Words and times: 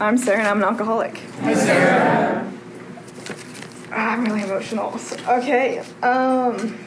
I'm 0.00 0.16
Sarah 0.18 0.38
and 0.38 0.48
I'm 0.48 0.56
an 0.58 0.64
alcoholic. 0.64 1.18
Hi, 1.40 1.54
Sarah. 1.54 2.52
I'm 3.90 4.24
really 4.24 4.42
emotional. 4.42 4.98
Okay. 5.28 5.80
Um, 6.02 6.78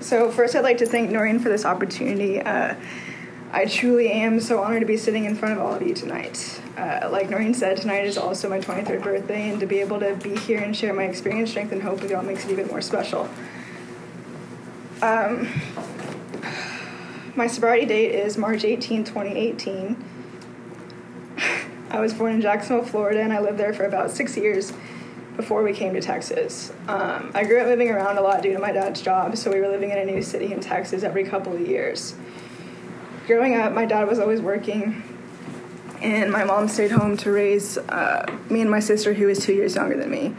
so 0.00 0.30
first, 0.30 0.54
I'd 0.54 0.60
like 0.60 0.78
to 0.78 0.86
thank 0.86 1.10
Noreen 1.10 1.38
for 1.38 1.48
this 1.48 1.64
opportunity. 1.64 2.40
Uh, 2.40 2.74
I 3.50 3.64
truly 3.64 4.10
am 4.10 4.40
so 4.40 4.62
honored 4.62 4.80
to 4.80 4.86
be 4.86 4.96
sitting 4.96 5.24
in 5.24 5.34
front 5.34 5.58
of 5.58 5.60
all 5.64 5.74
of 5.74 5.82
you 5.82 5.94
tonight. 5.94 6.60
Uh, 6.76 7.08
like 7.10 7.28
Noreen 7.28 7.54
said, 7.54 7.78
tonight 7.78 8.04
is 8.06 8.16
also 8.16 8.48
my 8.48 8.60
23rd 8.60 9.02
birthday, 9.02 9.50
and 9.50 9.60
to 9.60 9.66
be 9.66 9.80
able 9.80 10.00
to 10.00 10.14
be 10.16 10.36
here 10.36 10.60
and 10.60 10.76
share 10.76 10.92
my 10.92 11.04
experience, 11.04 11.50
strength, 11.50 11.72
and 11.72 11.82
hope 11.82 12.02
with 12.02 12.10
y'all 12.10 12.22
makes 12.22 12.44
it 12.44 12.50
even 12.50 12.66
more 12.68 12.80
special. 12.80 13.28
Um, 15.02 15.48
my 17.36 17.46
sobriety 17.46 17.86
date 17.86 18.14
is 18.14 18.38
March 18.38 18.64
18, 18.64 19.04
2018. 19.04 20.11
I 21.92 22.00
was 22.00 22.14
born 22.14 22.32
in 22.32 22.40
Jacksonville, 22.40 22.86
Florida, 22.86 23.20
and 23.20 23.34
I 23.34 23.40
lived 23.40 23.58
there 23.58 23.74
for 23.74 23.84
about 23.84 24.10
six 24.10 24.34
years 24.34 24.72
before 25.36 25.62
we 25.62 25.74
came 25.74 25.92
to 25.92 26.00
Texas. 26.00 26.72
Um, 26.88 27.30
I 27.34 27.44
grew 27.44 27.60
up 27.60 27.66
moving 27.66 27.90
around 27.90 28.16
a 28.16 28.22
lot 28.22 28.42
due 28.42 28.54
to 28.54 28.58
my 28.58 28.72
dad's 28.72 29.02
job, 29.02 29.36
so 29.36 29.52
we 29.52 29.60
were 29.60 29.68
living 29.68 29.90
in 29.90 29.98
a 29.98 30.04
new 30.06 30.22
city 30.22 30.54
in 30.54 30.60
Texas 30.60 31.02
every 31.02 31.22
couple 31.22 31.52
of 31.52 31.60
years. 31.60 32.14
Growing 33.26 33.56
up, 33.60 33.72
my 33.72 33.84
dad 33.84 34.08
was 34.08 34.18
always 34.18 34.40
working, 34.40 35.02
and 36.00 36.32
my 36.32 36.44
mom 36.44 36.66
stayed 36.66 36.92
home 36.92 37.14
to 37.18 37.30
raise 37.30 37.76
uh, 37.76 38.24
me 38.48 38.62
and 38.62 38.70
my 38.70 38.80
sister, 38.80 39.12
who 39.12 39.28
is 39.28 39.38
two 39.40 39.52
years 39.52 39.74
younger 39.74 39.98
than 39.98 40.10
me. 40.10 40.34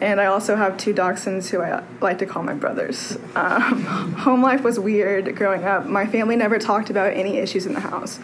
And 0.00 0.22
I 0.22 0.26
also 0.26 0.56
have 0.56 0.78
two 0.78 0.94
dachshunds 0.94 1.50
who 1.50 1.60
I 1.60 1.84
like 2.00 2.18
to 2.18 2.26
call 2.26 2.42
my 2.42 2.54
brothers. 2.54 3.18
Um, 3.34 3.82
home 4.18 4.42
life 4.42 4.64
was 4.64 4.80
weird 4.80 5.36
growing 5.36 5.64
up. 5.64 5.84
My 5.84 6.06
family 6.06 6.34
never 6.34 6.58
talked 6.58 6.88
about 6.88 7.12
any 7.12 7.36
issues 7.36 7.66
in 7.66 7.74
the 7.74 7.80
house. 7.80 8.18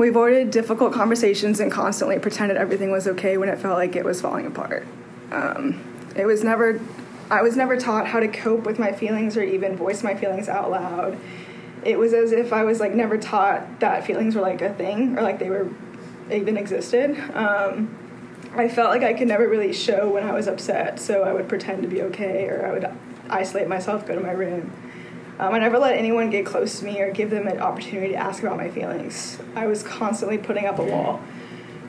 We 0.00 0.08
avoided 0.08 0.50
difficult 0.50 0.94
conversations 0.94 1.60
and 1.60 1.70
constantly 1.70 2.18
pretended 2.18 2.56
everything 2.56 2.90
was 2.90 3.06
okay 3.06 3.36
when 3.36 3.50
it 3.50 3.58
felt 3.58 3.76
like 3.76 3.94
it 3.96 4.02
was 4.02 4.18
falling 4.18 4.46
apart. 4.46 4.86
Um, 5.30 5.78
it 6.16 6.24
was 6.24 6.42
never, 6.42 6.80
I 7.30 7.42
was 7.42 7.54
never 7.54 7.76
taught 7.76 8.06
how 8.06 8.18
to 8.18 8.26
cope 8.26 8.64
with 8.64 8.78
my 8.78 8.92
feelings 8.92 9.36
or 9.36 9.42
even 9.42 9.76
voice 9.76 10.02
my 10.02 10.14
feelings 10.14 10.48
out 10.48 10.70
loud. 10.70 11.18
It 11.84 11.98
was 11.98 12.14
as 12.14 12.32
if 12.32 12.50
I 12.50 12.64
was 12.64 12.80
like 12.80 12.94
never 12.94 13.18
taught 13.18 13.80
that 13.80 14.06
feelings 14.06 14.34
were 14.34 14.40
like 14.40 14.62
a 14.62 14.72
thing 14.72 15.18
or 15.18 15.20
like 15.22 15.38
they 15.38 15.50
were 15.50 15.68
even 16.32 16.56
existed. 16.56 17.18
Um, 17.36 17.94
I 18.54 18.70
felt 18.70 18.88
like 18.88 19.02
I 19.02 19.12
could 19.12 19.28
never 19.28 19.46
really 19.46 19.74
show 19.74 20.08
when 20.08 20.24
I 20.24 20.32
was 20.32 20.46
upset, 20.46 20.98
so 20.98 21.24
I 21.24 21.34
would 21.34 21.46
pretend 21.46 21.82
to 21.82 21.88
be 21.88 22.00
okay 22.04 22.48
or 22.48 22.64
I 22.64 22.72
would 22.72 22.90
isolate 23.28 23.68
myself, 23.68 24.06
go 24.06 24.14
to 24.14 24.22
my 24.22 24.32
room. 24.32 24.72
Um, 25.40 25.54
I 25.54 25.58
never 25.58 25.78
let 25.78 25.96
anyone 25.96 26.28
get 26.28 26.44
close 26.44 26.80
to 26.80 26.84
me 26.84 27.00
or 27.00 27.10
give 27.10 27.30
them 27.30 27.48
an 27.48 27.60
opportunity 27.60 28.12
to 28.12 28.18
ask 28.18 28.42
about 28.42 28.58
my 28.58 28.68
feelings. 28.68 29.38
I 29.54 29.66
was 29.66 29.82
constantly 29.82 30.36
putting 30.36 30.66
up 30.66 30.78
a 30.78 30.84
wall. 30.84 31.22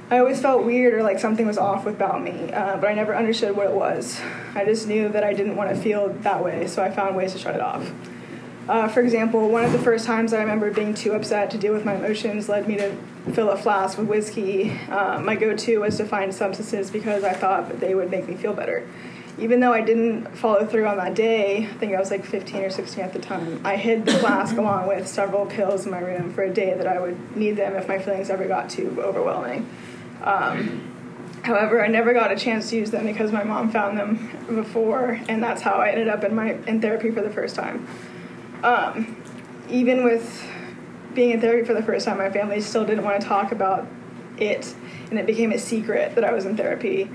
I 0.09 0.19
always 0.19 0.41
felt 0.41 0.63
weird 0.63 0.93
or 0.93 1.03
like 1.03 1.19
something 1.19 1.45
was 1.45 1.57
off 1.57 1.85
about 1.85 2.23
me, 2.23 2.49
uh, 2.53 2.77
but 2.77 2.89
I 2.89 2.93
never 2.93 3.13
understood 3.13 3.57
what 3.57 3.67
it 3.67 3.73
was. 3.73 4.21
I 4.55 4.63
just 4.63 4.87
knew 4.87 5.09
that 5.09 5.25
I 5.25 5.33
didn't 5.33 5.57
want 5.57 5.69
to 5.69 5.75
feel 5.75 6.13
that 6.21 6.41
way, 6.41 6.65
so 6.65 6.81
I 6.81 6.91
found 6.91 7.17
ways 7.17 7.33
to 7.33 7.39
shut 7.39 7.53
it 7.53 7.59
off. 7.59 7.91
Uh, 8.69 8.87
for 8.87 9.01
example, 9.01 9.49
one 9.49 9.65
of 9.65 9.73
the 9.73 9.79
first 9.79 10.05
times 10.05 10.31
I 10.31 10.39
remember 10.39 10.71
being 10.71 10.93
too 10.93 11.11
upset 11.11 11.51
to 11.51 11.57
deal 11.57 11.73
with 11.73 11.83
my 11.83 11.95
emotions 11.95 12.47
led 12.47 12.69
me 12.69 12.77
to 12.77 12.95
fill 13.33 13.49
a 13.49 13.57
flask 13.57 13.97
with 13.97 14.07
whiskey. 14.07 14.71
Uh, 14.89 15.19
my 15.19 15.35
go 15.35 15.57
to 15.57 15.77
was 15.79 15.97
to 15.97 16.05
find 16.05 16.33
substances 16.33 16.89
because 16.89 17.25
I 17.25 17.33
thought 17.33 17.67
that 17.67 17.81
they 17.81 17.95
would 17.95 18.11
make 18.11 18.29
me 18.29 18.35
feel 18.35 18.53
better. 18.53 18.87
Even 19.37 19.59
though 19.59 19.73
I 19.73 19.81
didn't 19.81 20.35
follow 20.37 20.65
through 20.65 20.87
on 20.87 20.97
that 20.97 21.15
day, 21.15 21.65
I 21.65 21.73
think 21.77 21.93
I 21.93 21.99
was 21.99 22.11
like 22.11 22.25
15 22.25 22.63
or 22.63 22.69
16 22.69 23.03
at 23.03 23.13
the 23.13 23.19
time, 23.19 23.61
I 23.65 23.75
hid 23.75 24.05
the 24.05 24.13
flask 24.13 24.55
along 24.57 24.87
with 24.87 25.07
several 25.07 25.45
pills 25.45 25.85
in 25.85 25.91
my 25.91 25.99
room 25.99 26.33
for 26.33 26.43
a 26.43 26.53
day 26.53 26.73
that 26.73 26.87
I 26.87 26.99
would 26.99 27.35
need 27.35 27.53
them 27.53 27.75
if 27.75 27.87
my 27.87 27.97
feelings 27.97 28.29
ever 28.29 28.47
got 28.47 28.69
too 28.69 28.95
overwhelming. 29.01 29.69
Um, 30.23 30.91
However, 31.43 31.83
I 31.83 31.87
never 31.87 32.13
got 32.13 32.31
a 32.31 32.35
chance 32.35 32.69
to 32.69 32.75
use 32.75 32.91
them 32.91 33.05
because 33.07 33.31
my 33.31 33.43
mom 33.43 33.71
found 33.71 33.97
them 33.97 34.29
before, 34.47 35.19
and 35.27 35.41
that's 35.41 35.61
how 35.61 35.73
I 35.73 35.89
ended 35.89 36.07
up 36.07 36.23
in 36.23 36.35
my 36.35 36.53
in 36.67 36.81
therapy 36.81 37.09
for 37.09 37.21
the 37.21 37.31
first 37.31 37.55
time. 37.55 37.87
Um, 38.63 39.23
even 39.67 40.03
with 40.03 40.47
being 41.15 41.31
in 41.31 41.41
therapy 41.41 41.65
for 41.65 41.73
the 41.73 41.81
first 41.81 42.05
time, 42.05 42.19
my 42.19 42.29
family 42.29 42.61
still 42.61 42.85
didn't 42.85 43.03
want 43.03 43.21
to 43.21 43.27
talk 43.27 43.51
about 43.51 43.87
it, 44.37 44.75
and 45.09 45.17
it 45.17 45.25
became 45.25 45.51
a 45.51 45.57
secret 45.57 46.13
that 46.13 46.23
I 46.23 46.31
was 46.31 46.45
in 46.45 46.55
therapy. 46.55 47.09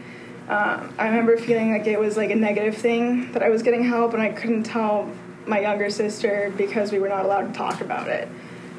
Um, 0.48 0.94
I 0.96 1.06
remember 1.08 1.36
feeling 1.36 1.72
like 1.72 1.86
it 1.86 1.98
was 1.98 2.16
like 2.16 2.30
a 2.30 2.36
negative 2.36 2.76
thing 2.76 3.32
that 3.32 3.42
I 3.42 3.48
was 3.48 3.62
getting 3.62 3.82
help, 3.82 4.12
and 4.12 4.22
I 4.22 4.28
couldn't 4.28 4.62
tell 4.62 5.10
my 5.46 5.60
younger 5.60 5.90
sister 5.90 6.52
because 6.56 6.92
we 6.92 6.98
were 6.98 7.08
not 7.08 7.24
allowed 7.24 7.52
to 7.52 7.58
talk 7.58 7.80
about 7.80 8.08
it. 8.08 8.28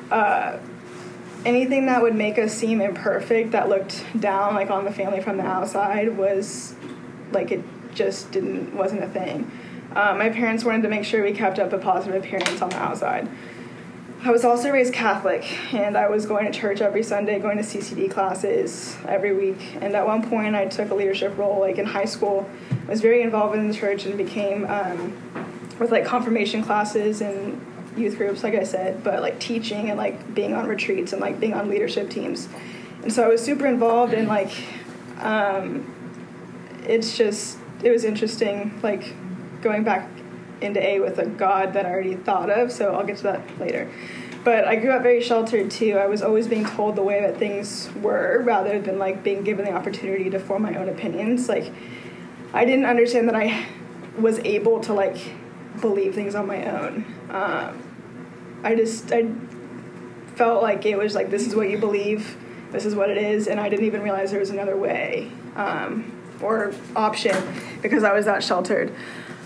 Uh, 0.10 0.58
anything 1.46 1.86
that 1.88 2.02
would 2.02 2.16
make 2.16 2.38
us 2.38 2.54
seem 2.54 2.80
imperfect, 2.80 3.52
that 3.52 3.68
looked 3.68 4.06
down 4.20 4.56
like 4.56 4.70
on 4.70 4.86
the 4.86 4.92
family 4.92 5.22
from 5.22 5.38
the 5.38 5.44
outside, 5.44 6.18
was 6.18 6.74
like 7.32 7.52
it 7.52 7.62
just 7.94 8.32
didn't 8.32 8.74
wasn't 8.76 9.04
a 9.04 9.08
thing. 9.10 9.52
Uh, 9.94 10.14
my 10.16 10.30
parents 10.30 10.64
wanted 10.64 10.84
to 10.84 10.90
make 10.90 11.04
sure 11.04 11.24
we 11.24 11.34
kept 11.34 11.60
up 11.60 11.74
a 11.74 11.78
positive 11.78 12.24
appearance 12.24 12.62
on 12.62 12.70
the 12.70 12.78
outside. 12.78 13.28
I 14.24 14.32
was 14.32 14.44
also 14.44 14.72
raised 14.72 14.94
Catholic, 14.94 15.46
and 15.74 15.96
I 15.96 16.10
was 16.10 16.26
going 16.26 16.52
to 16.52 16.52
church 16.52 16.82
every 16.82 17.04
Sunday, 17.04 17.38
going 17.38 17.58
to 17.58 17.64
CCD 17.64 18.10
classes 18.10 18.98
every 19.08 19.34
week. 19.34 19.76
And 19.80 19.96
at 19.96 20.08
one 20.08 20.28
point, 20.28 20.56
I 20.56 20.66
took 20.66 20.90
a 20.90 20.96
leadership 20.96 21.38
role, 21.38 21.60
like 21.60 21.78
in 21.78 21.86
high 21.86 22.06
school. 22.06 22.50
I 22.72 22.90
was 22.90 23.00
very 23.00 23.22
involved 23.22 23.56
in 23.56 23.68
the 23.68 23.74
church 23.76 24.06
and 24.06 24.18
became 24.18 24.66
um, 24.66 25.16
with 25.80 25.92
like 25.92 26.04
confirmation 26.04 26.64
classes 26.64 27.22
and 27.22 27.64
youth 27.96 28.18
groups, 28.18 28.44
like 28.44 28.56
I 28.56 28.64
said, 28.64 29.04
but 29.04 29.22
like 29.22 29.40
teaching 29.40 29.90
and 29.90 29.98
like 29.98 30.34
being 30.34 30.56
on 30.56 30.68
retreats 30.68 31.14
and 31.14 31.22
like 31.22 31.40
being 31.40 31.54
on 31.54 31.70
leadership 31.70 32.10
teams. 32.10 32.50
And 33.04 33.14
so 33.14 33.24
I 33.24 33.28
was 33.28 33.44
super 33.44 33.68
involved 33.68 34.14
in 34.14 34.28
like, 34.28 34.52
um, 35.20 35.94
it's 36.88 37.16
just, 37.16 37.60
it 37.84 37.92
was 37.92 38.04
interesting, 38.04 38.80
like 38.82 39.14
going 39.62 39.84
back 39.84 40.10
into 40.62 40.86
A 40.86 41.00
with 41.00 41.20
a 41.20 41.26
God 41.26 41.74
that 41.74 41.86
I 41.86 41.90
already 41.90 42.16
thought 42.16 42.50
of, 42.50 42.72
so 42.72 42.94
I'll 42.94 43.06
get 43.06 43.18
to 43.18 43.24
that 43.24 43.60
later. 43.60 43.90
But 44.44 44.66
I 44.66 44.78
grew 44.78 44.92
up 44.92 45.02
very 45.02 45.22
sheltered 45.22 45.70
too. 45.70 45.98
I 45.98 46.08
was 46.08 46.22
always 46.22 46.48
being 46.48 46.66
told 46.66 46.96
the 46.96 47.04
way 47.04 47.22
that 47.22 47.38
things 47.38 47.90
were 48.02 48.42
rather 48.44 48.80
than 48.80 48.98
like 48.98 49.24
being 49.24 49.44
given 49.44 49.66
the 49.66 49.74
opportunity 49.74 50.30
to 50.30 50.40
form 50.40 50.62
my 50.62 50.76
own 50.76 50.88
opinions. 50.88 51.50
Like, 51.50 51.72
I 52.54 52.64
didn't 52.64 52.86
understand 52.86 53.28
that 53.28 53.36
I 53.36 53.66
was 54.18 54.40
able 54.40 54.80
to 54.82 54.94
like 54.94 55.18
believe 55.82 56.16
things 56.16 56.34
on 56.34 56.48
my 56.48 56.66
own. 56.66 57.06
Um, 57.30 57.84
I 58.64 58.76
just 58.76 59.12
I 59.12 59.28
felt 60.36 60.62
like 60.62 60.86
it 60.86 60.98
was 60.98 61.16
like 61.16 61.30
this 61.30 61.46
is 61.46 61.56
what 61.56 61.70
you 61.70 61.78
believe, 61.78 62.38
this 62.72 62.86
is 62.86 62.96
what 62.96 63.10
it 63.10 63.18
is, 63.18 63.48
and 63.48 63.60
I 63.60 63.70
didn't 63.70 63.86
even 63.86 64.02
realize 64.02 64.32
there 64.32 64.40
was 64.40 64.50
another 64.50 64.78
way 64.78 65.32
um, 65.56 66.12
or 66.42 66.74
option 66.96 67.36
because 67.82 68.04
I 68.04 68.14
was 68.14 68.26
that 68.26 68.44
sheltered. 68.44 68.94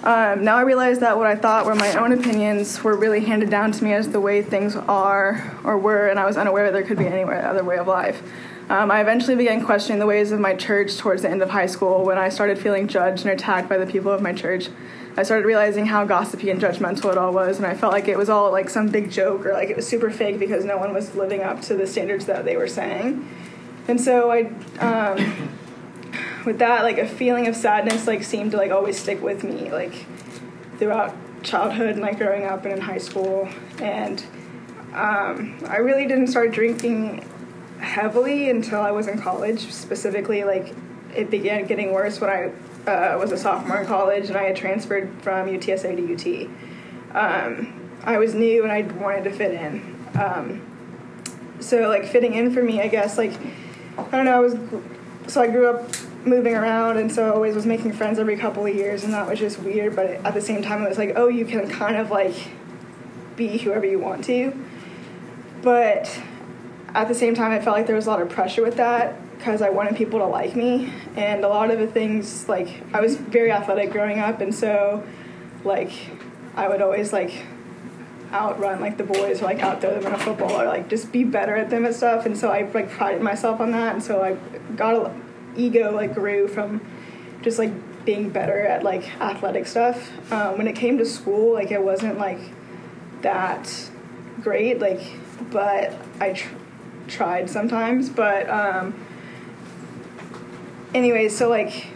Um, 0.03 0.43
now 0.43 0.57
I 0.57 0.61
realize 0.61 0.97
that 0.99 1.17
what 1.17 1.27
I 1.27 1.35
thought 1.35 1.67
were 1.67 1.75
my 1.75 1.93
own 1.93 2.11
opinions 2.11 2.83
were 2.83 2.97
really 2.97 3.19
handed 3.19 3.51
down 3.51 3.71
to 3.71 3.83
me 3.83 3.93
as 3.93 4.09
the 4.09 4.19
way 4.19 4.41
things 4.41 4.75
are 4.75 5.55
or 5.63 5.77
were, 5.77 6.07
and 6.07 6.19
I 6.19 6.25
was 6.25 6.37
unaware 6.37 6.65
that 6.65 6.73
there 6.73 6.83
could 6.83 6.97
be 6.97 7.05
any 7.05 7.23
other 7.23 7.63
way 7.63 7.77
of 7.77 7.85
life. 7.85 8.23
Um, 8.67 8.89
I 8.89 9.01
eventually 9.01 9.35
began 9.35 9.63
questioning 9.63 9.99
the 9.99 10.07
ways 10.07 10.31
of 10.31 10.39
my 10.39 10.55
church 10.55 10.97
towards 10.97 11.21
the 11.21 11.29
end 11.29 11.43
of 11.43 11.51
high 11.51 11.67
school 11.67 12.03
when 12.03 12.17
I 12.17 12.29
started 12.29 12.57
feeling 12.57 12.87
judged 12.87 13.25
and 13.25 13.33
attacked 13.33 13.69
by 13.69 13.77
the 13.77 13.85
people 13.85 14.11
of 14.11 14.21
my 14.21 14.33
church. 14.33 14.69
I 15.17 15.23
started 15.23 15.45
realizing 15.45 15.85
how 15.85 16.05
gossipy 16.05 16.49
and 16.49 16.59
judgmental 16.59 17.11
it 17.11 17.17
all 17.17 17.33
was, 17.33 17.57
and 17.57 17.67
I 17.67 17.75
felt 17.75 17.91
like 17.91 18.07
it 18.07 18.17
was 18.17 18.29
all 18.29 18.51
like 18.51 18.69
some 18.69 18.87
big 18.87 19.11
joke 19.11 19.45
or 19.45 19.53
like 19.53 19.69
it 19.69 19.75
was 19.75 19.87
super 19.87 20.09
fake 20.09 20.39
because 20.39 20.65
no 20.65 20.77
one 20.77 20.93
was 20.93 21.13
living 21.13 21.43
up 21.43 21.61
to 21.63 21.75
the 21.75 21.85
standards 21.85 22.25
that 22.25 22.43
they 22.45 22.57
were 22.57 22.67
saying. 22.67 23.27
And 23.87 23.99
so 23.99 24.31
I, 24.31 24.45
um, 24.79 25.49
with 26.45 26.59
that, 26.59 26.83
like 26.83 26.97
a 26.97 27.07
feeling 27.07 27.47
of 27.47 27.55
sadness 27.55 28.07
like 28.07 28.23
seemed 28.23 28.51
to 28.51 28.57
like 28.57 28.71
always 28.71 28.99
stick 28.99 29.21
with 29.21 29.43
me 29.43 29.71
like 29.71 30.05
throughout 30.77 31.15
childhood 31.43 31.91
and 31.91 32.01
like 32.01 32.17
growing 32.17 32.45
up 32.45 32.65
and 32.65 32.73
in 32.73 32.81
high 32.81 32.97
school. 32.97 33.49
And 33.79 34.23
um, 34.93 35.57
I 35.67 35.77
really 35.77 36.07
didn't 36.07 36.27
start 36.27 36.51
drinking 36.51 37.27
heavily 37.79 38.49
until 38.49 38.81
I 38.81 38.91
was 38.91 39.07
in 39.07 39.19
college. 39.19 39.71
Specifically, 39.71 40.43
like 40.43 40.75
it 41.15 41.29
began 41.29 41.65
getting 41.65 41.91
worse 41.91 42.19
when 42.19 42.29
I 42.29 42.51
uh, 42.89 43.17
was 43.17 43.31
a 43.31 43.37
sophomore 43.37 43.81
in 43.81 43.87
college 43.87 44.27
and 44.27 44.37
I 44.37 44.43
had 44.43 44.55
transferred 44.55 45.11
from 45.21 45.47
UTSA 45.47 45.95
to 45.95 46.47
UT. 46.47 46.49
Um, 47.13 47.89
I 48.03 48.17
was 48.17 48.33
new 48.33 48.63
and 48.63 48.71
I 48.71 48.81
wanted 48.81 49.23
to 49.25 49.31
fit 49.31 49.51
in. 49.51 49.97
Um, 50.19 50.61
so 51.59 51.87
like 51.87 52.05
fitting 52.05 52.33
in 52.33 52.51
for 52.51 52.63
me, 52.63 52.81
I 52.81 52.87
guess 52.87 53.17
like 53.17 53.33
I 53.97 54.09
don't 54.11 54.25
know. 54.25 54.37
I 54.37 54.39
was 54.39 54.55
so 55.27 55.41
I 55.41 55.47
grew 55.47 55.69
up 55.69 55.89
moving 56.25 56.55
around 56.55 56.97
and 56.97 57.11
so 57.11 57.25
I 57.25 57.29
always 57.31 57.55
was 57.55 57.65
making 57.65 57.93
friends 57.93 58.19
every 58.19 58.37
couple 58.37 58.65
of 58.65 58.75
years 58.75 59.03
and 59.03 59.13
that 59.13 59.27
was 59.27 59.39
just 59.39 59.59
weird. 59.59 59.95
But 59.95 60.09
at 60.25 60.33
the 60.33 60.41
same 60.41 60.61
time, 60.61 60.83
it 60.83 60.89
was 60.89 60.97
like 60.97 61.13
oh, 61.15 61.27
you 61.27 61.45
can 61.45 61.69
kind 61.69 61.97
of 61.97 62.11
like 62.11 62.35
be 63.35 63.57
whoever 63.57 63.85
you 63.85 63.99
want 63.99 64.23
to. 64.25 64.53
But 65.61 66.19
at 66.93 67.07
the 67.07 67.15
same 67.15 67.35
time, 67.35 67.51
I 67.51 67.59
felt 67.59 67.77
like 67.77 67.87
there 67.87 67.95
was 67.95 68.07
a 68.07 68.09
lot 68.09 68.21
of 68.21 68.29
pressure 68.29 68.63
with 68.63 68.75
that 68.77 69.15
because 69.37 69.61
I 69.61 69.69
wanted 69.69 69.95
people 69.95 70.19
to 70.19 70.25
like 70.25 70.55
me. 70.55 70.91
And 71.15 71.43
a 71.43 71.47
lot 71.47 71.71
of 71.71 71.79
the 71.79 71.87
things, 71.87 72.47
like, 72.47 72.83
I 72.93 73.01
was 73.01 73.15
very 73.15 73.51
athletic 73.51 73.91
growing 73.91 74.19
up, 74.19 74.41
and 74.41 74.53
so, 74.53 75.03
like, 75.63 75.91
I 76.55 76.67
would 76.67 76.81
always, 76.81 77.11
like, 77.11 77.45
outrun 78.33 78.79
like 78.79 78.95
the 78.95 79.03
boys 79.03 79.41
or 79.41 79.45
like 79.45 79.61
outthrow 79.61 79.93
them 79.93 80.05
in 80.07 80.13
a 80.13 80.17
football 80.17 80.61
or 80.61 80.63
like 80.63 80.87
just 80.87 81.11
be 81.11 81.21
better 81.21 81.57
at 81.57 81.69
them 81.69 81.83
and 81.83 81.93
stuff. 81.93 82.25
And 82.25 82.37
so 82.37 82.49
I 82.49 82.61
like 82.73 82.89
prided 82.89 83.21
myself 83.21 83.59
on 83.59 83.71
that. 83.71 83.93
And 83.93 84.01
so 84.01 84.23
I 84.23 84.37
got 84.77 84.95
a 84.95 85.13
ego 85.55 85.91
like 85.93 86.13
grew 86.13 86.47
from 86.47 86.81
just 87.41 87.59
like 87.59 87.71
being 88.05 88.29
better 88.29 88.59
at 88.59 88.83
like 88.83 89.09
athletic 89.21 89.67
stuff. 89.67 90.11
Um, 90.31 90.57
when 90.57 90.67
it 90.67 90.75
came 90.75 90.97
to 90.97 91.05
school, 91.05 91.53
like 91.53 91.71
it 91.71 91.81
wasn't 91.81 92.17
like 92.17 92.39
that 93.21 93.89
great. 94.41 94.79
Like, 94.79 95.01
but 95.51 95.93
I 96.19 96.33
tr- 96.33 96.55
tried 97.07 97.49
sometimes. 97.49 98.09
But 98.09 98.49
um, 98.49 98.93
anyway, 100.93 101.29
so 101.29 101.49
like 101.49 101.87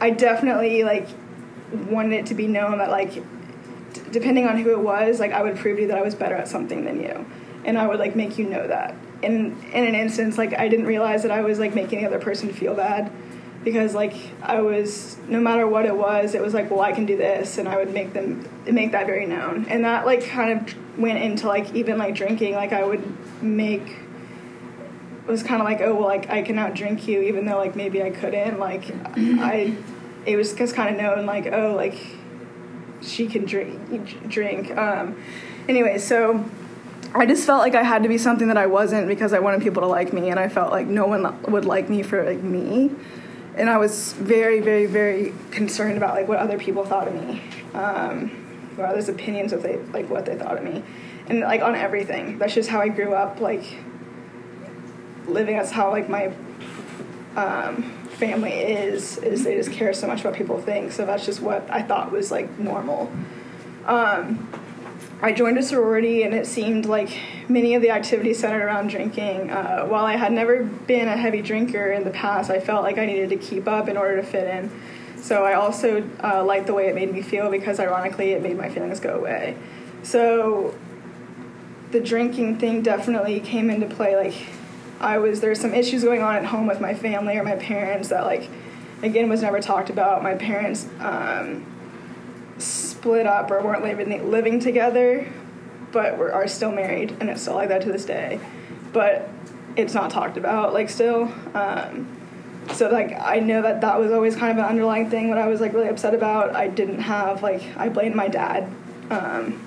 I 0.00 0.10
definitely 0.10 0.84
like 0.84 1.08
wanted 1.72 2.14
it 2.14 2.26
to 2.26 2.34
be 2.34 2.46
known 2.46 2.78
that 2.78 2.90
like 2.90 3.14
d- 3.14 3.22
depending 4.10 4.46
on 4.46 4.58
who 4.58 4.70
it 4.70 4.80
was, 4.80 5.20
like 5.20 5.32
I 5.32 5.42
would 5.42 5.56
prove 5.56 5.76
to 5.76 5.82
you 5.82 5.88
that 5.88 5.98
I 5.98 6.02
was 6.02 6.14
better 6.14 6.34
at 6.36 6.48
something 6.48 6.84
than 6.84 7.00
you, 7.00 7.26
and 7.64 7.78
I 7.78 7.86
would 7.86 7.98
like 7.98 8.16
make 8.16 8.38
you 8.38 8.48
know 8.48 8.66
that. 8.66 8.94
In 9.22 9.60
in 9.72 9.86
an 9.86 9.94
instance, 9.94 10.38
like 10.38 10.58
I 10.58 10.68
didn't 10.68 10.86
realize 10.86 11.22
that 11.22 11.30
I 11.30 11.42
was 11.42 11.58
like 11.58 11.74
making 11.74 12.00
the 12.00 12.06
other 12.06 12.18
person 12.18 12.52
feel 12.52 12.74
bad. 12.74 13.12
Because 13.62 13.94
like 13.94 14.14
I 14.42 14.62
was 14.62 15.18
no 15.28 15.38
matter 15.38 15.66
what 15.66 15.84
it 15.84 15.94
was, 15.94 16.34
it 16.34 16.40
was 16.40 16.54
like 16.54 16.70
well 16.70 16.80
I 16.80 16.92
can 16.92 17.04
do 17.04 17.16
this, 17.16 17.58
and 17.58 17.68
I 17.68 17.76
would 17.76 17.92
make 17.92 18.14
them 18.14 18.48
make 18.66 18.92
that 18.92 19.06
very 19.06 19.26
known, 19.26 19.66
and 19.68 19.84
that 19.84 20.06
like 20.06 20.24
kind 20.24 20.50
of 20.52 20.98
went 20.98 21.22
into 21.22 21.46
like 21.46 21.74
even 21.74 21.98
like 21.98 22.14
drinking, 22.14 22.54
like 22.54 22.72
I 22.72 22.84
would 22.84 23.02
make 23.42 23.96
it 25.30 25.30
was 25.30 25.42
kind 25.42 25.60
of 25.60 25.66
like 25.66 25.80
oh 25.80 25.94
well 25.94 26.08
like 26.08 26.28
I 26.30 26.42
can 26.42 26.58
out 26.58 26.74
drink 26.74 27.06
you 27.06 27.20
even 27.22 27.46
though 27.46 27.56
like 27.56 27.76
maybe 27.76 28.02
I 28.02 28.10
couldn't. 28.10 28.58
Like 28.58 28.84
I 29.16 29.76
it 30.26 30.36
was 30.36 30.54
just 30.54 30.74
kind 30.74 30.94
of 30.94 31.00
known 31.00 31.26
like 31.26 31.46
oh 31.52 31.74
like 31.74 31.96
she 33.02 33.26
can 33.26 33.44
drink 33.44 34.28
drink. 34.28 34.76
Um 34.76 35.22
anyway 35.68 35.98
so 35.98 36.44
I 37.14 37.26
just 37.26 37.44
felt 37.44 37.60
like 37.60 37.74
I 37.74 37.82
had 37.82 38.02
to 38.04 38.08
be 38.08 38.18
something 38.18 38.48
that 38.48 38.56
I 38.56 38.66
wasn't 38.66 39.08
because 39.08 39.32
I 39.32 39.40
wanted 39.40 39.62
people 39.62 39.82
to 39.82 39.88
like 39.88 40.12
me 40.12 40.30
and 40.30 40.38
I 40.38 40.48
felt 40.48 40.70
like 40.70 40.86
no 40.86 41.06
one 41.06 41.42
would 41.50 41.64
like 41.64 41.88
me 41.88 42.02
for 42.02 42.24
like 42.24 42.42
me. 42.42 42.92
And 43.56 43.68
I 43.68 43.78
was 43.78 44.12
very 44.12 44.60
very 44.60 44.86
very 44.86 45.32
concerned 45.50 45.96
about 45.96 46.14
like 46.14 46.28
what 46.28 46.38
other 46.38 46.58
people 46.58 46.84
thought 46.84 47.08
of 47.08 47.14
me 47.14 47.42
um 47.74 48.30
or 48.78 48.86
others 48.86 49.08
opinions 49.08 49.52
of 49.52 49.62
they 49.62 49.76
like 49.92 50.08
what 50.08 50.24
they 50.24 50.36
thought 50.36 50.56
of 50.56 50.64
me. 50.64 50.82
And 51.26 51.40
like 51.40 51.62
on 51.62 51.74
everything. 51.74 52.38
That's 52.38 52.54
just 52.54 52.68
how 52.68 52.80
I 52.80 52.88
grew 52.88 53.12
up 53.12 53.40
like 53.40 53.64
living. 55.26 55.56
As 55.56 55.70
how 55.70 55.90
like 55.90 56.08
my 56.08 56.32
um, 57.36 57.82
family 58.10 58.52
is 58.52 59.18
is 59.18 59.44
they 59.44 59.56
just 59.56 59.72
care 59.72 59.92
so 59.92 60.06
much 60.06 60.20
about 60.20 60.34
people 60.34 60.60
think. 60.60 60.92
So 60.92 61.06
that's 61.06 61.26
just 61.26 61.40
what 61.40 61.68
i 61.70 61.82
thought 61.82 62.10
was 62.10 62.30
like 62.30 62.58
normal. 62.58 63.10
Um, 63.86 64.48
i 65.22 65.32
joined 65.32 65.58
a 65.58 65.62
sorority 65.62 66.22
and 66.22 66.34
it 66.34 66.46
seemed 66.46 66.86
like 66.86 67.18
many 67.48 67.74
of 67.74 67.82
the 67.82 67.90
activities 67.90 68.38
centered 68.38 68.62
around 68.62 68.88
drinking. 68.88 69.50
Uh, 69.50 69.86
while 69.86 70.04
i 70.04 70.16
had 70.16 70.32
never 70.32 70.64
been 70.64 71.08
a 71.08 71.16
heavy 71.16 71.42
drinker 71.42 71.92
in 71.92 72.04
the 72.04 72.10
past 72.10 72.50
i 72.50 72.58
felt 72.60 72.82
like 72.82 72.98
i 72.98 73.06
needed 73.06 73.28
to 73.28 73.36
keep 73.36 73.68
up 73.68 73.88
in 73.88 73.96
order 73.96 74.16
to 74.16 74.22
fit 74.22 74.48
in. 74.48 74.70
So 75.16 75.44
i 75.44 75.54
also 75.54 76.08
uh, 76.22 76.44
liked 76.44 76.66
the 76.66 76.74
way 76.74 76.88
it 76.88 76.94
made 76.94 77.12
me 77.12 77.22
feel 77.22 77.50
because 77.50 77.78
ironically 77.80 78.32
it 78.32 78.42
made 78.42 78.56
my 78.56 78.68
feelings 78.68 79.00
go 79.00 79.16
away. 79.16 79.56
So 80.02 80.74
the 81.90 82.00
drinking 82.00 82.58
thing 82.58 82.82
definitely 82.82 83.40
came 83.40 83.68
into 83.68 83.86
play 83.86 84.16
like 84.16 84.34
I 85.00 85.18
was 85.18 85.40
there's 85.40 85.60
some 85.60 85.74
issues 85.74 86.04
going 86.04 86.22
on 86.22 86.36
at 86.36 86.44
home 86.44 86.66
with 86.66 86.80
my 86.80 86.94
family 86.94 87.36
or 87.36 87.42
my 87.42 87.56
parents 87.56 88.10
that 88.10 88.24
like 88.24 88.48
again 89.02 89.28
was 89.28 89.42
never 89.42 89.60
talked 89.60 89.90
about. 89.90 90.22
My 90.22 90.34
parents 90.34 90.86
um, 91.00 91.64
split 92.60 93.26
up 93.26 93.50
or 93.50 93.62
weren't 93.62 93.82
living 93.82 94.30
living 94.30 94.60
together, 94.60 95.30
but 95.92 96.18
were, 96.18 96.32
are 96.32 96.48
still 96.48 96.72
married, 96.72 97.16
and 97.20 97.28
it's 97.30 97.42
still 97.42 97.54
like 97.54 97.68
that 97.68 97.82
to 97.82 97.92
this 97.92 98.04
day. 98.04 98.40
But 98.92 99.28
it's 99.76 99.94
not 99.94 100.10
talked 100.10 100.36
about 100.36 100.72
like 100.72 100.90
still. 100.90 101.32
Um, 101.54 102.16
so 102.72 102.88
like 102.88 103.12
I 103.18 103.40
know 103.40 103.62
that 103.62 103.80
that 103.80 103.98
was 103.98 104.12
always 104.12 104.36
kind 104.36 104.52
of 104.52 104.58
an 104.58 104.70
underlying 104.70 105.10
thing. 105.10 105.28
What 105.28 105.38
I 105.38 105.46
was 105.46 105.60
like 105.60 105.72
really 105.72 105.88
upset 105.88 106.14
about, 106.14 106.54
I 106.54 106.68
didn't 106.68 107.00
have 107.00 107.42
like 107.42 107.62
I 107.76 107.88
blamed 107.88 108.14
my 108.14 108.28
dad. 108.28 108.70
Um, 109.10 109.66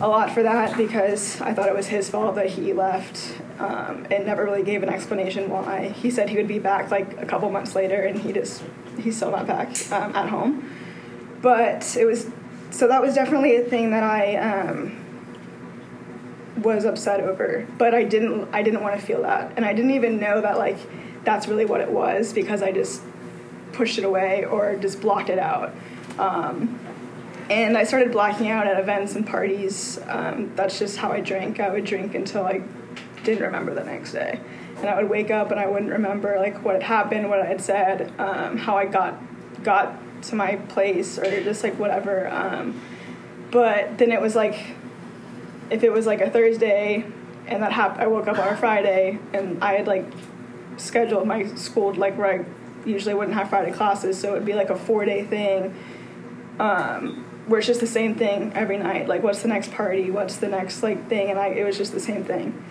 a 0.00 0.08
lot 0.08 0.30
for 0.30 0.42
that 0.42 0.76
because 0.76 1.40
I 1.40 1.54
thought 1.54 1.68
it 1.68 1.74
was 1.74 1.86
his 1.86 2.10
fault 2.10 2.34
that 2.34 2.50
he 2.50 2.74
left 2.74 3.40
um, 3.58 4.06
and 4.10 4.26
never 4.26 4.44
really 4.44 4.62
gave 4.62 4.82
an 4.82 4.90
explanation 4.90 5.48
why. 5.48 5.88
He 5.88 6.10
said 6.10 6.28
he 6.28 6.36
would 6.36 6.48
be 6.48 6.58
back 6.58 6.90
like 6.90 7.20
a 7.20 7.26
couple 7.26 7.50
months 7.50 7.74
later, 7.74 8.02
and 8.02 8.18
he 8.20 8.32
just 8.32 8.62
he's 8.98 9.16
still 9.16 9.30
not 9.30 9.46
back 9.46 9.68
um, 9.92 10.14
at 10.14 10.28
home. 10.28 10.70
But 11.42 11.96
it 11.96 12.04
was 12.04 12.30
so 12.70 12.88
that 12.88 13.00
was 13.00 13.14
definitely 13.14 13.56
a 13.56 13.64
thing 13.64 13.90
that 13.90 14.02
I 14.02 14.36
um, 14.36 15.04
was 16.62 16.84
upset 16.84 17.20
over. 17.20 17.66
But 17.78 17.94
I 17.94 18.04
didn't 18.04 18.48
I 18.52 18.62
didn't 18.62 18.82
want 18.82 18.98
to 18.98 19.04
feel 19.04 19.22
that, 19.22 19.52
and 19.56 19.64
I 19.64 19.72
didn't 19.72 19.92
even 19.92 20.18
know 20.18 20.40
that 20.40 20.58
like 20.58 20.78
that's 21.24 21.48
really 21.48 21.64
what 21.64 21.80
it 21.80 21.90
was 21.90 22.32
because 22.32 22.62
I 22.62 22.72
just 22.72 23.02
pushed 23.72 23.98
it 23.98 24.04
away 24.04 24.44
or 24.44 24.76
just 24.76 25.00
blocked 25.00 25.28
it 25.28 25.38
out. 25.38 25.74
Um, 26.18 26.78
and 27.50 27.76
I 27.76 27.84
started 27.84 28.10
blacking 28.10 28.48
out 28.48 28.66
at 28.66 28.78
events 28.80 29.14
and 29.14 29.26
parties. 29.26 30.00
Um, 30.08 30.52
that's 30.56 30.78
just 30.78 30.96
how 30.96 31.12
I 31.12 31.20
drank. 31.20 31.60
I 31.60 31.68
would 31.68 31.84
drink 31.84 32.14
until 32.14 32.44
I 32.44 32.62
didn't 33.22 33.42
remember 33.42 33.74
the 33.74 33.84
next 33.84 34.12
day, 34.12 34.40
and 34.78 34.88
I 34.88 35.00
would 35.00 35.10
wake 35.10 35.30
up 35.30 35.50
and 35.50 35.60
I 35.60 35.66
wouldn't 35.66 35.92
remember 35.92 36.38
like 36.38 36.64
what 36.64 36.74
had 36.74 36.82
happened, 36.82 37.28
what 37.28 37.40
I 37.40 37.46
had 37.46 37.60
said, 37.60 38.12
um, 38.18 38.56
how 38.56 38.76
I 38.76 38.86
got 38.86 39.20
got 39.62 39.96
to 40.22 40.34
my 40.34 40.56
place, 40.56 41.18
or 41.18 41.42
just 41.42 41.62
like 41.62 41.78
whatever. 41.78 42.28
Um, 42.28 42.80
but 43.50 43.98
then 43.98 44.12
it 44.12 44.20
was 44.20 44.34
like, 44.34 44.74
if 45.70 45.82
it 45.82 45.92
was 45.92 46.06
like 46.06 46.20
a 46.20 46.30
Thursday, 46.30 47.04
and 47.46 47.62
that 47.62 47.72
happened, 47.72 48.02
I 48.02 48.06
woke 48.06 48.28
up 48.28 48.38
on 48.38 48.48
a 48.48 48.56
Friday, 48.56 49.18
and 49.32 49.62
I 49.62 49.74
had 49.74 49.86
like 49.86 50.06
scheduled 50.76 51.26
my 51.26 51.46
school 51.54 51.94
like 51.94 52.18
where 52.18 52.40
I 52.40 52.88
usually 52.88 53.14
wouldn't 53.14 53.36
have 53.36 53.50
Friday 53.50 53.72
classes, 53.72 54.18
so 54.18 54.30
it 54.30 54.32
would 54.32 54.46
be 54.46 54.54
like 54.54 54.70
a 54.70 54.76
four 54.76 55.04
day 55.04 55.24
thing. 55.24 55.74
Um, 56.58 57.24
where 57.46 57.58
it's 57.58 57.66
just 57.66 57.80
the 57.80 57.86
same 57.86 58.14
thing 58.14 58.52
every 58.54 58.76
night. 58.76 59.08
Like, 59.08 59.22
what's 59.22 59.42
the 59.42 59.48
next 59.48 59.72
party? 59.72 60.10
What's 60.10 60.36
the 60.36 60.48
next 60.48 60.82
like 60.82 61.08
thing? 61.08 61.30
And 61.30 61.38
I, 61.38 61.48
it 61.48 61.64
was 61.64 61.78
just 61.78 61.92
the 61.92 62.00
same 62.00 62.24
thing. 62.24 62.62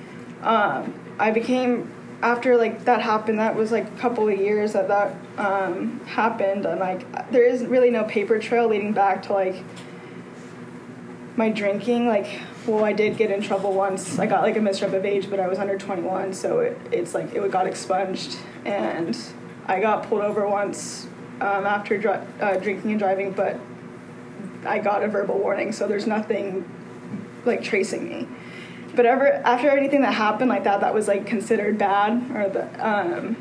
Um, 0.42 0.94
I 1.18 1.32
became 1.32 1.92
after 2.22 2.58
like 2.58 2.86
that 2.86 3.02
happened. 3.02 3.40
That 3.40 3.56
was 3.56 3.72
like 3.72 3.88
a 3.88 3.98
couple 3.98 4.28
of 4.28 4.38
years 4.38 4.74
that 4.74 4.88
that 4.88 5.16
um, 5.38 6.00
happened, 6.06 6.66
and 6.66 6.80
like 6.80 7.32
there 7.32 7.46
is 7.46 7.66
really 7.66 7.90
no 7.90 8.04
paper 8.04 8.40
trail 8.40 8.68
leading 8.68 8.94
back 8.94 9.24
to 9.24 9.34
like 9.34 9.64
my 11.36 11.50
drinking. 11.50 12.08
Like, 12.08 12.40
well, 12.66 12.84
I 12.84 12.94
did 12.94 13.18
get 13.18 13.32
in 13.32 13.42
trouble 13.42 13.74
once. 13.74 14.20
I 14.20 14.26
got 14.26 14.42
like 14.42 14.56
a 14.56 14.60
misrep 14.60 14.94
of 14.94 15.06
age, 15.06 15.30
but 15.30 15.40
I 15.40 15.48
was 15.48 15.60
under 15.60 15.78
21, 15.78 16.34
so 16.34 16.60
it, 16.60 16.78
it's 16.92 17.14
like 17.14 17.34
it 17.34 17.52
got 17.52 17.68
expunged, 17.68 18.38
and 18.64 19.18
I 19.68 19.80
got 19.80 20.08
pulled 20.08 20.22
over 20.22 20.48
once 20.48 21.08
um, 21.42 21.66
after 21.66 21.98
dr- 21.98 22.26
uh, 22.42 22.58
drinking 22.58 22.92
and 22.92 23.00
driving, 23.00 23.32
but 23.32 23.60
I 24.66 24.80
got 24.80 25.04
a 25.04 25.08
verbal 25.08 25.38
warning, 25.38 25.72
so 25.72 25.88
there's 25.88 26.08
nothing 26.08 26.70
like 27.46 27.62
tracing 27.62 28.08
me. 28.08 28.28
But 28.96 29.06
ever 29.06 29.28
after 29.28 29.70
anything 29.70 30.02
that 30.02 30.14
happened 30.14 30.50
like 30.50 30.64
that, 30.64 30.82
that 30.82 30.94
was 30.94 31.08
like 31.08 31.26
considered 31.26 31.78
bad, 31.78 32.32
or 32.36 32.50
the 32.50 32.88
um, 32.88 33.36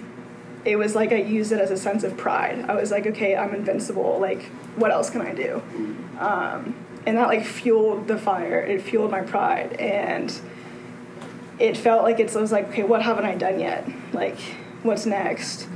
it 0.65 0.77
was 0.77 0.95
like 0.95 1.13
I 1.13 1.17
used 1.17 1.53
it 1.53 1.61
as 1.61 1.71
a 1.71 1.77
sense 1.77 2.05
of 2.05 2.17
pride. 2.17 2.65
I 2.69 2.75
was 2.75 2.91
like, 2.91 3.07
okay, 3.07 3.37
I'm 3.37 3.55
invincible. 3.55 4.19
Like, 4.21 4.45
what 4.77 4.91
else 4.91 5.11
can 5.11 5.21
I 5.21 5.35
do? 5.35 5.63
Um, 6.19 6.75
and 7.07 7.17
that 7.17 7.29
like 7.29 7.45
fueled 7.45 8.09
the 8.09 8.19
fire. 8.19 8.61
It 8.61 8.83
fueled 8.83 9.11
my 9.11 9.21
pride, 9.21 9.75
and 9.75 10.33
it 11.59 11.77
felt 11.77 12.03
like 12.03 12.19
it 12.19 12.35
was 12.35 12.51
like, 12.51 12.69
okay, 12.71 12.83
what 12.83 13.03
haven't 13.03 13.27
I 13.27 13.37
done 13.37 13.61
yet? 13.61 13.89
Like, 14.13 14.39
what's 14.83 15.07
next? 15.07 15.69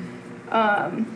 Um, 0.51 1.15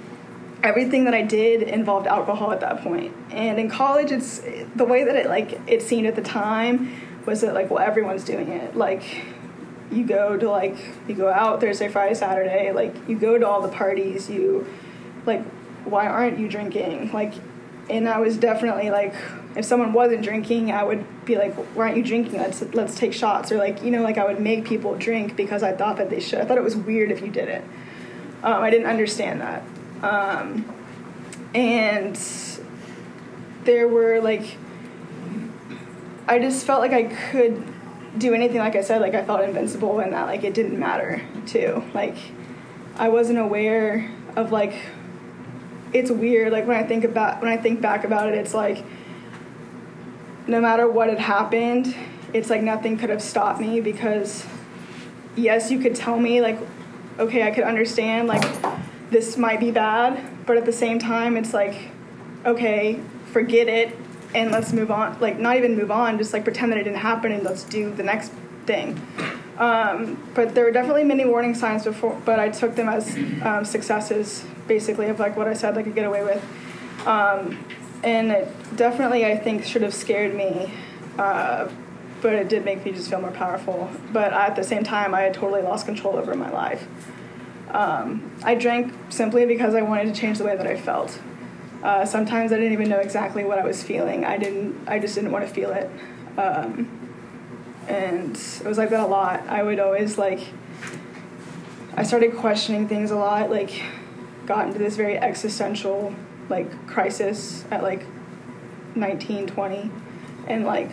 everything 0.62 1.04
that 1.04 1.14
I 1.14 1.22
did 1.22 1.62
involved 1.62 2.06
alcohol 2.06 2.52
at 2.52 2.60
that 2.60 2.82
point. 2.82 3.14
And 3.30 3.58
in 3.58 3.68
college, 3.68 4.12
it's 4.12 4.42
the 4.76 4.84
way 4.84 5.04
that 5.04 5.16
it 5.16 5.26
like 5.26 5.60
it 5.66 5.82
seemed 5.82 6.06
at 6.06 6.14
the 6.14 6.22
time 6.22 6.94
was 7.26 7.40
that 7.42 7.54
like 7.54 7.70
well 7.70 7.84
everyone's 7.84 8.24
doing 8.24 8.48
it. 8.48 8.76
Like 8.76 9.02
you 9.90 10.04
go 10.04 10.36
to 10.36 10.50
like 10.50 10.76
you 11.06 11.14
go 11.14 11.28
out 11.30 11.60
Thursday, 11.60 11.88
Friday, 11.88 12.14
Saturday. 12.14 12.72
Like 12.72 12.94
you 13.08 13.18
go 13.18 13.38
to 13.38 13.46
all 13.46 13.60
the 13.60 13.68
parties. 13.68 14.30
You 14.30 14.66
like 15.26 15.44
why 15.84 16.06
aren't 16.06 16.38
you 16.38 16.48
drinking? 16.48 17.12
Like, 17.12 17.34
and 17.90 18.08
I 18.08 18.18
was 18.18 18.36
definitely 18.36 18.90
like 18.90 19.14
if 19.54 19.64
someone 19.64 19.92
wasn't 19.92 20.22
drinking, 20.22 20.72
I 20.72 20.82
would 20.82 21.04
be 21.24 21.36
like, 21.36 21.54
why 21.74 21.84
aren't 21.84 21.96
you 21.96 22.02
drinking? 22.02 22.38
Let's 22.38 22.62
let's 22.74 22.94
take 22.94 23.12
shots 23.12 23.52
or 23.52 23.58
like 23.58 23.82
you 23.82 23.90
know 23.90 24.02
like 24.02 24.18
I 24.18 24.24
would 24.24 24.40
make 24.40 24.64
people 24.64 24.94
drink 24.96 25.36
because 25.36 25.62
I 25.62 25.72
thought 25.72 25.96
that 25.96 26.10
they 26.10 26.20
should. 26.20 26.40
I 26.40 26.44
thought 26.44 26.58
it 26.58 26.64
was 26.64 26.76
weird 26.76 27.10
if 27.10 27.20
you 27.20 27.28
did 27.28 27.48
it. 27.48 27.64
Um, 28.42 28.62
I 28.62 28.70
didn't 28.70 28.88
understand 28.88 29.40
that. 29.40 29.62
Um, 30.02 30.64
and 31.54 32.18
there 33.64 33.86
were 33.86 34.20
like, 34.20 34.56
I 36.26 36.38
just 36.38 36.64
felt 36.66 36.80
like 36.80 36.92
I 36.92 37.04
could 37.04 37.62
do 38.18 38.34
anything. 38.34 38.58
Like 38.58 38.76
I 38.76 38.82
said, 38.82 39.00
like 39.00 39.14
I 39.14 39.24
felt 39.24 39.42
invincible, 39.42 40.00
and 40.00 40.12
that 40.12 40.26
like 40.26 40.44
it 40.44 40.54
didn't 40.54 40.78
matter 40.78 41.22
too. 41.46 41.82
Like 41.94 42.16
I 42.96 43.08
wasn't 43.08 43.38
aware 43.38 44.10
of 44.36 44.52
like. 44.52 44.74
It's 45.92 46.10
weird. 46.10 46.52
Like 46.52 46.66
when 46.66 46.76
I 46.76 46.84
think 46.84 47.04
about 47.04 47.42
when 47.42 47.50
I 47.50 47.58
think 47.58 47.82
back 47.82 48.04
about 48.04 48.28
it, 48.28 48.34
it's 48.34 48.54
like 48.54 48.84
no 50.46 50.60
matter 50.60 50.88
what 50.88 51.08
had 51.08 51.18
happened, 51.18 51.94
it's 52.32 52.48
like 52.48 52.62
nothing 52.62 52.96
could 52.96 53.10
have 53.10 53.22
stopped 53.22 53.60
me 53.60 53.80
because 53.80 54.46
yes, 55.36 55.70
you 55.70 55.78
could 55.78 55.94
tell 55.94 56.18
me 56.18 56.40
like, 56.40 56.58
okay, 57.18 57.42
I 57.42 57.50
could 57.50 57.64
understand 57.64 58.26
like 58.26 58.42
this 59.10 59.36
might 59.36 59.60
be 59.60 59.70
bad, 59.70 60.46
but 60.46 60.56
at 60.56 60.64
the 60.64 60.72
same 60.72 60.98
time, 60.98 61.36
it's 61.36 61.52
like, 61.52 61.90
okay, 62.46 62.98
forget 63.26 63.68
it 63.68 63.94
and 64.34 64.50
let's 64.50 64.72
move 64.72 64.90
on. 64.90 65.18
Like 65.20 65.38
not 65.38 65.56
even 65.56 65.76
move 65.76 65.90
on, 65.90 66.18
just 66.18 66.32
like 66.32 66.44
pretend 66.44 66.72
that 66.72 66.78
it 66.78 66.84
didn't 66.84 66.98
happen 66.98 67.32
and 67.32 67.42
let's 67.42 67.64
do 67.64 67.90
the 67.92 68.02
next 68.02 68.32
thing. 68.66 69.00
Um, 69.58 70.30
but 70.34 70.54
there 70.54 70.64
were 70.64 70.72
definitely 70.72 71.04
many 71.04 71.24
warning 71.24 71.54
signs 71.54 71.84
before, 71.84 72.20
but 72.24 72.40
I 72.40 72.48
took 72.48 72.74
them 72.74 72.88
as 72.88 73.16
um, 73.42 73.64
successes, 73.64 74.44
basically, 74.66 75.08
of 75.08 75.20
like 75.20 75.36
what 75.36 75.46
I 75.46 75.54
said 75.54 75.76
I 75.76 75.82
could 75.82 75.94
get 75.94 76.06
away 76.06 76.24
with. 76.24 76.42
Um, 77.06 77.64
and 78.02 78.32
it 78.32 78.76
definitely, 78.76 79.24
I 79.24 79.36
think, 79.36 79.64
should 79.64 79.82
have 79.82 79.94
scared 79.94 80.34
me, 80.34 80.72
uh, 81.18 81.68
but 82.20 82.32
it 82.34 82.48
did 82.48 82.64
make 82.64 82.84
me 82.84 82.92
just 82.92 83.10
feel 83.10 83.20
more 83.20 83.30
powerful. 83.30 83.90
But 84.12 84.32
at 84.32 84.56
the 84.56 84.64
same 84.64 84.82
time, 84.82 85.14
I 85.14 85.22
had 85.22 85.34
totally 85.34 85.62
lost 85.62 85.86
control 85.86 86.16
over 86.16 86.34
my 86.34 86.50
life. 86.50 86.86
Um, 87.70 88.32
I 88.42 88.54
drank 88.54 88.92
simply 89.10 89.46
because 89.46 89.74
I 89.74 89.82
wanted 89.82 90.14
to 90.14 90.20
change 90.20 90.38
the 90.38 90.44
way 90.44 90.56
that 90.56 90.66
I 90.66 90.76
felt. 90.76 91.18
Uh, 91.82 92.04
sometimes 92.06 92.52
I 92.52 92.56
didn't 92.56 92.72
even 92.72 92.88
know 92.88 93.00
exactly 93.00 93.44
what 93.44 93.58
I 93.58 93.64
was 93.64 93.82
feeling. 93.82 94.24
I 94.24 94.36
didn't. 94.36 94.88
I 94.88 94.98
just 94.98 95.14
didn't 95.14 95.32
want 95.32 95.46
to 95.46 95.52
feel 95.52 95.70
it. 95.70 95.90
Um, 96.38 96.88
and 97.88 98.36
it 98.36 98.64
was 98.64 98.78
like 98.78 98.90
that 98.90 99.00
a 99.00 99.06
lot. 99.06 99.46
I 99.48 99.62
would 99.62 99.80
always 99.80 100.18
like. 100.18 100.40
I 101.94 102.04
started 102.04 102.36
questioning 102.36 102.88
things 102.88 103.10
a 103.10 103.16
lot. 103.16 103.50
Like, 103.50 103.82
got 104.46 104.66
into 104.66 104.78
this 104.78 104.96
very 104.96 105.18
existential 105.18 106.14
like 106.48 106.86
crisis 106.86 107.64
at 107.70 107.82
like 107.82 108.04
19, 108.94 109.48
20, 109.48 109.90
and 110.46 110.64
like 110.64 110.90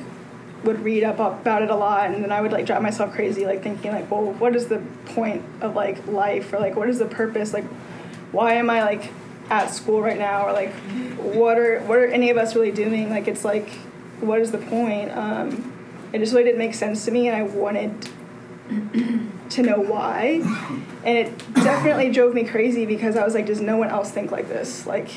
would 0.64 0.82
read 0.82 1.04
up 1.04 1.20
about 1.20 1.62
it 1.62 1.70
a 1.70 1.76
lot 1.76 2.12
and 2.12 2.22
then 2.22 2.32
I 2.32 2.42
would 2.42 2.52
like 2.52 2.66
drive 2.66 2.82
myself 2.82 3.14
crazy 3.14 3.46
like 3.46 3.64
thinking 3.64 3.92
like 3.92 4.12
well 4.12 4.34
what 4.34 4.56
is 4.58 4.68
the 4.68 4.80
point 5.06 5.44
of 5.62 5.74
like 5.76 6.06
life 6.08 6.52
or 6.52 6.60
like 6.60 6.76
what 6.76 6.90
is 6.90 7.00
the 7.00 7.06
purpose 7.06 7.54
like 7.54 7.64
why 8.34 8.56
am 8.56 8.70
I 8.70 8.84
like 8.84 9.10
at 9.50 9.74
school 9.74 10.02
right 10.02 10.18
now 10.18 10.48
or 10.48 10.54
like 10.54 10.74
what 11.18 11.58
are 11.58 11.80
what 11.82 11.98
are 11.98 12.06
any 12.08 12.30
of 12.30 12.38
us 12.38 12.56
really 12.56 12.72
doing? 12.72 13.10
Like 13.10 13.28
it's 13.28 13.44
like 13.44 13.70
what 14.20 14.40
is 14.40 14.52
the 14.52 14.58
point? 14.58 15.12
Um 15.12 15.74
it 16.14 16.20
just 16.20 16.34
really 16.34 16.46
didn't 16.46 16.60
make 16.60 16.74
sense 16.74 17.06
to 17.06 17.12
me 17.12 17.28
and 17.28 17.36
I 17.36 17.44
wanted 17.44 18.10
to 19.50 19.64
know 19.64 19.80
why. 19.80 20.42
And 21.04 21.18
it 21.18 21.54
definitely 21.56 22.12
drove 22.12 22.34
me 22.34 22.44
crazy 22.44 22.86
because 22.86 23.16
I 23.16 23.24
was 23.24 23.34
like 23.34 23.46
does 23.46 23.62
no 23.62 23.78
one 23.78 23.90
else 23.90 24.12
think 24.12 24.32
like 24.32 24.48
this? 24.50 24.86
Like 24.86 25.10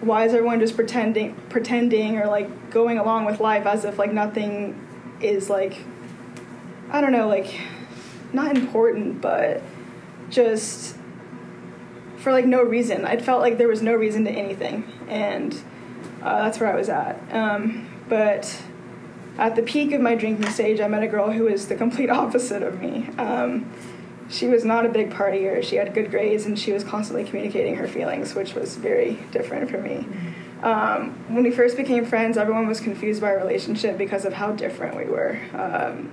why 0.00 0.24
is 0.24 0.34
everyone 0.34 0.60
just 0.60 0.76
pretending 0.76 1.34
pretending 1.48 2.18
or 2.18 2.26
like 2.26 2.70
going 2.70 2.98
along 2.98 3.24
with 3.24 3.40
life 3.40 3.66
as 3.66 3.84
if 3.84 3.98
like 3.98 4.12
nothing 4.12 4.78
is 5.20 5.50
like 5.50 5.84
I 6.90 7.00
don't 7.00 7.12
know 7.12 7.28
like 7.28 7.60
not 8.32 8.56
important 8.56 9.20
but 9.20 9.62
just 10.30 10.97
for 12.28 12.32
like 12.32 12.44
no 12.44 12.62
reason 12.62 13.06
I 13.06 13.16
felt 13.16 13.40
like 13.40 13.56
there 13.56 13.68
was 13.68 13.80
no 13.80 13.94
reason 13.94 14.24
to 14.26 14.30
anything 14.30 14.84
and 15.08 15.54
uh, 16.22 16.42
that's 16.42 16.60
where 16.60 16.70
I 16.70 16.76
was 16.76 16.90
at 16.90 17.18
um, 17.32 17.88
but 18.06 18.62
at 19.38 19.56
the 19.56 19.62
peak 19.62 19.92
of 19.92 20.02
my 20.02 20.14
drinking 20.14 20.50
stage 20.50 20.78
I 20.78 20.88
met 20.88 21.02
a 21.02 21.08
girl 21.08 21.32
who 21.32 21.44
was 21.44 21.68
the 21.68 21.74
complete 21.74 22.10
opposite 22.22 22.62
of 22.62 22.82
me 22.82 23.08
um, 23.16 23.72
she 24.28 24.46
was 24.46 24.62
not 24.62 24.84
a 24.84 24.90
big 24.90 25.08
partier. 25.08 25.64
She 25.64 25.76
had 25.76 25.94
good 25.94 26.10
grades 26.10 26.44
and 26.44 26.58
she 26.58 26.70
was 26.70 26.84
constantly 26.84 27.24
communicating 27.24 27.76
her 27.76 27.88
feelings, 27.88 28.34
which 28.34 28.54
was 28.54 28.76
very 28.76 29.14
different 29.30 29.70
for 29.70 29.78
me. 29.78 30.06
Um, 30.62 31.12
when 31.28 31.44
we 31.44 31.50
first 31.50 31.78
became 31.78 32.04
friends, 32.04 32.36
everyone 32.36 32.68
was 32.68 32.78
confused 32.78 33.22
by 33.22 33.28
our 33.28 33.38
relationship 33.38 33.96
because 33.96 34.26
of 34.26 34.34
how 34.34 34.52
different 34.52 34.98
we 34.98 35.04
were. 35.04 35.40
Um, 35.54 36.10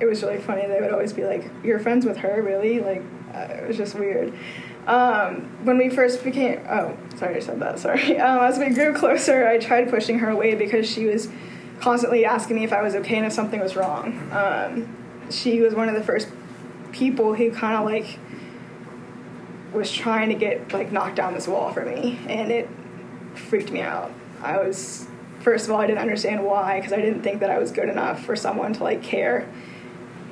it 0.00 0.06
was 0.06 0.24
really 0.24 0.40
funny. 0.40 0.66
They 0.66 0.80
would 0.80 0.92
always 0.92 1.12
be 1.12 1.24
like, 1.24 1.48
"You're 1.62 1.78
friends 1.78 2.04
with 2.04 2.16
her, 2.16 2.42
really?" 2.42 2.80
Like, 2.80 3.02
uh, 3.32 3.54
it 3.54 3.68
was 3.68 3.76
just 3.76 3.94
weird. 3.94 4.34
Um, 4.86 5.42
when 5.64 5.78
we 5.78 5.88
first 5.88 6.22
became, 6.22 6.60
oh, 6.68 6.96
sorry, 7.16 7.36
I 7.36 7.40
said 7.40 7.60
that. 7.60 7.78
Sorry. 7.78 8.18
Um, 8.26 8.40
as 8.40 8.58
we 8.58 8.70
grew 8.70 8.94
closer, 8.94 9.46
I 9.46 9.58
tried 9.58 9.90
pushing 9.90 10.18
her 10.20 10.30
away 10.30 10.54
because 10.54 10.88
she 10.88 11.06
was 11.06 11.28
constantly 11.80 12.24
asking 12.24 12.56
me 12.56 12.64
if 12.64 12.72
I 12.72 12.82
was 12.82 12.94
okay 12.94 13.16
and 13.16 13.26
if 13.26 13.32
something 13.32 13.60
was 13.60 13.76
wrong. 13.76 14.30
Um, 14.32 14.96
she 15.30 15.60
was 15.60 15.74
one 15.74 15.88
of 15.88 15.94
the 15.94 16.02
first 16.02 16.28
people 16.92 17.34
who 17.34 17.50
kind 17.50 17.76
of 17.76 17.84
like 17.84 18.18
was 19.72 19.92
trying 19.92 20.30
to 20.30 20.34
get 20.34 20.72
like 20.72 20.90
knocked 20.90 21.16
down 21.16 21.34
this 21.34 21.46
wall 21.46 21.72
for 21.72 21.84
me 21.84 22.18
and 22.28 22.50
it 22.50 22.68
freaked 23.34 23.70
me 23.70 23.82
out 23.82 24.10
i 24.42 24.56
was 24.56 25.06
first 25.40 25.66
of 25.66 25.72
all 25.72 25.78
i 25.78 25.86
didn't 25.86 25.98
understand 25.98 26.42
why 26.42 26.78
because 26.78 26.92
i 26.92 26.96
didn't 26.96 27.22
think 27.22 27.40
that 27.40 27.50
i 27.50 27.58
was 27.58 27.70
good 27.70 27.88
enough 27.88 28.24
for 28.24 28.34
someone 28.34 28.72
to 28.72 28.82
like 28.82 29.02
care 29.02 29.46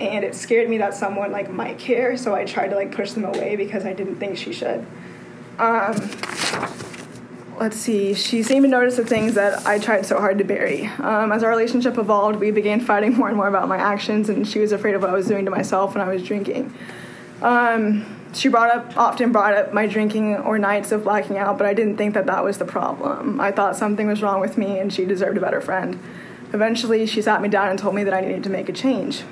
and 0.00 0.24
it 0.24 0.34
scared 0.34 0.68
me 0.68 0.78
that 0.78 0.94
someone 0.94 1.30
like 1.30 1.50
might 1.50 1.78
care 1.78 2.16
so 2.16 2.34
i 2.34 2.44
tried 2.44 2.68
to 2.68 2.76
like 2.76 2.92
push 2.92 3.12
them 3.12 3.24
away 3.24 3.56
because 3.56 3.84
i 3.84 3.92
didn't 3.92 4.16
think 4.16 4.36
she 4.36 4.52
should 4.52 4.86
um, 5.58 5.94
let's 7.58 7.76
see, 7.76 8.14
she 8.14 8.42
seemed 8.42 8.64
to 8.64 8.68
notice 8.68 8.96
the 8.96 9.04
things 9.04 9.34
that 9.34 9.66
I 9.66 9.78
tried 9.78 10.06
so 10.06 10.18
hard 10.18 10.38
to 10.38 10.44
bury. 10.44 10.86
Um, 10.98 11.32
as 11.32 11.42
our 11.42 11.50
relationship 11.50 11.98
evolved, 11.98 12.40
we 12.40 12.50
began 12.50 12.80
fighting 12.80 13.14
more 13.14 13.28
and 13.28 13.36
more 13.36 13.48
about 13.48 13.68
my 13.68 13.76
actions, 13.76 14.28
and 14.28 14.46
she 14.46 14.58
was 14.58 14.72
afraid 14.72 14.94
of 14.94 15.02
what 15.02 15.10
I 15.10 15.14
was 15.14 15.26
doing 15.26 15.44
to 15.44 15.50
myself 15.50 15.94
when 15.94 16.02
I 16.06 16.12
was 16.12 16.22
drinking. 16.22 16.74
Um, 17.42 18.04
she 18.32 18.48
brought 18.48 18.70
up, 18.74 18.96
often 18.96 19.30
brought 19.30 19.54
up 19.54 19.72
my 19.72 19.86
drinking 19.86 20.36
or 20.36 20.58
nights 20.58 20.90
of 20.90 21.04
blacking 21.04 21.38
out, 21.38 21.56
but 21.56 21.66
I 21.66 21.74
didn't 21.74 21.96
think 21.96 22.14
that 22.14 22.26
that 22.26 22.42
was 22.42 22.58
the 22.58 22.64
problem. 22.64 23.40
I 23.40 23.52
thought 23.52 23.76
something 23.76 24.08
was 24.08 24.22
wrong 24.22 24.40
with 24.40 24.58
me, 24.58 24.78
and 24.78 24.92
she 24.92 25.04
deserved 25.04 25.36
a 25.36 25.40
better 25.40 25.60
friend. 25.60 26.00
Eventually, 26.52 27.06
she 27.06 27.22
sat 27.22 27.40
me 27.40 27.48
down 27.48 27.68
and 27.68 27.78
told 27.78 27.94
me 27.94 28.04
that 28.04 28.14
I 28.14 28.20
needed 28.20 28.42
to 28.44 28.50
make 28.50 28.68
a 28.68 28.72
change. 28.72 29.22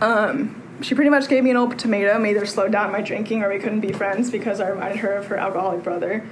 Um, 0.00 0.62
she 0.80 0.94
pretty 0.94 1.10
much 1.10 1.28
gave 1.28 1.44
me 1.44 1.50
an 1.50 1.56
ultimatum 1.56 2.24
either 2.26 2.46
slow 2.46 2.68
down 2.68 2.92
my 2.92 3.00
drinking 3.00 3.42
or 3.42 3.48
we 3.48 3.58
couldn't 3.58 3.80
be 3.80 3.92
friends 3.92 4.30
because 4.30 4.60
I 4.60 4.68
reminded 4.68 4.98
her 5.00 5.12
of 5.14 5.26
her 5.26 5.36
alcoholic 5.36 5.82
brother. 5.82 6.24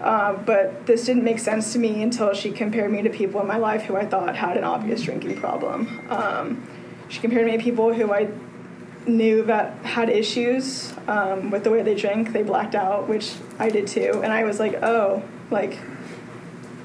Um, 0.00 0.42
but 0.44 0.86
this 0.86 1.04
didn't 1.04 1.22
make 1.22 1.38
sense 1.38 1.72
to 1.74 1.78
me 1.78 2.02
until 2.02 2.34
she 2.34 2.50
compared 2.50 2.90
me 2.90 3.02
to 3.02 3.10
people 3.10 3.40
in 3.40 3.46
my 3.46 3.58
life 3.58 3.82
who 3.82 3.96
I 3.96 4.04
thought 4.04 4.34
had 4.34 4.56
an 4.56 4.64
obvious 4.64 5.02
drinking 5.02 5.38
problem. 5.38 6.04
Um, 6.10 6.66
she 7.08 7.20
compared 7.20 7.46
me 7.46 7.56
to 7.56 7.62
people 7.62 7.94
who 7.94 8.12
I 8.12 8.28
knew 9.06 9.44
that 9.44 9.76
had 9.84 10.08
issues 10.08 10.92
um, 11.06 11.50
with 11.50 11.62
the 11.62 11.70
way 11.70 11.82
they 11.82 11.94
drink. 11.94 12.32
They 12.32 12.42
blacked 12.42 12.74
out, 12.74 13.08
which 13.08 13.34
I 13.60 13.68
did 13.68 13.86
too. 13.86 14.20
And 14.24 14.32
I 14.32 14.42
was 14.42 14.58
like, 14.58 14.74
oh, 14.82 15.22
like, 15.50 15.78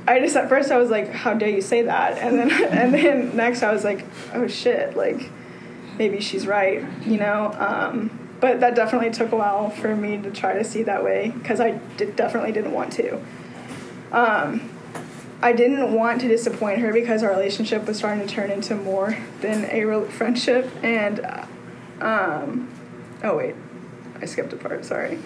I 0.08 0.20
just 0.20 0.36
at 0.36 0.48
first 0.48 0.72
I 0.72 0.78
was 0.78 0.90
like, 0.90 1.12
how 1.12 1.34
dare 1.34 1.50
you 1.50 1.62
say 1.62 1.84
that? 1.84 2.20
And 2.20 2.38
then 2.38 2.52
and 2.72 2.94
then 2.94 3.36
next 3.36 3.64
I 3.64 3.74
was 3.74 3.84
like, 3.84 4.06
oh 4.34 4.48
shit, 4.48 4.96
like 4.96 5.30
maybe 5.98 6.20
she's 6.20 6.48
right, 6.48 6.84
you 7.06 7.18
know. 7.18 7.54
Um, 7.58 8.28
but 8.40 8.60
that 8.60 8.76
definitely 8.76 9.12
took 9.12 9.32
a 9.32 9.36
while 9.36 9.70
for 9.70 9.96
me 9.96 10.18
to 10.22 10.32
try 10.32 10.54
to 10.54 10.64
see 10.64 10.84
that 10.84 11.04
way 11.04 11.30
because 11.30 11.60
I 11.60 11.72
did, 11.98 12.16
definitely 12.16 12.52
didn't 12.52 12.72
want 12.72 12.94
to. 12.94 13.20
Um, 14.12 14.70
I 15.42 15.54
didn't 15.54 15.94
want 15.94 16.22
to 16.22 16.28
disappoint 16.28 16.80
her 16.80 16.92
because 16.92 17.22
our 17.24 17.30
relationship 17.30 17.86
was 17.86 17.98
starting 17.98 18.26
to 18.26 18.34
turn 18.34 18.50
into 18.50 18.76
more 18.76 19.18
than 19.42 19.66
a 19.66 19.86
real 19.86 20.06
friendship. 20.06 20.70
And, 20.84 21.20
uh, 21.20 21.46
um, 22.02 22.70
oh, 23.24 23.38
wait, 23.38 23.56
I 24.20 24.26
skipped 24.26 24.54
a 24.54 24.56
part, 24.56 24.84
sorry. 24.86 25.20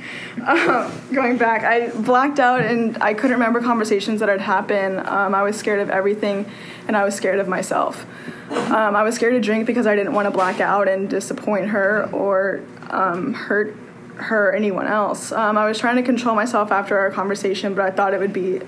Um, 0.46 0.92
going 1.14 1.38
back, 1.38 1.64
I 1.64 1.90
blacked 1.90 2.40
out 2.40 2.62
and 2.62 3.02
I 3.02 3.14
couldn't 3.14 3.38
remember 3.38 3.62
conversations 3.62 4.20
that 4.20 4.28
had 4.28 4.42
happened. 4.42 5.00
Um, 5.08 5.34
I 5.34 5.44
was 5.44 5.58
scared 5.58 5.80
of 5.80 5.90
everything 5.90 6.50
and 6.88 6.98
I 6.98 7.06
was 7.06 7.16
scared 7.16 7.40
of 7.40 7.48
myself. 7.48 8.06
Um, 8.52 8.96
I 8.96 9.04
was 9.04 9.16
scared 9.16 9.34
to 9.34 9.40
drink 9.40 9.66
because 9.66 9.88
I 9.88 9.96
didn't 9.96 10.14
want 10.14 10.26
to 10.28 10.32
black 10.32 10.60
out 10.60 10.88
and 10.88 11.10
disappoint 11.10 11.68
her 11.70 12.10
or 12.12 12.62
um, 12.90 13.34
hurt 13.34 13.76
her 14.16 14.50
or 14.50 14.54
anyone 14.54 14.88
else. 14.88 15.32
Um, 15.32 15.58
I 15.58 15.66
was 15.66 15.80
trying 15.80 15.96
to 15.96 16.04
control 16.04 16.36
myself 16.36 16.72
after 16.72 16.98
our 16.98 17.12
conversation, 17.12 17.74
but 17.74 17.86
I 17.86 17.92
thought 17.92 18.14
it 18.14 18.20
would 18.20 18.34
be 18.34 18.62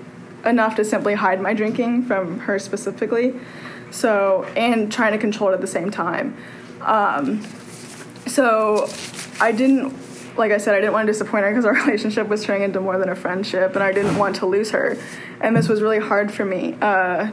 enough 0.44 0.76
to 0.76 0.84
simply 0.84 1.14
hide 1.14 1.40
my 1.40 1.54
drinking 1.54 2.04
from 2.04 2.40
her 2.40 2.58
specifically. 2.58 3.38
So, 3.90 4.44
and 4.56 4.90
trying 4.90 5.12
to 5.12 5.18
control 5.18 5.50
it 5.50 5.54
at 5.54 5.60
the 5.60 5.66
same 5.66 5.90
time. 5.90 6.36
Um, 6.80 7.42
so, 8.26 8.90
I 9.40 9.52
didn't, 9.52 9.94
like 10.36 10.50
I 10.50 10.58
said, 10.58 10.74
I 10.74 10.80
didn't 10.80 10.94
want 10.94 11.06
to 11.06 11.12
disappoint 11.12 11.44
her 11.44 11.50
because 11.50 11.64
our 11.64 11.74
relationship 11.86 12.26
was 12.28 12.44
turning 12.44 12.62
into 12.62 12.80
more 12.80 12.98
than 12.98 13.08
a 13.08 13.14
friendship, 13.14 13.74
and 13.74 13.84
I 13.84 13.92
didn't 13.92 14.16
want 14.16 14.36
to 14.36 14.46
lose 14.46 14.70
her. 14.70 14.96
And 15.40 15.56
this 15.56 15.68
was 15.68 15.80
really 15.80 16.00
hard 16.00 16.32
for 16.32 16.44
me. 16.44 16.76
Uh, 16.80 17.30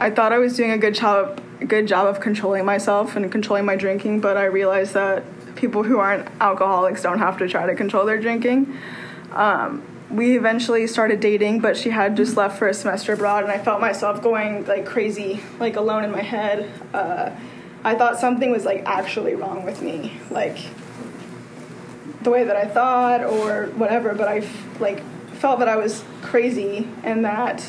I 0.00 0.10
thought 0.10 0.32
I 0.32 0.38
was 0.38 0.56
doing 0.56 0.70
a 0.70 0.78
good 0.78 0.94
job, 0.94 1.40
good 1.66 1.88
job 1.88 2.06
of 2.06 2.20
controlling 2.20 2.64
myself 2.64 3.16
and 3.16 3.30
controlling 3.32 3.64
my 3.64 3.74
drinking, 3.74 4.20
but 4.20 4.36
I 4.36 4.44
realized 4.44 4.94
that 4.94 5.24
people 5.56 5.82
who 5.82 5.98
aren't 5.98 6.28
alcoholics 6.40 7.02
don't 7.02 7.18
have 7.18 7.36
to 7.38 7.48
try 7.48 7.66
to 7.66 7.74
control 7.74 8.06
their 8.06 8.20
drinking. 8.20 8.78
Um, 9.32 9.82
we 10.08 10.36
eventually 10.36 10.86
started 10.86 11.18
dating, 11.18 11.58
but 11.60 11.76
she 11.76 11.90
had 11.90 12.16
just 12.16 12.36
left 12.36 12.60
for 12.60 12.68
a 12.68 12.74
semester 12.74 13.12
abroad, 13.12 13.42
and 13.42 13.52
I 13.52 13.58
felt 13.58 13.80
myself 13.80 14.22
going 14.22 14.64
like 14.66 14.86
crazy, 14.86 15.40
like 15.58 15.74
alone 15.74 16.04
in 16.04 16.12
my 16.12 16.22
head. 16.22 16.70
Uh, 16.94 17.30
I 17.82 17.96
thought 17.96 18.20
something 18.20 18.52
was 18.52 18.64
like 18.64 18.84
actually 18.86 19.34
wrong 19.34 19.64
with 19.64 19.82
me, 19.82 20.12
like 20.30 20.58
the 22.22 22.30
way 22.30 22.44
that 22.44 22.56
I 22.56 22.66
thought 22.66 23.24
or 23.24 23.66
whatever. 23.76 24.14
But 24.14 24.28
I 24.28 24.48
like 24.78 25.02
felt 25.32 25.58
that 25.58 25.68
I 25.68 25.76
was 25.76 26.04
crazy 26.22 26.88
and 27.02 27.24
that 27.24 27.64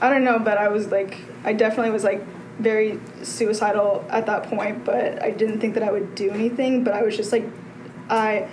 I 0.00 0.10
don't 0.10 0.24
know, 0.24 0.38
but 0.38 0.58
I 0.58 0.68
was 0.68 0.88
like 0.88 1.18
I 1.44 1.52
definitely 1.52 1.90
was 1.90 2.04
like 2.04 2.22
very 2.58 3.00
suicidal 3.22 4.04
at 4.10 4.26
that 4.26 4.44
point, 4.44 4.84
but 4.84 5.22
I 5.22 5.30
didn't 5.30 5.60
think 5.60 5.74
that 5.74 5.82
I 5.82 5.92
would 5.92 6.14
do 6.14 6.30
anything. 6.30 6.84
But 6.84 6.94
I 6.94 7.02
was 7.02 7.16
just 7.16 7.32
like, 7.32 7.44
I, 8.08 8.48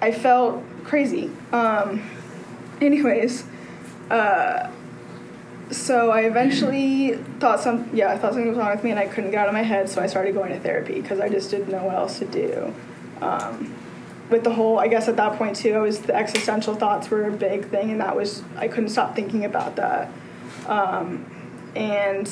I 0.00 0.12
felt 0.12 0.62
crazy. 0.84 1.30
Um, 1.52 2.02
anyways, 2.80 3.44
uh, 4.10 4.70
so 5.70 6.10
I 6.10 6.22
eventually 6.22 7.16
thought 7.40 7.60
some 7.60 7.90
yeah 7.92 8.10
I 8.10 8.16
thought 8.16 8.32
something 8.32 8.48
was 8.48 8.56
wrong 8.56 8.70
with 8.70 8.82
me 8.82 8.90
and 8.90 8.98
I 8.98 9.06
couldn't 9.06 9.32
get 9.32 9.40
out 9.40 9.48
of 9.48 9.52
my 9.52 9.62
head 9.62 9.90
so 9.90 10.00
I 10.00 10.06
started 10.06 10.32
going 10.32 10.50
to 10.50 10.58
therapy 10.58 10.98
because 10.98 11.20
I 11.20 11.28
just 11.28 11.50
didn't 11.50 11.68
know 11.68 11.84
what 11.84 11.94
else 11.94 12.18
to 12.20 12.24
do. 12.24 12.74
Um, 13.20 13.74
with 14.30 14.44
the 14.44 14.52
whole 14.52 14.78
I 14.78 14.88
guess 14.88 15.08
at 15.08 15.16
that 15.16 15.38
point 15.38 15.56
too 15.56 15.74
I 15.74 15.78
was 15.78 16.00
the 16.00 16.14
existential 16.14 16.74
thoughts 16.74 17.10
were 17.10 17.24
a 17.24 17.32
big 17.32 17.68
thing 17.70 17.90
and 17.90 18.00
that 18.00 18.14
was 18.14 18.42
I 18.56 18.68
couldn't 18.68 18.90
stop 18.90 19.14
thinking 19.14 19.44
about 19.44 19.76
that. 19.76 20.10
Um, 20.66 21.24
and 21.74 22.28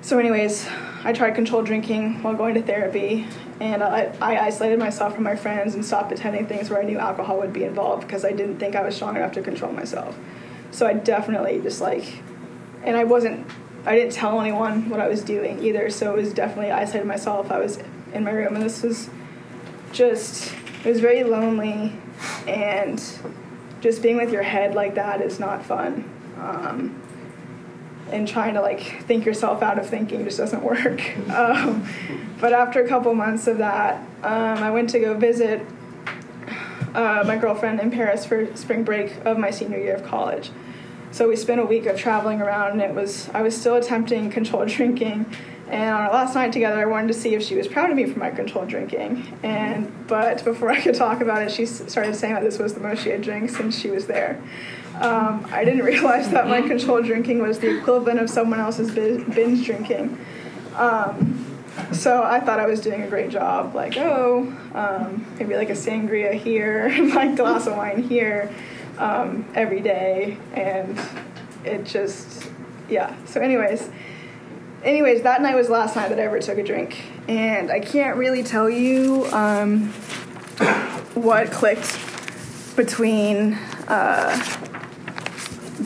so 0.00 0.18
anyways 0.18 0.68
I 1.04 1.12
tried 1.12 1.34
controlled 1.34 1.66
drinking 1.66 2.22
while 2.22 2.34
going 2.34 2.54
to 2.54 2.62
therapy 2.62 3.26
and 3.60 3.82
I, 3.82 4.12
I 4.20 4.38
isolated 4.38 4.78
myself 4.78 5.14
from 5.14 5.24
my 5.24 5.36
friends 5.36 5.74
and 5.74 5.84
stopped 5.84 6.10
attending 6.10 6.46
things 6.46 6.68
where 6.68 6.80
I 6.80 6.84
knew 6.84 6.98
alcohol 6.98 7.38
would 7.38 7.52
be 7.52 7.64
involved 7.64 8.06
because 8.06 8.24
I 8.24 8.32
didn't 8.32 8.58
think 8.58 8.74
I 8.74 8.82
was 8.82 8.96
strong 8.96 9.14
enough 9.16 9.32
to 9.32 9.42
control 9.42 9.72
myself. 9.72 10.18
So 10.72 10.86
I 10.86 10.94
definitely 10.94 11.60
just 11.60 11.80
like, 11.80 12.22
and 12.82 12.96
I 12.96 13.04
wasn't, 13.04 13.46
I 13.84 13.94
didn't 13.94 14.12
tell 14.12 14.40
anyone 14.40 14.88
what 14.88 15.00
I 15.00 15.06
was 15.06 15.22
doing 15.22 15.62
either. 15.62 15.90
So 15.90 16.12
it 16.12 16.16
was 16.16 16.32
definitely 16.32 16.72
I 16.72 16.80
isolated 16.80 17.06
myself. 17.06 17.52
I 17.52 17.58
was 17.58 17.78
in 18.12 18.24
my 18.24 18.30
room, 18.30 18.56
and 18.56 18.64
this 18.64 18.82
was 18.82 19.10
just, 19.92 20.54
it 20.84 20.88
was 20.88 21.00
very 21.00 21.24
lonely, 21.24 21.92
and 22.46 23.02
just 23.80 24.02
being 24.02 24.16
with 24.16 24.32
your 24.32 24.42
head 24.42 24.74
like 24.74 24.94
that 24.96 25.20
is 25.20 25.38
not 25.38 25.64
fun. 25.64 26.08
Um, 26.38 27.00
and 28.10 28.28
trying 28.28 28.54
to 28.54 28.60
like 28.60 29.02
think 29.04 29.24
yourself 29.24 29.62
out 29.62 29.78
of 29.78 29.88
thinking 29.88 30.24
just 30.24 30.38
doesn't 30.38 30.62
work. 30.62 31.16
Um, 31.30 31.88
but 32.40 32.52
after 32.52 32.84
a 32.84 32.88
couple 32.88 33.14
months 33.14 33.46
of 33.46 33.58
that, 33.58 34.00
um, 34.22 34.58
I 34.58 34.70
went 34.70 34.90
to 34.90 35.00
go 35.00 35.14
visit 35.14 35.64
uh, 36.94 37.24
my 37.26 37.36
girlfriend 37.36 37.80
in 37.80 37.90
Paris 37.90 38.24
for 38.24 38.54
spring 38.56 38.84
break 38.84 39.14
of 39.24 39.38
my 39.38 39.50
senior 39.50 39.78
year 39.78 39.94
of 39.94 40.04
college. 40.04 40.50
So 41.10 41.28
we 41.28 41.36
spent 41.36 41.60
a 41.60 41.64
week 41.64 41.86
of 41.86 41.98
traveling 41.98 42.40
around, 42.40 42.72
and 42.72 42.82
it 42.82 42.94
was 42.94 43.28
I 43.30 43.42
was 43.42 43.58
still 43.58 43.76
attempting 43.76 44.30
controlled 44.38 44.68
drinking. 44.68 45.26
And 45.72 45.88
on 45.88 46.02
our 46.02 46.12
last 46.12 46.34
night 46.34 46.52
together, 46.52 46.78
I 46.78 46.84
wanted 46.84 47.08
to 47.08 47.14
see 47.14 47.34
if 47.34 47.42
she 47.42 47.54
was 47.54 47.66
proud 47.66 47.88
of 47.88 47.96
me 47.96 48.04
for 48.04 48.18
my 48.18 48.30
controlled 48.30 48.68
drinking. 48.68 49.38
And 49.42 50.06
but 50.06 50.44
before 50.44 50.68
I 50.76 50.78
could 50.78 50.94
talk 50.94 51.22
about 51.22 51.40
it, 51.40 51.50
she 51.50 51.64
started 51.64 52.14
saying 52.14 52.34
that 52.34 52.42
this 52.42 52.58
was 52.58 52.74
the 52.74 52.80
most 52.80 53.02
she 53.02 53.08
had 53.08 53.22
drank 53.22 53.48
since 53.48 53.78
she 53.78 53.90
was 53.90 54.06
there. 54.06 54.38
Um, 55.00 55.48
I 55.50 55.64
didn't 55.64 55.82
realize 55.84 56.28
that 56.30 56.46
my 56.46 56.60
controlled 56.60 57.06
drinking 57.06 57.40
was 57.40 57.58
the 57.58 57.78
equivalent 57.78 58.20
of 58.20 58.28
someone 58.28 58.60
else's 58.60 58.90
binge 58.90 59.64
drinking. 59.64 60.18
Um, 60.76 61.38
so 61.90 62.22
I 62.22 62.38
thought 62.38 62.60
I 62.60 62.66
was 62.66 62.82
doing 62.82 63.00
a 63.00 63.08
great 63.08 63.30
job. 63.30 63.74
Like, 63.74 63.96
oh, 63.96 64.54
um, 64.74 65.26
maybe 65.38 65.56
like 65.56 65.70
a 65.70 65.74
sangria 65.74 66.34
here, 66.34 66.90
like 67.14 67.34
glass 67.34 67.66
of 67.66 67.78
wine 67.78 68.02
here 68.02 68.54
um, 68.98 69.46
every 69.54 69.80
day, 69.80 70.36
and 70.52 71.00
it 71.64 71.84
just 71.84 72.50
yeah. 72.90 73.16
So, 73.24 73.40
anyways, 73.40 73.88
anyways, 74.82 75.22
that 75.22 75.42
night 75.42 75.54
was 75.54 75.66
the 75.66 75.72
last 75.72 75.96
night 75.96 76.08
that 76.08 76.18
I 76.18 76.22
ever 76.22 76.40
took 76.40 76.58
a 76.58 76.62
drink, 76.62 77.02
and 77.28 77.70
I 77.70 77.80
can't 77.80 78.16
really 78.16 78.42
tell 78.42 78.68
you 78.68 79.26
um, 79.32 79.88
what 81.14 81.50
clicked 81.50 81.98
between 82.76 83.54
uh, 83.88 84.36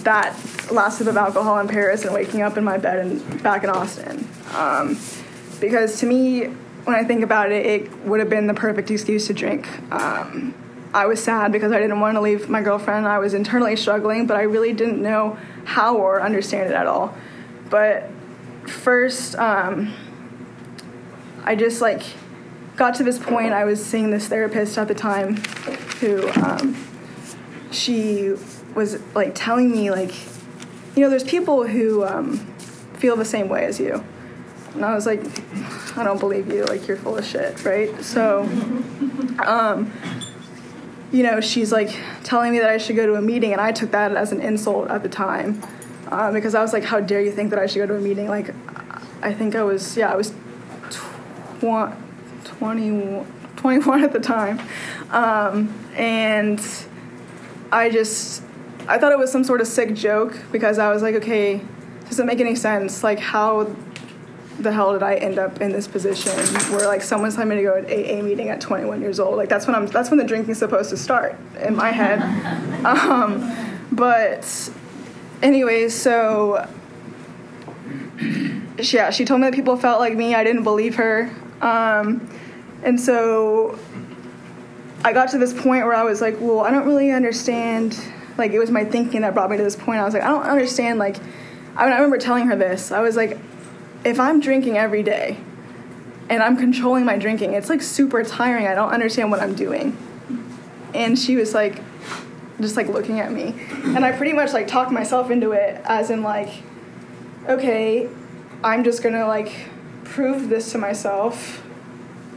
that 0.03 0.37
last 0.71 0.99
sip 0.99 1.07
of 1.07 1.17
alcohol 1.17 1.59
in 1.59 1.69
Paris 1.69 2.05
and 2.05 2.15
waking 2.15 2.43
up 2.43 2.57
in 2.57 2.65
my 2.65 2.79
bed 2.79 2.99
and 2.99 3.43
back 3.43 3.65
in 3.65 3.71
Austin. 3.71 4.29
Um, 4.55 4.99
because 5.61 6.00
to 6.00 6.07
me, 6.07 6.45
when 6.85 6.95
I 6.95 7.05
think 7.05 7.23
about 7.23 7.50
it, 7.50 7.67
it 7.67 7.99
would 8.05 8.21
have 8.21 8.31
been 8.31 8.47
the 8.47 8.55
perfect 8.55 8.91
excuse 8.91 9.26
to 9.26 9.35
drink. 9.35 9.67
Um, 9.93 10.55
I 10.95 11.07
was 11.07 11.23
sad 11.23 11.53
because 11.53 11.73
I 11.73 11.81
didn't 11.81 12.00
want 12.00 12.17
to 12.17 12.21
leave 12.21 12.49
my 12.49 12.62
girlfriend. 12.62 13.07
I 13.07 13.19
was 13.19 13.35
internally 13.35 13.76
struggling, 13.76 14.26
but 14.26 14.37
I 14.37 14.43
really 14.43 14.73
didn't 14.73 15.03
know 15.03 15.37
how 15.64 15.97
or 15.97 16.23
understand 16.23 16.70
it 16.70 16.75
at 16.75 16.87
all. 16.87 17.14
But 17.68 18.11
first, 18.68 19.37
um, 19.37 19.94
I 21.44 21.55
just 21.55 21.81
like 21.81 22.02
got 22.76 22.94
to 22.96 23.05
this 23.05 23.18
point. 23.18 23.52
I 23.52 23.64
was 23.64 23.85
seeing 23.85 24.11
this 24.11 24.29
therapist 24.29 24.79
at 24.79 24.88
the 24.88 24.94
time 24.94 25.37
who 26.00 26.29
um, 26.42 26.76
she 27.70 28.35
was 28.74 29.00
like 29.14 29.35
telling 29.35 29.70
me, 29.70 29.90
like, 29.90 30.14
you 30.94 31.02
know, 31.02 31.11
there's 31.11 31.24
people 31.24 31.66
who 31.66 32.05
um, 32.05 32.38
feel 32.94 33.16
the 33.16 33.24
same 33.24 33.48
way 33.48 33.64
as 33.64 33.81
you. 33.81 34.05
And 34.74 34.85
I 34.85 34.94
was 34.94 35.07
like, 35.07 35.20
I 35.96 36.05
don't 36.05 36.20
believe 36.20 36.52
you. 36.52 36.64
Like, 36.64 36.87
you're 36.87 36.98
full 36.98 37.16
of 37.16 37.24
shit, 37.24 37.64
right? 37.64 37.98
So, 38.02 38.42
um, 39.44 39.90
you 41.12 41.22
know, 41.22 41.40
she's 41.40 41.72
like 41.72 41.96
telling 42.24 42.52
me 42.52 42.59
that 42.59 42.68
I 42.68 42.76
should 42.76 42.96
go 42.96 43.07
to 43.07 43.14
a 43.14 43.22
meeting, 43.22 43.52
and 43.52 43.61
I 43.61 43.72
took 43.72 43.92
that 43.92 44.14
as 44.14 44.33
an 44.33 44.40
insult 44.40 44.90
at 44.90 45.02
the 45.02 45.09
time 45.09 45.62
um, 46.09 46.35
because 46.35 46.55
I 46.55 46.62
was 46.62 46.73
like, 46.73 46.85
how 46.85 47.01
dare 47.01 47.21
you 47.21 47.33
think 47.33 47.51
that 47.51 47.59
I 47.59 47.66
should 47.66 47.79
go 47.79 47.87
to 47.87 47.97
a 47.97 48.01
meeting? 48.01 48.29
Like, 48.29 48.55
I 49.23 49.33
think 49.33 49.55
I 49.55 49.62
was, 49.62 49.97
yeah, 49.97 50.12
I 50.12 50.16
was 50.16 50.33
tw- 50.90 51.92
20, 52.45 53.25
21 53.57 54.05
at 54.05 54.12
the 54.12 54.21
time. 54.21 54.61
Um, 55.11 55.75
and 55.95 56.61
I 57.73 57.90
just, 57.90 58.42
I 58.88 58.99
thought 58.99 59.12
it 59.12 59.19
was 59.19 59.33
some 59.33 59.45
sort 59.45 59.61
of 59.61 59.66
sick 59.66 59.95
joke 59.95 60.38
because 60.53 60.79
I 60.79 60.92
was 60.92 61.03
like, 61.03 61.16
okay, 61.16 61.61
does 62.09 62.21
it 62.21 62.27
make 62.27 62.40
any 62.40 62.55
sense. 62.55 63.03
Like, 63.03 63.19
how 63.19 63.75
the 64.59 64.73
hell 64.73 64.92
did 64.92 65.03
I 65.03 65.16
end 65.16 65.38
up 65.38 65.61
in 65.61 65.71
this 65.73 65.87
position 65.87 66.33
where 66.73 66.87
like 66.87 67.03
someone's 67.03 67.35
telling 67.35 67.51
me 67.51 67.57
to 67.57 67.62
go 67.62 67.81
to 67.81 68.19
AA 68.19 68.23
meeting 68.23 68.49
at 68.49 68.61
21 68.61 69.01
years 69.03 69.21
old? 69.21 69.37
Like 69.37 69.49
that's 69.49 69.66
when 69.66 69.75
I'm 69.77 69.87
that's 69.87 70.11
when 70.11 70.19
the 70.19 70.25
drinking's 70.25 70.59
supposed 70.59 70.90
to 70.90 70.97
start 70.97 71.37
in 71.61 71.77
my 71.77 71.90
head. 71.90 72.23
Um, 72.87 73.53
but 73.90 74.71
anyways, 75.42 75.94
so 75.94 76.68
yeah, 78.79 79.11
she 79.11 79.25
told 79.25 79.40
me 79.40 79.46
that 79.49 79.55
people 79.55 79.77
felt 79.77 80.01
like 80.01 80.14
me. 80.14 80.35
I 80.35 80.44
didn't 80.44 80.64
believe 80.64 80.96
her, 80.96 81.31
um, 81.61 82.29
and 82.83 83.01
so 83.01 83.79
I 85.05 85.12
got 85.12 85.31
to 85.31 85.38
this 85.38 85.53
point 85.53 85.85
where 85.85 85.94
I 85.94 86.03
was 86.03 86.20
like, 86.20 86.37
well, 86.40 86.61
I 86.61 86.70
don't 86.70 86.87
really 86.87 87.11
understand. 87.11 87.99
Like 88.38 88.53
it 88.53 88.59
was 88.59 88.70
my 88.70 88.85
thinking 88.85 89.22
that 89.22 89.35
brought 89.35 89.51
me 89.51 89.57
to 89.57 89.62
this 89.62 89.77
point. 89.77 90.01
I 90.01 90.05
was 90.05 90.14
like, 90.14 90.22
I 90.22 90.29
don't 90.29 90.42
understand. 90.42 90.99
Like 90.99 91.16
I, 91.77 91.85
mean, 91.85 91.92
I 91.92 91.96
remember 91.96 92.18
telling 92.18 92.46
her 92.46 92.57
this. 92.57 92.90
I 92.90 93.01
was 93.01 93.16
like, 93.16 93.38
if 94.05 94.18
I'm 94.18 94.40
drinking 94.40 94.79
every 94.79 95.03
day 95.03 95.38
and 96.31 96.42
I'm 96.42 96.57
controlling 96.57 97.05
my 97.05 97.18
drinking, 97.18 97.53
it's 97.53 97.68
like 97.68 97.83
super 97.83 98.22
tiring. 98.25 98.66
I 98.66 98.75
don't 98.75 98.92
understand 98.92 99.31
what 99.31 99.40
I'm 99.40 99.55
doing. 99.55 99.96
And 100.94 101.18
she 101.18 101.37
was 101.37 101.55
like, 101.55 101.83
just 102.61 102.77
like 102.77 102.88
looking 102.88 103.21
at 103.21 103.33
me. 103.33 103.55
And 103.85 104.05
I 104.05 104.12
pretty 104.12 104.33
much 104.33 104.53
like 104.53 104.66
talked 104.66 104.90
myself 104.90 105.31
into 105.31 105.53
it, 105.53 105.81
as 105.85 106.11
in, 106.11 106.23
like, 106.23 106.49
okay, 107.49 108.09
I'm 108.64 108.85
just 108.85 109.03
gonna 109.03 109.27
like 109.27 109.53
prove 110.05 110.49
this 110.49 110.73
to 110.73 110.79
myself 110.79 111.62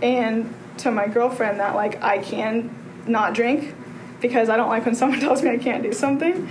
and 0.01 0.53
to 0.77 0.91
my 0.91 1.07
girlfriend 1.07 1.59
that 1.59 1.75
like 1.75 2.01
I 2.01 2.19
can 2.19 2.73
not 3.05 3.33
drink 3.33 3.75
because 4.21 4.49
I 4.49 4.57
don't 4.57 4.69
like 4.69 4.85
when 4.85 4.95
someone 4.95 5.19
tells 5.21 5.41
me 5.43 5.49
I 5.49 5.57
can't 5.57 5.83
do 5.83 5.93
something. 5.93 6.49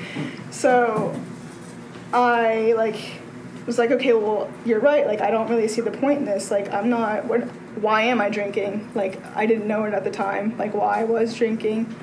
So 0.50 1.18
I 2.12 2.72
like 2.76 2.96
was 3.68 3.78
like, 3.78 3.90
okay, 3.92 4.14
well, 4.14 4.50
you're 4.64 4.80
right. 4.80 5.06
Like, 5.06 5.20
I 5.20 5.30
don't 5.30 5.48
really 5.48 5.68
see 5.68 5.82
the 5.82 5.90
point 5.90 6.20
in 6.20 6.24
this. 6.24 6.50
Like, 6.50 6.72
I'm 6.72 6.88
not. 6.88 7.26
Why 7.76 8.02
am 8.02 8.20
I 8.20 8.30
drinking? 8.30 8.90
Like, 8.94 9.24
I 9.36 9.46
didn't 9.46 9.68
know 9.68 9.84
it 9.84 9.94
at 9.94 10.02
the 10.02 10.10
time. 10.10 10.56
Like, 10.58 10.74
why 10.74 11.00
I 11.00 11.04
was 11.04 11.34
drinking. 11.34 11.94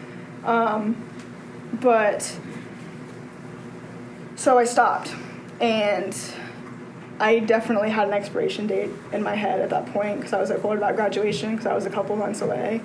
Um, 0.45 1.03
but 1.81 2.37
so 4.35 4.57
I 4.57 4.65
stopped, 4.65 5.13
and 5.59 6.15
I 7.19 7.39
definitely 7.39 7.89
had 7.89 8.07
an 8.07 8.13
expiration 8.13 8.67
date 8.67 8.89
in 9.13 9.23
my 9.23 9.35
head 9.35 9.61
at 9.61 9.69
that 9.69 9.85
point 9.87 10.17
because 10.17 10.33
I 10.33 10.39
was 10.39 10.49
like, 10.49 10.63
what 10.63 10.77
about 10.77 10.95
graduation? 10.95 11.51
Because 11.51 11.65
I 11.65 11.73
was 11.73 11.85
a 11.85 11.89
couple 11.89 12.15
months 12.15 12.41
away. 12.41 12.81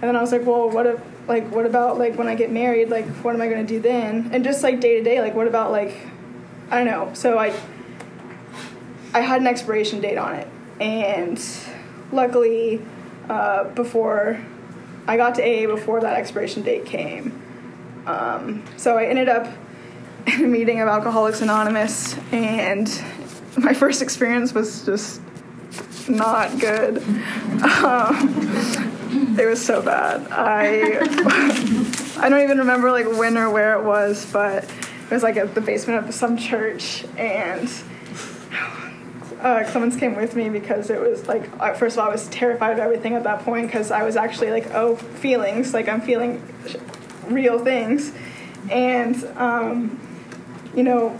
And 0.00 0.02
then 0.02 0.16
I 0.16 0.20
was 0.20 0.32
like, 0.32 0.44
well, 0.44 0.68
what 0.70 0.86
if, 0.86 1.00
like, 1.28 1.50
what 1.50 1.66
about 1.66 1.98
like 1.98 2.16
when 2.16 2.26
I 2.26 2.34
get 2.34 2.50
married? 2.50 2.88
Like, 2.90 3.06
what 3.22 3.34
am 3.34 3.42
I 3.42 3.48
gonna 3.48 3.64
do 3.64 3.80
then? 3.80 4.30
And 4.32 4.44
just 4.44 4.62
like 4.62 4.80
day 4.80 4.98
to 4.98 5.04
day, 5.04 5.20
like, 5.20 5.34
what 5.34 5.46
about 5.46 5.70
like, 5.70 5.94
I 6.70 6.82
don't 6.82 6.86
know. 6.86 7.14
So 7.14 7.38
I 7.38 7.54
I 9.12 9.20
had 9.20 9.40
an 9.40 9.46
expiration 9.46 10.00
date 10.00 10.18
on 10.18 10.34
it, 10.34 10.48
and 10.80 11.40
luckily, 12.10 12.82
uh, 13.28 13.64
before 13.64 14.40
I 15.06 15.16
got 15.16 15.34
to 15.36 15.42
AA 15.42 15.66
before 15.66 16.00
that 16.00 16.18
expiration 16.18 16.62
date 16.62 16.86
came. 16.86 17.40
Um, 18.06 18.64
so 18.76 18.96
I 18.98 19.06
ended 19.06 19.28
up 19.28 19.48
in 20.26 20.44
a 20.44 20.48
meeting 20.48 20.80
of 20.80 20.88
Alcoholics 20.88 21.40
Anonymous, 21.40 22.16
and 22.32 22.88
my 23.56 23.74
first 23.74 24.02
experience 24.02 24.52
was 24.52 24.84
just 24.84 25.20
not 26.08 26.58
good. 26.58 26.98
Um, 27.62 29.36
it 29.38 29.46
was 29.46 29.64
so 29.64 29.82
bad. 29.82 30.26
I 30.30 30.98
I 32.20 32.28
don't 32.28 32.42
even 32.42 32.58
remember 32.58 32.90
like 32.90 33.06
when 33.06 33.36
or 33.36 33.50
where 33.50 33.78
it 33.78 33.84
was, 33.84 34.30
but 34.32 34.64
it 34.64 35.10
was 35.10 35.22
like 35.22 35.36
at 35.36 35.54
the 35.54 35.60
basement 35.60 36.06
of 36.06 36.14
some 36.14 36.36
church, 36.36 37.04
and 37.16 37.68
uh, 39.40 39.64
Clemens 39.66 39.96
came 39.96 40.14
with 40.14 40.36
me 40.36 40.48
because 40.48 40.90
it 40.90 41.00
was 41.00 41.26
like, 41.26 41.50
first 41.76 41.96
of 41.96 42.02
all, 42.02 42.08
I 42.08 42.12
was 42.12 42.28
terrified 42.28 42.72
of 42.72 42.78
everything 42.78 43.14
at 43.14 43.24
that 43.24 43.40
point 43.40 43.66
because 43.66 43.90
I 43.90 44.02
was 44.02 44.16
actually 44.16 44.50
like, 44.50 44.70
oh, 44.72 44.96
feelings, 44.96 45.74
like 45.74 45.88
I'm 45.88 46.00
feeling 46.00 46.42
real 47.28 47.58
things. 47.58 48.12
And, 48.70 49.22
um, 49.36 50.00
you 50.74 50.82
know, 50.82 51.18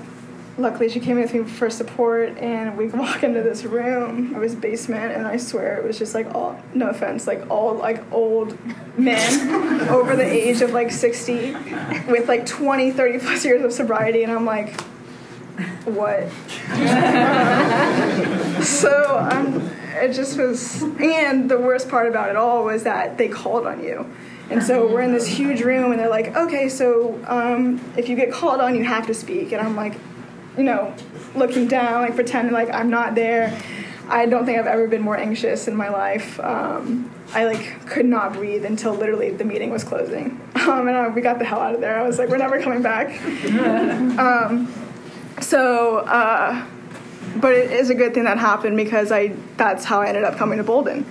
luckily 0.56 0.88
she 0.88 1.00
came 1.00 1.16
with 1.16 1.34
me 1.34 1.44
for 1.44 1.68
support 1.68 2.36
and 2.38 2.76
we 2.76 2.86
walk 2.88 3.22
into 3.22 3.42
this 3.42 3.64
room. 3.64 4.34
It 4.34 4.38
was 4.38 4.54
basement 4.54 5.12
and 5.12 5.26
i 5.26 5.36
swear 5.36 5.76
it 5.76 5.84
was 5.84 5.98
just 5.98 6.14
like 6.14 6.32
all 6.34 6.60
no 6.74 6.90
offense 6.90 7.26
like 7.26 7.50
all 7.50 7.74
like 7.74 8.00
old 8.12 8.56
men 8.98 9.88
over 9.88 10.14
the 10.16 10.24
age 10.24 10.60
of 10.60 10.72
like 10.72 10.90
60 10.90 11.52
with 12.08 12.28
like 12.28 12.46
20 12.46 12.92
30 12.92 13.18
plus 13.18 13.44
years 13.44 13.64
of 13.64 13.72
sobriety. 13.72 14.22
And 14.22 14.32
i'm 14.32 14.44
like 14.44 14.80
what? 15.84 16.28
So 18.64 19.18
um, 19.30 19.60
it 19.96 20.12
just 20.14 20.38
was 20.38 20.82
and 20.82 21.50
the 21.50 21.58
worst 21.58 21.88
part 21.88 22.08
about 22.08 22.30
it 22.30 22.36
all 22.36 22.64
was 22.64 22.84
that 22.84 23.18
they 23.18 23.28
called 23.28 23.66
on 23.66 23.82
you 23.82 24.10
and 24.50 24.62
so 24.62 24.86
we're 24.86 25.00
in 25.00 25.12
this 25.12 25.26
huge 25.26 25.62
room 25.62 25.90
and 25.90 26.00
they're 26.00 26.08
like 26.08 26.36
okay 26.36 26.68
so 26.68 27.18
um, 27.26 27.80
if 27.96 28.08
you 28.08 28.16
get 28.16 28.30
called 28.32 28.60
on 28.60 28.74
you 28.74 28.84
have 28.84 29.06
to 29.06 29.14
speak 29.14 29.52
and 29.52 29.60
i'm 29.60 29.76
like 29.76 29.94
you 30.56 30.64
know, 30.64 30.94
looking 31.34 31.66
down, 31.66 32.02
like 32.02 32.14
pretending 32.14 32.52
like 32.52 32.70
I'm 32.72 32.90
not 32.90 33.14
there. 33.14 33.58
I 34.08 34.26
don't 34.26 34.44
think 34.44 34.58
I've 34.58 34.66
ever 34.66 34.86
been 34.86 35.00
more 35.00 35.16
anxious 35.16 35.66
in 35.66 35.74
my 35.74 35.88
life. 35.88 36.38
Um, 36.40 37.10
I 37.32 37.46
like 37.46 37.86
could 37.86 38.06
not 38.06 38.34
breathe 38.34 38.64
until 38.64 38.94
literally 38.94 39.30
the 39.30 39.44
meeting 39.44 39.70
was 39.70 39.82
closing, 39.82 40.40
um, 40.56 40.88
and 40.88 40.96
I, 40.96 41.08
we 41.08 41.22
got 41.22 41.38
the 41.38 41.44
hell 41.44 41.60
out 41.60 41.74
of 41.74 41.80
there. 41.80 41.98
I 41.98 42.02
was 42.06 42.18
like, 42.18 42.28
we're 42.28 42.36
never 42.36 42.60
coming 42.62 42.82
back. 42.82 43.08
um, 44.18 44.72
so, 45.40 45.98
uh, 45.98 46.64
but 47.36 47.52
it 47.52 47.72
is 47.72 47.90
a 47.90 47.94
good 47.94 48.14
thing 48.14 48.24
that 48.24 48.38
happened 48.38 48.76
because 48.76 49.10
I 49.10 49.28
that's 49.56 49.84
how 49.84 50.02
I 50.02 50.08
ended 50.08 50.24
up 50.24 50.36
coming 50.36 50.58
to 50.58 50.64
Bolden. 50.64 51.06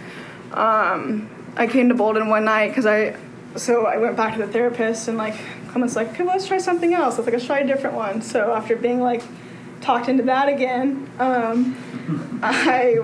Um, 0.51 1.29
I 1.55 1.67
came 1.67 1.89
to 1.89 1.95
Bolden 1.95 2.29
one 2.29 2.45
night 2.45 2.69
because 2.69 2.85
I 2.85 3.15
so 3.55 3.85
I 3.85 3.97
went 3.97 4.17
back 4.17 4.33
to 4.33 4.45
the 4.45 4.51
therapist 4.51 5.07
and 5.07 5.17
like 5.17 5.35
Clement's 5.69 5.95
like, 5.95 6.09
okay, 6.09 6.23
let's 6.23 6.47
try 6.47 6.57
something 6.57 6.93
else. 6.93 7.15
I 7.15 7.17
was 7.17 7.25
like, 7.27 7.33
let's 7.33 7.45
try 7.45 7.59
a 7.59 7.67
different 7.67 7.95
one. 7.95 8.21
So 8.21 8.53
after 8.53 8.75
being 8.75 8.99
like 8.99 9.23
talked 9.81 10.07
into 10.07 10.23
that 10.23 10.49
again, 10.49 11.09
um, 11.19 12.39
I 12.43 12.99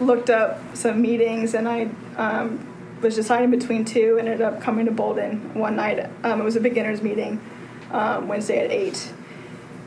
looked 0.00 0.30
up 0.30 0.76
some 0.76 1.00
meetings 1.00 1.54
and 1.54 1.68
I 1.68 1.90
um, 2.16 2.66
was 3.00 3.14
deciding 3.14 3.50
between 3.50 3.84
two. 3.84 4.18
Ended 4.18 4.40
up 4.40 4.60
coming 4.60 4.86
to 4.86 4.92
Bolden 4.92 5.54
one 5.54 5.76
night. 5.76 6.08
Um, 6.24 6.40
it 6.40 6.44
was 6.44 6.56
a 6.56 6.60
beginners 6.60 7.02
meeting 7.02 7.40
um, 7.90 8.28
Wednesday 8.28 8.64
at 8.64 8.70
eight, 8.70 9.12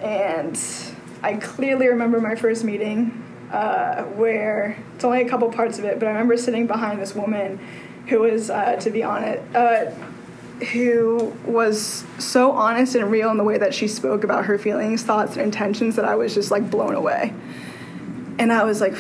and 0.02 0.60
I 1.22 1.36
clearly 1.36 1.88
remember 1.88 2.20
my 2.20 2.36
first 2.36 2.64
meeting. 2.64 3.20
Uh, 3.52 4.06
where 4.06 4.76
it's 4.96 5.04
only 5.04 5.22
a 5.22 5.30
couple 5.30 5.48
parts 5.52 5.78
of 5.78 5.86
it, 5.86 6.00
but 6.00 6.08
I 6.08 6.12
remember 6.12 6.36
sitting 6.38 6.66
behind 6.66 7.00
this 7.00 7.14
woman 7.14 7.60
who 8.08 8.20
was, 8.20 8.50
uh, 8.50 8.76
to 8.78 8.90
be 8.90 9.04
honest, 9.04 9.56
uh, 9.56 9.92
who 10.72 11.36
was 11.46 12.06
so 12.20 12.52
honest 12.52 12.96
and 12.96 13.10
real 13.12 13.30
in 13.32 13.38
the 13.38 13.44
way 13.44 13.58
that 13.58 13.74
she 13.74 13.88
spoke 13.88 14.24
about 14.24 14.46
her 14.46 14.58
feelings, 14.58 15.04
thoughts, 15.04 15.34
and 15.34 15.42
intentions 15.42 15.96
that 15.96 16.06
I 16.06 16.16
was 16.16 16.34
just 16.34 16.52
like 16.52 16.70
blown 16.70 16.96
away. 16.96 17.34
And 18.40 18.52
I 18.52 18.64
was 18.64 18.82
like, 18.82 18.96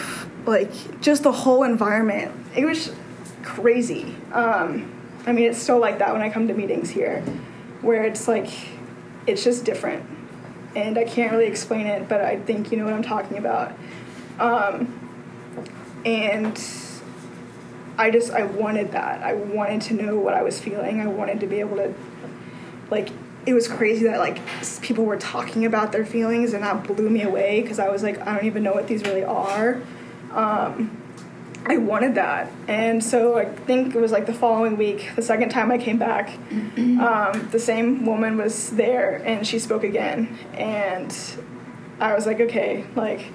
like 0.46 1.02
just 1.02 1.24
the 1.24 1.32
whole 1.32 1.64
environment. 1.64 2.34
It 2.56 2.66
was 2.66 2.94
crazy. 3.44 4.16
Um, 4.32 4.92
I 5.26 5.32
mean, 5.32 5.50
it's 5.50 5.60
still 5.60 5.80
like 5.80 6.00
that 6.00 6.12
when 6.12 6.22
I 6.22 6.30
come 6.30 6.48
to 6.48 6.54
meetings 6.54 6.90
here, 6.90 7.22
where 7.82 8.04
it's 8.04 8.28
like, 8.28 8.50
it's 9.26 9.44
just 9.44 9.64
different, 9.64 10.04
and 10.76 10.98
I 10.98 11.06
can't 11.06 11.32
really 11.32 11.46
explain 11.46 11.88
it, 11.88 12.10
but 12.10 12.22
I 12.22 12.38
think 12.38 12.72
you 12.72 12.78
know 12.78 12.86
what 12.86 12.94
I'm 12.94 13.04
talking 13.04 13.38
about. 13.38 13.74
Um, 14.40 15.00
and 16.06 16.58
I 17.98 18.10
just 18.10 18.32
I 18.32 18.44
wanted 18.44 18.92
that. 18.92 19.22
I 19.22 19.34
wanted 19.34 19.82
to 19.84 19.94
know 19.94 20.18
what 20.18 20.34
I 20.34 20.42
was 20.42 20.60
feeling. 20.60 21.00
I 21.00 21.08
wanted 21.08 21.40
to 21.42 21.48
be 21.48 21.60
able 21.60 21.78
to 21.78 21.94
like 22.90 23.10
it 23.46 23.54
was 23.54 23.68
crazy 23.68 24.06
that 24.06 24.20
like 24.20 24.40
people 24.82 25.06
were 25.06 25.18
talking 25.18 25.66
about 25.66 25.92
their 25.92 26.06
feelings 26.06 26.54
and 26.54 26.64
that 26.64 26.84
blew 26.84 27.10
me 27.10 27.24
away 27.24 27.62
because 27.62 27.80
I 27.80 27.90
was 27.90 28.04
like 28.04 28.20
I 28.26 28.36
don't 28.36 28.46
even 28.46 28.64
know 28.64 28.74
what 28.74 28.88
these 28.88 29.04
really 29.04 29.24
are. 29.24 29.82
Um, 30.32 31.00
I 31.66 31.78
wanted 31.78 32.16
that, 32.16 32.52
and 32.68 33.02
so 33.02 33.38
I 33.38 33.46
think 33.46 33.96
it 33.96 34.02
was 34.02 34.12
like 34.12 34.26
the 34.26 34.34
following 34.34 34.76
week, 34.76 35.12
the 35.16 35.22
second 35.22 35.48
time 35.48 35.72
I 35.72 35.78
came 35.78 35.98
back, 35.98 36.30
um, 36.78 37.48
the 37.52 37.60
same 37.60 38.06
woman 38.06 38.36
was 38.38 38.72
there 38.72 39.22
and 39.24 39.48
she 39.48 39.60
spoke 39.60 39.84
again, 39.84 40.38
and 40.56 41.16
I 42.02 42.16
was 42.16 42.26
like, 42.26 42.42
okay, 42.42 42.86
like 42.96 43.28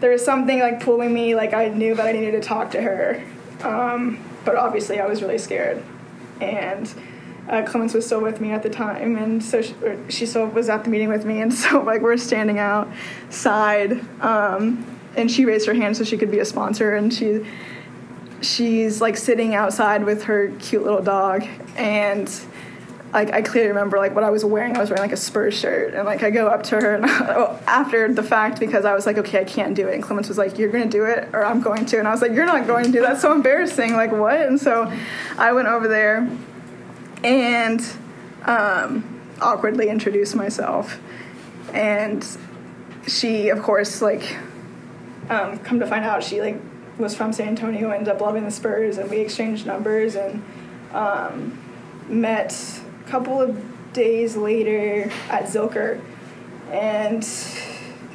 there 0.00 0.10
was 0.10 0.22
something 0.22 0.58
like 0.58 0.80
pulling 0.80 1.14
me, 1.14 1.34
like 1.34 1.54
I 1.54 1.68
knew 1.68 1.94
that 1.94 2.06
I 2.06 2.12
needed 2.12 2.32
to 2.32 2.40
talk 2.40 2.72
to 2.72 2.82
her, 2.82 3.24
um, 3.64 4.22
but 4.44 4.56
obviously, 4.56 5.00
I 5.00 5.06
was 5.06 5.22
really 5.22 5.38
scared. 5.38 5.82
And 6.40 6.92
uh, 7.48 7.62
Clemens 7.62 7.94
was 7.94 8.06
still 8.06 8.20
with 8.20 8.40
me 8.40 8.52
at 8.52 8.62
the 8.62 8.70
time, 8.70 9.16
and 9.16 9.42
so 9.42 9.62
she, 9.62 9.74
she, 10.08 10.26
still 10.26 10.46
was 10.46 10.68
at 10.68 10.84
the 10.84 10.90
meeting 10.90 11.08
with 11.08 11.24
me. 11.24 11.40
And 11.40 11.52
so, 11.62 11.80
like, 11.82 12.00
we're 12.00 12.16
standing 12.16 12.58
outside, 12.58 14.00
um, 14.20 14.84
and 15.16 15.30
she 15.30 15.44
raised 15.44 15.66
her 15.66 15.74
hand 15.74 15.96
so 15.96 16.04
she 16.04 16.16
could 16.16 16.30
be 16.30 16.38
a 16.38 16.44
sponsor, 16.44 16.94
and 16.94 17.12
she 17.12 17.44
she's 18.40 19.00
like 19.00 19.16
sitting 19.16 19.54
outside 19.54 20.04
with 20.04 20.24
her 20.24 20.52
cute 20.58 20.82
little 20.82 21.02
dog, 21.02 21.44
and 21.76 22.28
like 23.12 23.32
I 23.32 23.42
clearly 23.42 23.68
remember 23.68 23.98
like 23.98 24.14
what 24.14 24.24
I 24.24 24.30
was 24.30 24.44
wearing. 24.44 24.76
I 24.76 24.80
was 24.80 24.88
wearing 24.88 25.02
like 25.02 25.12
a 25.12 25.18
Spurs 25.18 25.54
shirt, 25.54 25.94
and 25.94 26.06
like 26.06 26.22
I 26.22 26.30
go 26.30 26.46
up 26.46 26.62
to 26.64 26.76
her 26.76 26.94
and 26.94 27.04
after 27.66 28.12
the 28.12 28.22
fact 28.22 28.58
because 28.58 28.84
I 28.84 28.94
was 28.94 29.04
like, 29.04 29.18
okay, 29.18 29.40
I 29.40 29.44
can't 29.44 29.74
do 29.74 29.86
it. 29.86 29.94
And 29.94 30.02
Clemens 30.02 30.28
was 30.28 30.38
like, 30.38 30.58
you're 30.58 30.70
gonna 30.70 30.86
do 30.86 31.04
it, 31.04 31.28
or 31.32 31.44
I'm 31.44 31.60
going 31.60 31.84
to. 31.86 31.98
And 31.98 32.08
I 32.08 32.12
was 32.12 32.22
like, 32.22 32.32
you're 32.32 32.46
not 32.46 32.66
going 32.66 32.90
to. 32.92 33.00
That's 33.00 33.20
so 33.20 33.32
embarrassing. 33.32 33.92
Like 33.92 34.12
what? 34.12 34.40
And 34.40 34.58
so 34.58 34.90
I 35.36 35.52
went 35.52 35.68
over 35.68 35.88
there 35.88 36.28
and 37.22 37.80
um, 38.44 39.20
awkwardly 39.40 39.88
introduced 39.88 40.34
myself, 40.34 40.98
and 41.72 42.26
she, 43.06 43.50
of 43.50 43.62
course, 43.62 44.00
like 44.00 44.36
um, 45.28 45.58
come 45.58 45.80
to 45.80 45.86
find 45.86 46.04
out, 46.04 46.22
she 46.22 46.40
like 46.40 46.60
was 46.98 47.14
from 47.14 47.32
San 47.32 47.48
Antonio, 47.48 47.90
ended 47.90 48.08
up 48.08 48.20
loving 48.20 48.44
the 48.44 48.50
Spurs, 48.50 48.96
and 48.96 49.10
we 49.10 49.18
exchanged 49.18 49.66
numbers 49.66 50.14
and 50.14 50.42
um, 50.92 51.58
met 52.08 52.81
couple 53.06 53.40
of 53.40 53.92
days 53.92 54.36
later 54.36 55.10
at 55.28 55.44
Zilker, 55.44 56.00
and 56.70 57.24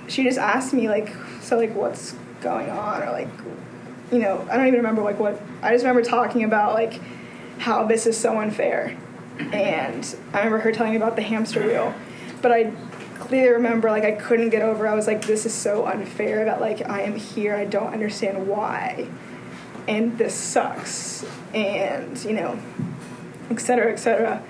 she 0.08 0.24
just 0.24 0.40
asked 0.40 0.74
me 0.74 0.90
like, 0.90 1.14
so 1.42 1.58
like 1.58 1.76
what's 1.76 2.16
going 2.42 2.70
on, 2.70 3.04
or 3.04 3.12
like, 3.12 3.28
you 4.12 4.20
know, 4.20 4.48
I 4.50 4.58
don't 4.58 4.68
even 4.68 4.78
remember 4.80 5.02
like 5.02 5.20
what. 5.20 5.42
I 5.62 5.72
just 5.72 5.84
remember 5.84 6.02
talking 6.02 6.44
about 6.44 6.74
like 6.74 7.00
how 7.60 7.86
this 7.86 8.08
is 8.08 8.18
so 8.18 8.40
unfair, 8.40 8.98
and 9.40 10.16
I 10.34 10.38
remember 10.40 10.60
her 10.60 10.72
telling 10.72 10.92
me 10.92 10.98
about 10.98 11.16
the 11.16 11.22
hamster 11.22 11.66
wheel, 11.66 11.94
but 12.42 12.52
I 12.52 12.72
clearly 13.20 13.50
remember 13.54 13.90
like 13.90 14.06
I 14.06 14.14
couldn't 14.14 14.50
get 14.50 14.62
over. 14.62 14.88
I 14.88 14.96
was 14.96 15.08
like, 15.08 15.26
this 15.26 15.46
is 15.46 15.54
so 15.54 15.86
unfair 15.86 16.46
that 16.46 16.62
like 16.62 16.90
I 16.90 17.02
am 17.02 17.16
here. 17.16 17.56
I 17.56 17.66
don't 17.66 17.92
understand 17.94 18.48
why, 18.48 19.08
and 19.88 20.18
this 20.18 20.34
sucks, 20.34 21.26
and 21.54 22.18
you 22.24 22.34
know, 22.34 22.60
et 23.50 23.60
cetera, 23.60 23.92
et 23.92 23.98
cetera. 23.98 24.42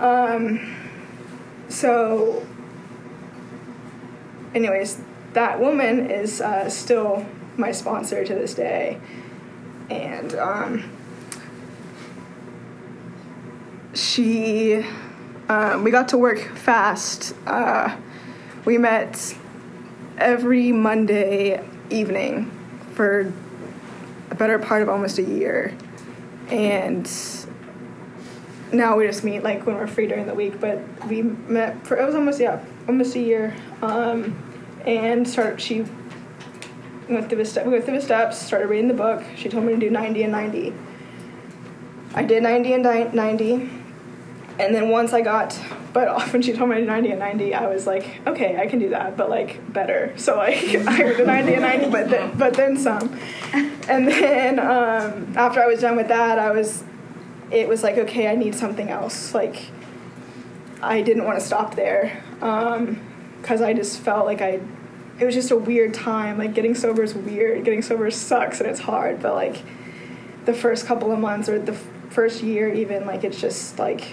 Um, 0.00 0.76
so, 1.68 2.44
anyways, 4.54 5.00
that 5.34 5.60
woman 5.60 6.10
is 6.10 6.40
uh, 6.40 6.70
still 6.70 7.26
my 7.58 7.70
sponsor 7.70 8.24
to 8.24 8.34
this 8.34 8.54
day. 8.54 8.98
And 9.90 10.34
um, 10.36 10.90
she, 13.92 14.86
um, 15.48 15.84
we 15.84 15.90
got 15.90 16.08
to 16.08 16.18
work 16.18 16.38
fast. 16.56 17.34
Uh, 17.46 17.94
we 18.64 18.78
met 18.78 19.36
every 20.16 20.72
Monday 20.72 21.62
evening 21.90 22.50
for 22.94 23.32
a 24.30 24.34
better 24.34 24.58
part 24.58 24.82
of 24.82 24.88
almost 24.88 25.18
a 25.18 25.22
year. 25.22 25.74
And 26.48 27.06
now 28.72 28.96
we 28.96 29.06
just 29.06 29.24
meet 29.24 29.42
like 29.42 29.66
when 29.66 29.76
we're 29.76 29.86
free 29.86 30.06
during 30.06 30.26
the 30.26 30.34
week. 30.34 30.60
But 30.60 30.80
we 31.08 31.22
met 31.22 31.86
for 31.86 31.96
it 31.96 32.04
was 32.04 32.14
almost 32.14 32.40
yeah 32.40 32.64
almost 32.86 33.14
a 33.16 33.20
year, 33.20 33.54
um, 33.82 34.36
and 34.86 35.26
started 35.28 35.60
she 35.60 35.84
went 37.08 37.28
through 37.28 37.38
the 37.38 37.44
step 37.44 37.66
we 37.66 37.72
went 37.72 37.84
through 37.84 37.96
the 37.96 38.04
steps. 38.04 38.38
Started 38.38 38.68
reading 38.68 38.88
the 38.88 38.94
book. 38.94 39.22
She 39.36 39.48
told 39.48 39.64
me 39.64 39.72
to 39.72 39.78
do 39.78 39.90
ninety 39.90 40.22
and 40.22 40.32
ninety. 40.32 40.74
I 42.14 42.24
did 42.24 42.42
ninety 42.42 42.72
and 42.72 42.82
ninety, 43.14 43.70
and 44.58 44.74
then 44.74 44.88
once 44.88 45.12
I 45.12 45.20
got. 45.20 45.58
But 45.92 46.28
when 46.32 46.42
she 46.42 46.52
told 46.52 46.70
me 46.70 46.76
to 46.76 46.82
do 46.82 46.86
90 46.86 47.10
and 47.10 47.18
90, 47.18 47.52
I 47.52 47.66
was 47.66 47.84
like, 47.84 48.20
okay, 48.24 48.56
I 48.56 48.68
can 48.68 48.78
do 48.78 48.90
that, 48.90 49.16
but 49.16 49.28
like 49.28 49.72
better. 49.72 50.14
So 50.16 50.36
like 50.36 50.56
I 50.86 51.02
did 51.02 51.26
90 51.26 51.54
and 51.54 51.62
90, 51.62 51.90
but 51.90 52.08
then, 52.08 52.38
but 52.38 52.54
then 52.54 52.76
some. 52.76 53.18
And 53.88 54.06
then 54.06 54.60
um, 54.60 55.36
after 55.36 55.60
I 55.60 55.66
was 55.66 55.80
done 55.80 55.96
with 55.96 56.06
that, 56.06 56.38
I 56.38 56.52
was 56.52 56.84
it 57.50 57.68
was 57.68 57.82
like, 57.82 57.98
okay, 57.98 58.28
I 58.28 58.36
need 58.36 58.54
something 58.54 58.88
else. 58.88 59.34
Like, 59.34 59.70
I 60.82 61.02
didn't 61.02 61.24
want 61.24 61.38
to 61.38 61.44
stop 61.44 61.74
there 61.74 62.22
because 62.34 63.60
um, 63.60 63.66
I 63.66 63.72
just 63.72 64.00
felt 64.00 64.26
like 64.26 64.40
I 64.40 64.60
it 65.18 65.26
was 65.26 65.34
just 65.34 65.50
a 65.50 65.56
weird 65.56 65.92
time. 65.92 66.38
Like 66.38 66.54
getting 66.54 66.74
sober 66.74 67.02
is 67.02 67.14
weird. 67.14 67.62
Getting 67.64 67.82
sober 67.82 68.10
sucks 68.10 68.60
and 68.60 68.68
it's 68.68 68.80
hard. 68.80 69.20
But 69.20 69.34
like 69.34 69.62
the 70.46 70.54
first 70.54 70.86
couple 70.86 71.12
of 71.12 71.18
months 71.18 71.48
or 71.48 71.58
the 71.58 71.74
first 72.08 72.42
year, 72.42 72.72
even 72.72 73.06
like 73.06 73.22
it's 73.22 73.38
just 73.38 73.78
like 73.78 74.08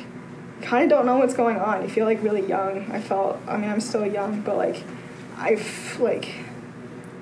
kind 0.62 0.84
of 0.84 0.90
don't 0.90 1.06
know 1.06 1.18
what's 1.18 1.34
going 1.34 1.58
on. 1.58 1.82
You 1.82 1.88
feel 1.88 2.06
like 2.06 2.22
really 2.22 2.46
young. 2.46 2.92
I 2.92 3.00
felt. 3.00 3.40
I 3.48 3.56
mean, 3.58 3.70
I'm 3.70 3.80
still 3.80 4.06
young, 4.06 4.42
but 4.42 4.58
like 4.58 4.84
I've 5.38 5.98
like 6.00 6.36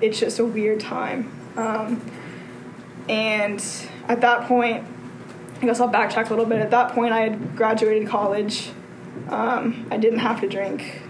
it's 0.00 0.18
just 0.18 0.40
a 0.40 0.44
weird 0.44 0.80
time. 0.80 1.30
Um, 1.56 2.02
and 3.08 3.64
at 4.08 4.20
that 4.22 4.48
point, 4.48 4.84
I 5.60 5.66
guess 5.66 5.80
I'll 5.80 5.88
backtrack 5.88 6.26
a 6.26 6.30
little 6.30 6.44
bit. 6.44 6.60
At 6.60 6.70
that 6.70 6.92
point, 6.92 7.12
I 7.12 7.20
had 7.20 7.56
graduated 7.56 8.08
college. 8.08 8.70
Um, 9.28 9.86
I 9.90 9.96
didn't 9.96 10.18
have 10.20 10.40
to 10.42 10.48
drink 10.48 11.02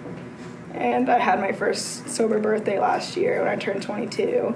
and 0.76 1.08
I 1.08 1.18
had 1.18 1.40
my 1.40 1.52
first 1.52 2.08
sober 2.08 2.38
birthday 2.38 2.78
last 2.78 3.16
year 3.16 3.40
when 3.40 3.48
I 3.48 3.56
turned 3.56 3.82
22 3.82 4.54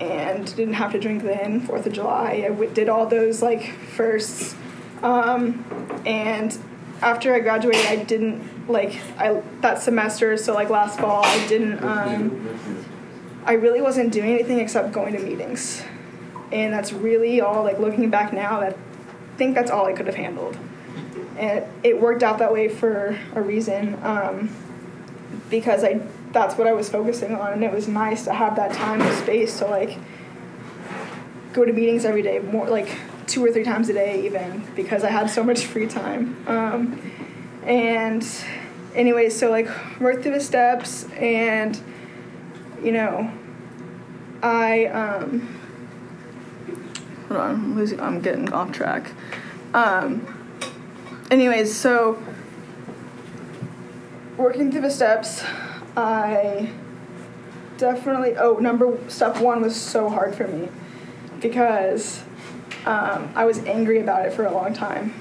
and 0.00 0.56
didn't 0.56 0.74
have 0.74 0.92
to 0.92 1.00
drink 1.00 1.22
then, 1.22 1.60
4th 1.66 1.86
of 1.86 1.92
July. 1.92 2.44
I 2.44 2.48
w- 2.48 2.70
did 2.70 2.88
all 2.88 3.06
those 3.06 3.42
like 3.42 3.72
firsts. 3.72 4.54
Um, 5.02 5.64
and 6.06 6.56
after 7.02 7.34
I 7.34 7.40
graduated, 7.40 7.86
I 7.86 7.96
didn't 7.96 8.68
like 8.68 9.00
I 9.18 9.42
that 9.60 9.82
semester, 9.82 10.36
so 10.36 10.54
like 10.54 10.70
last 10.70 11.00
fall, 11.00 11.24
I 11.24 11.46
didn't. 11.48 11.82
Um, 11.82 12.84
I 13.44 13.54
really 13.54 13.82
wasn't 13.82 14.12
doing 14.12 14.30
anything 14.30 14.60
except 14.60 14.92
going 14.92 15.12
to 15.14 15.18
meetings, 15.18 15.82
and 16.52 16.72
that's 16.72 16.92
really 16.92 17.40
all. 17.40 17.64
Like 17.64 17.80
looking 17.80 18.08
back 18.10 18.32
now, 18.32 18.60
that 18.60 18.76
think 19.42 19.56
that's 19.56 19.72
all 19.72 19.86
I 19.86 19.92
could 19.92 20.06
have 20.06 20.14
handled, 20.14 20.56
and 21.36 21.64
it 21.82 22.00
worked 22.00 22.22
out 22.22 22.38
that 22.38 22.52
way 22.52 22.68
for 22.68 23.18
a 23.34 23.42
reason. 23.42 23.98
Um, 24.04 24.50
because 25.50 25.82
I 25.82 26.00
that's 26.30 26.56
what 26.56 26.68
I 26.68 26.72
was 26.72 26.88
focusing 26.88 27.34
on, 27.34 27.52
and 27.54 27.64
it 27.64 27.72
was 27.72 27.88
nice 27.88 28.24
to 28.26 28.32
have 28.32 28.54
that 28.54 28.72
time 28.72 29.00
and 29.00 29.12
space 29.18 29.58
to 29.58 29.66
like 29.66 29.98
go 31.52 31.64
to 31.64 31.72
meetings 31.72 32.04
every 32.04 32.22
day, 32.22 32.38
more 32.38 32.68
like 32.68 32.88
two 33.26 33.44
or 33.44 33.50
three 33.50 33.64
times 33.64 33.88
a 33.88 33.94
day, 33.94 34.24
even 34.24 34.64
because 34.76 35.02
I 35.02 35.10
had 35.10 35.28
so 35.28 35.42
much 35.42 35.66
free 35.66 35.88
time. 35.88 36.36
Um, 36.46 37.12
and 37.64 38.24
anyway, 38.94 39.28
so 39.28 39.50
like 39.50 39.68
worked 40.00 40.22
through 40.22 40.34
the 40.34 40.40
steps, 40.40 41.10
and 41.14 41.80
you 42.80 42.92
know, 42.92 43.28
I 44.40 44.86
um, 44.86 45.61
hold 47.32 47.44
on, 47.44 47.50
I'm 47.50 47.76
losing, 47.76 48.00
I'm 48.00 48.20
getting 48.20 48.52
off 48.52 48.72
track. 48.72 49.12
Um, 49.74 50.26
anyways, 51.30 51.74
so 51.74 52.22
working 54.36 54.70
through 54.70 54.82
the 54.82 54.90
steps, 54.90 55.44
I 55.96 56.70
definitely. 57.78 58.36
Oh, 58.36 58.56
number 58.56 58.98
step 59.08 59.38
one 59.38 59.62
was 59.62 59.74
so 59.80 60.08
hard 60.08 60.34
for 60.34 60.46
me 60.46 60.68
because 61.40 62.22
um, 62.86 63.32
I 63.34 63.44
was 63.44 63.58
angry 63.60 64.00
about 64.00 64.26
it 64.26 64.32
for 64.32 64.44
a 64.44 64.52
long 64.52 64.74
time 64.74 65.14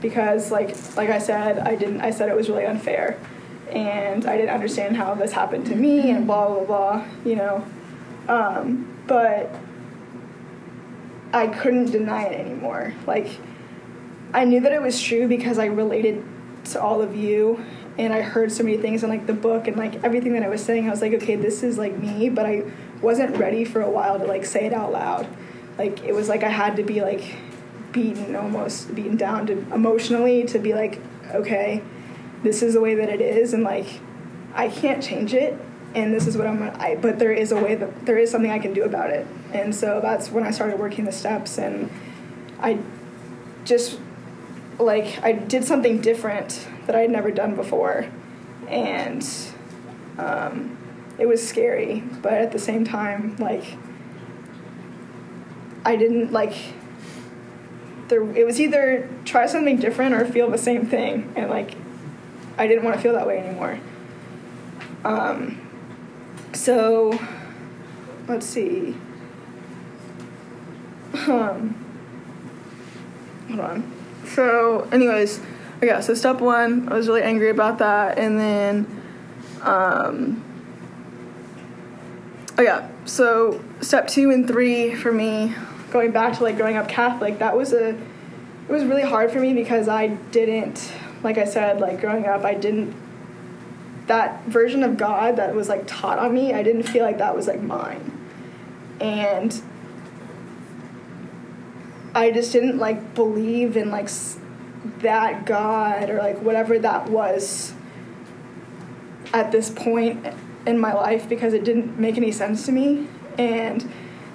because, 0.00 0.50
like, 0.50 0.76
like 0.96 1.10
I 1.10 1.18
said, 1.18 1.58
I 1.58 1.76
didn't. 1.76 2.00
I 2.00 2.10
said 2.10 2.28
it 2.28 2.36
was 2.36 2.48
really 2.48 2.66
unfair, 2.66 3.18
and 3.70 4.26
I 4.26 4.36
didn't 4.36 4.54
understand 4.54 4.96
how 4.96 5.14
this 5.14 5.32
happened 5.32 5.66
to 5.66 5.76
me, 5.76 6.10
and 6.10 6.26
blah 6.26 6.48
blah 6.48 6.64
blah. 6.64 7.06
You 7.24 7.36
know, 7.36 7.64
um, 8.28 8.92
but 9.06 9.54
I 11.36 11.48
couldn't 11.48 11.90
deny 11.90 12.24
it 12.24 12.40
anymore. 12.40 12.94
Like, 13.06 13.28
I 14.32 14.44
knew 14.44 14.60
that 14.60 14.72
it 14.72 14.82
was 14.82 15.00
true 15.00 15.28
because 15.28 15.58
I 15.58 15.66
related 15.66 16.24
to 16.66 16.80
all 16.80 17.00
of 17.00 17.14
you 17.14 17.64
and 17.98 18.12
I 18.12 18.20
heard 18.20 18.52
so 18.52 18.62
many 18.62 18.76
things 18.76 19.02
in 19.02 19.08
like 19.08 19.26
the 19.26 19.32
book 19.32 19.68
and 19.68 19.76
like 19.76 20.02
everything 20.04 20.34
that 20.34 20.42
I 20.42 20.48
was 20.48 20.62
saying. 20.62 20.86
I 20.86 20.90
was 20.90 21.00
like, 21.00 21.14
okay, 21.14 21.36
this 21.36 21.62
is 21.62 21.78
like 21.78 21.96
me, 21.96 22.28
but 22.28 22.44
I 22.44 22.64
wasn't 23.00 23.36
ready 23.36 23.64
for 23.64 23.80
a 23.80 23.90
while 23.90 24.18
to 24.18 24.26
like 24.26 24.44
say 24.44 24.66
it 24.66 24.72
out 24.72 24.92
loud. 24.92 25.26
Like 25.78 26.02
it 26.04 26.14
was 26.14 26.28
like 26.28 26.42
I 26.42 26.48
had 26.48 26.76
to 26.76 26.82
be 26.82 27.00
like 27.00 27.36
beaten 27.92 28.36
almost 28.36 28.94
beaten 28.94 29.16
down 29.16 29.46
to 29.46 29.52
emotionally 29.72 30.44
to 30.44 30.58
be 30.58 30.74
like, 30.74 31.00
okay, 31.32 31.82
this 32.42 32.62
is 32.62 32.74
the 32.74 32.80
way 32.80 32.94
that 32.94 33.08
it 33.08 33.20
is, 33.20 33.54
and 33.54 33.62
like 33.62 33.86
I 34.54 34.68
can't 34.68 35.02
change 35.02 35.32
it, 35.34 35.58
and 35.94 36.12
this 36.12 36.26
is 36.26 36.36
what 36.36 36.46
I'm. 36.46 36.62
I 36.62 36.96
but 36.96 37.18
there 37.18 37.32
is 37.32 37.52
a 37.52 37.56
way 37.56 37.74
that 37.74 38.06
there 38.06 38.18
is 38.18 38.30
something 38.30 38.50
I 38.50 38.58
can 38.58 38.74
do 38.74 38.84
about 38.84 39.10
it, 39.10 39.26
and 39.52 39.74
so 39.74 40.00
that's 40.00 40.30
when 40.30 40.44
I 40.44 40.50
started 40.50 40.78
working 40.78 41.04
the 41.04 41.12
steps, 41.12 41.58
and 41.58 41.90
I 42.60 42.78
just 43.64 43.98
like 44.78 45.22
I 45.22 45.32
did 45.32 45.64
something 45.64 46.00
different 46.00 46.66
that 46.86 46.94
I 46.94 47.00
had 47.00 47.10
never 47.10 47.30
done 47.30 47.54
before, 47.54 48.06
and 48.68 49.26
um, 50.18 50.76
it 51.18 51.26
was 51.26 51.46
scary. 51.46 52.02
But 52.22 52.34
at 52.34 52.52
the 52.52 52.58
same 52.58 52.84
time, 52.84 53.36
like 53.36 53.76
I 55.84 55.96
didn't 55.96 56.32
like. 56.32 56.54
There, 58.08 58.22
it 58.36 58.46
was 58.46 58.60
either 58.60 59.08
try 59.24 59.46
something 59.46 59.78
different 59.78 60.14
or 60.14 60.24
feel 60.24 60.48
the 60.48 60.58
same 60.58 60.86
thing, 60.86 61.32
and 61.36 61.50
like 61.50 61.74
I 62.58 62.66
didn't 62.66 62.84
want 62.84 62.96
to 62.96 63.02
feel 63.02 63.12
that 63.14 63.26
way 63.26 63.38
anymore. 63.38 63.80
Um, 65.04 65.60
so 66.52 67.18
let's 68.28 68.46
see. 68.46 68.96
Um, 71.28 71.74
hold 73.48 73.60
on. 73.60 73.92
So, 74.26 74.88
anyways, 74.92 75.40
yeah, 75.82 76.00
so 76.00 76.14
step 76.14 76.40
one, 76.40 76.88
I 76.88 76.94
was 76.94 77.08
really 77.08 77.22
angry 77.22 77.50
about 77.50 77.78
that. 77.78 78.18
And 78.18 78.38
then, 78.38 79.02
um, 79.62 80.44
oh 82.58 82.62
yeah, 82.62 82.88
so 83.04 83.62
step 83.80 84.08
two 84.08 84.30
and 84.30 84.46
three 84.46 84.94
for 84.94 85.12
me, 85.12 85.54
going 85.90 86.10
back 86.10 86.36
to 86.38 86.42
like 86.42 86.56
growing 86.56 86.76
up 86.76 86.88
Catholic, 86.88 87.38
that 87.38 87.56
was 87.56 87.72
a, 87.72 87.90
it 87.90 88.72
was 88.72 88.84
really 88.84 89.02
hard 89.02 89.30
for 89.30 89.40
me 89.40 89.54
because 89.54 89.88
I 89.88 90.08
didn't, 90.08 90.92
like 91.22 91.38
I 91.38 91.44
said, 91.44 91.80
like 91.80 92.00
growing 92.00 92.26
up, 92.26 92.44
I 92.44 92.54
didn't, 92.54 92.94
that 94.06 94.44
version 94.44 94.82
of 94.82 94.96
God 94.96 95.36
that 95.36 95.54
was 95.54 95.68
like 95.68 95.86
taught 95.86 96.18
on 96.18 96.34
me, 96.34 96.52
I 96.52 96.62
didn't 96.62 96.84
feel 96.84 97.04
like 97.04 97.18
that 97.18 97.34
was 97.34 97.46
like 97.46 97.62
mine. 97.62 98.12
And 99.00 99.60
I 102.16 102.30
just 102.30 102.50
didn't 102.50 102.78
like 102.78 103.14
believe 103.14 103.76
in 103.76 103.90
like 103.90 104.08
that 105.00 105.44
God 105.44 106.08
or 106.08 106.16
like 106.16 106.40
whatever 106.40 106.78
that 106.78 107.10
was 107.10 107.74
at 109.34 109.52
this 109.52 109.68
point 109.68 110.26
in 110.66 110.78
my 110.78 110.94
life 110.94 111.28
because 111.28 111.52
it 111.52 111.62
didn't 111.62 111.98
make 111.98 112.16
any 112.16 112.32
sense 112.32 112.64
to 112.66 112.72
me. 112.72 113.06
And 113.36 113.86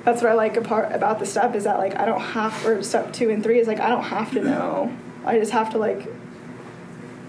that's 0.05 0.21
what 0.21 0.31
I 0.31 0.35
like 0.35 0.57
apart 0.57 0.91
about 0.91 1.17
the 1.17 1.25
step 1.25 1.55
is 1.55 1.63
that 1.63 1.79
like 1.79 1.95
I 1.95 2.05
don't 2.05 2.21
have 2.21 2.65
or 2.67 2.83
step 2.83 3.13
two 3.13 3.31
and 3.31 3.41
three 3.41 3.59
is 3.59 3.67
like 3.67 3.79
I 3.79 3.89
don't 3.89 4.03
have 4.03 4.31
to 4.33 4.43
know. 4.43 4.95
I 5.25 5.39
just 5.39 5.51
have 5.51 5.71
to 5.71 5.79
like 5.79 6.07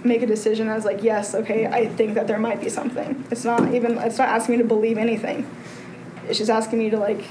make 0.05 0.21
a 0.21 0.27
decision 0.27 0.69
as 0.69 0.85
like 0.85 1.03
yes 1.03 1.35
okay 1.35 1.67
I 1.67 1.87
think 1.87 2.13
that 2.15 2.27
there 2.27 2.39
might 2.39 2.61
be 2.61 2.69
something. 2.69 3.25
It's 3.31 3.45
not 3.45 3.73
even 3.75 3.97
it's 3.97 4.19
not 4.19 4.29
asking 4.29 4.57
me 4.57 4.63
to 4.63 4.69
believe 4.69 4.99
anything. 4.99 5.49
It's 6.29 6.37
just 6.37 6.51
asking 6.51 6.79
me 6.79 6.91
to 6.91 6.99
like 6.99 7.25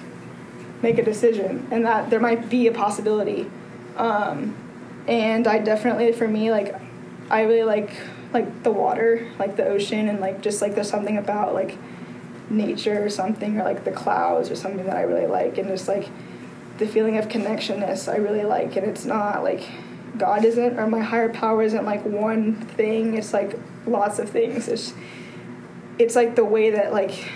make 0.82 0.98
a 0.98 1.04
decision 1.04 1.68
and 1.72 1.86
that 1.86 2.10
there 2.10 2.20
might 2.20 2.50
be 2.50 2.68
a 2.68 2.72
possibility. 2.72 3.50
Um, 3.98 4.56
and 5.08 5.48
i 5.48 5.58
definitely 5.58 6.12
for 6.12 6.28
me 6.28 6.52
like 6.52 6.76
i 7.32 7.42
really 7.42 7.64
like 7.64 7.90
like 8.34 8.62
the 8.62 8.70
water 8.70 9.28
like 9.40 9.56
the 9.56 9.66
ocean 9.66 10.08
and 10.08 10.20
like 10.20 10.42
just 10.42 10.62
like 10.62 10.76
there's 10.76 10.88
something 10.88 11.18
about 11.18 11.56
like 11.56 11.76
nature 12.52 13.04
or 13.04 13.10
something 13.10 13.60
or 13.60 13.64
like 13.64 13.84
the 13.84 13.92
clouds 13.92 14.52
or 14.52 14.56
something 14.56 14.86
that 14.86 14.96
i 14.96 15.02
really 15.02 15.26
like 15.26 15.58
and 15.58 15.68
just 15.70 15.88
like 15.88 16.08
the 16.78 16.88
feeling 16.88 17.18
of 17.18 17.28
connectionness 17.30 18.08
i 18.08 18.16
really 18.16 18.44
like 18.44 18.76
and 18.76 18.86
it's 18.86 19.04
not 19.04 19.42
like 19.42 19.68
god 20.20 20.46
isn't 20.46 20.80
or 20.80 20.86
my 20.86 21.00
higher 21.00 21.30
power 21.30 21.64
isn't 21.64 21.84
like 21.84 22.06
one 22.06 22.54
thing 22.54 23.18
it's 23.18 23.34
like 23.34 23.58
lots 23.86 24.20
of 24.20 24.30
things. 24.30 24.68
It's 24.68 24.94
it's 26.00 26.16
like 26.16 26.36
the 26.36 26.46
way 26.46 26.72
that 26.72 26.94
like 26.94 27.32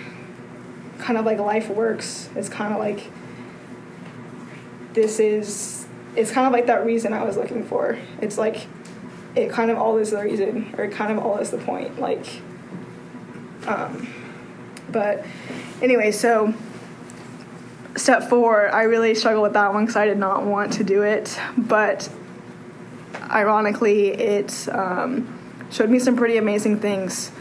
kind 1.00 1.18
of 1.18 1.26
like 1.26 1.40
life 1.40 1.70
works. 1.70 2.30
It's 2.36 2.50
kind 2.50 2.74
of 2.74 2.80
like 2.80 3.12
this 4.96 5.20
is 5.20 5.86
it's 6.16 6.32
kind 6.32 6.48
of 6.48 6.54
like 6.54 6.68
that 6.68 6.86
reason 6.86 7.14
I 7.14 7.24
was 7.24 7.38
looking 7.38 7.64
for. 7.64 8.00
It's 8.22 8.38
like 8.38 8.66
it 9.36 9.50
kind 9.50 9.70
of 9.70 9.78
all 9.78 9.98
is 9.98 10.12
the 10.12 10.24
reason, 10.24 10.74
or 10.78 10.86
it 10.86 10.92
kind 10.92 11.12
of 11.12 11.24
all 11.24 11.38
is 11.38 11.52
the 11.52 11.58
point. 11.58 12.00
Like, 12.00 12.26
um, 13.68 14.08
but 14.90 15.26
anyway, 15.82 16.12
so 16.12 16.54
step 17.98 18.24
four, 18.30 18.70
I 18.70 18.84
really 18.84 19.14
struggled 19.14 19.44
with 19.44 19.54
that 19.54 19.74
one 19.74 19.84
because 19.84 19.98
I 19.98 20.06
did 20.06 20.18
not 20.18 20.46
want 20.46 20.74
to 20.74 20.84
do 20.84 21.02
it, 21.02 21.38
but 21.58 22.10
ironically, 23.30 24.10
it 24.10 24.68
um, 24.70 25.38
showed 25.70 25.90
me 25.90 26.00
some 26.00 26.16
pretty 26.16 26.38
amazing 26.38 26.80
things 26.80 27.32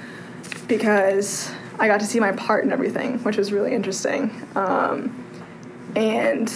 because 0.66 1.50
I 1.78 1.86
got 1.86 2.00
to 2.00 2.06
see 2.06 2.18
my 2.18 2.32
part 2.32 2.64
in 2.64 2.72
everything, 2.72 3.22
which 3.22 3.36
was 3.36 3.52
really 3.52 3.72
interesting. 3.72 4.30
Um, 4.56 5.24
and 5.94 6.52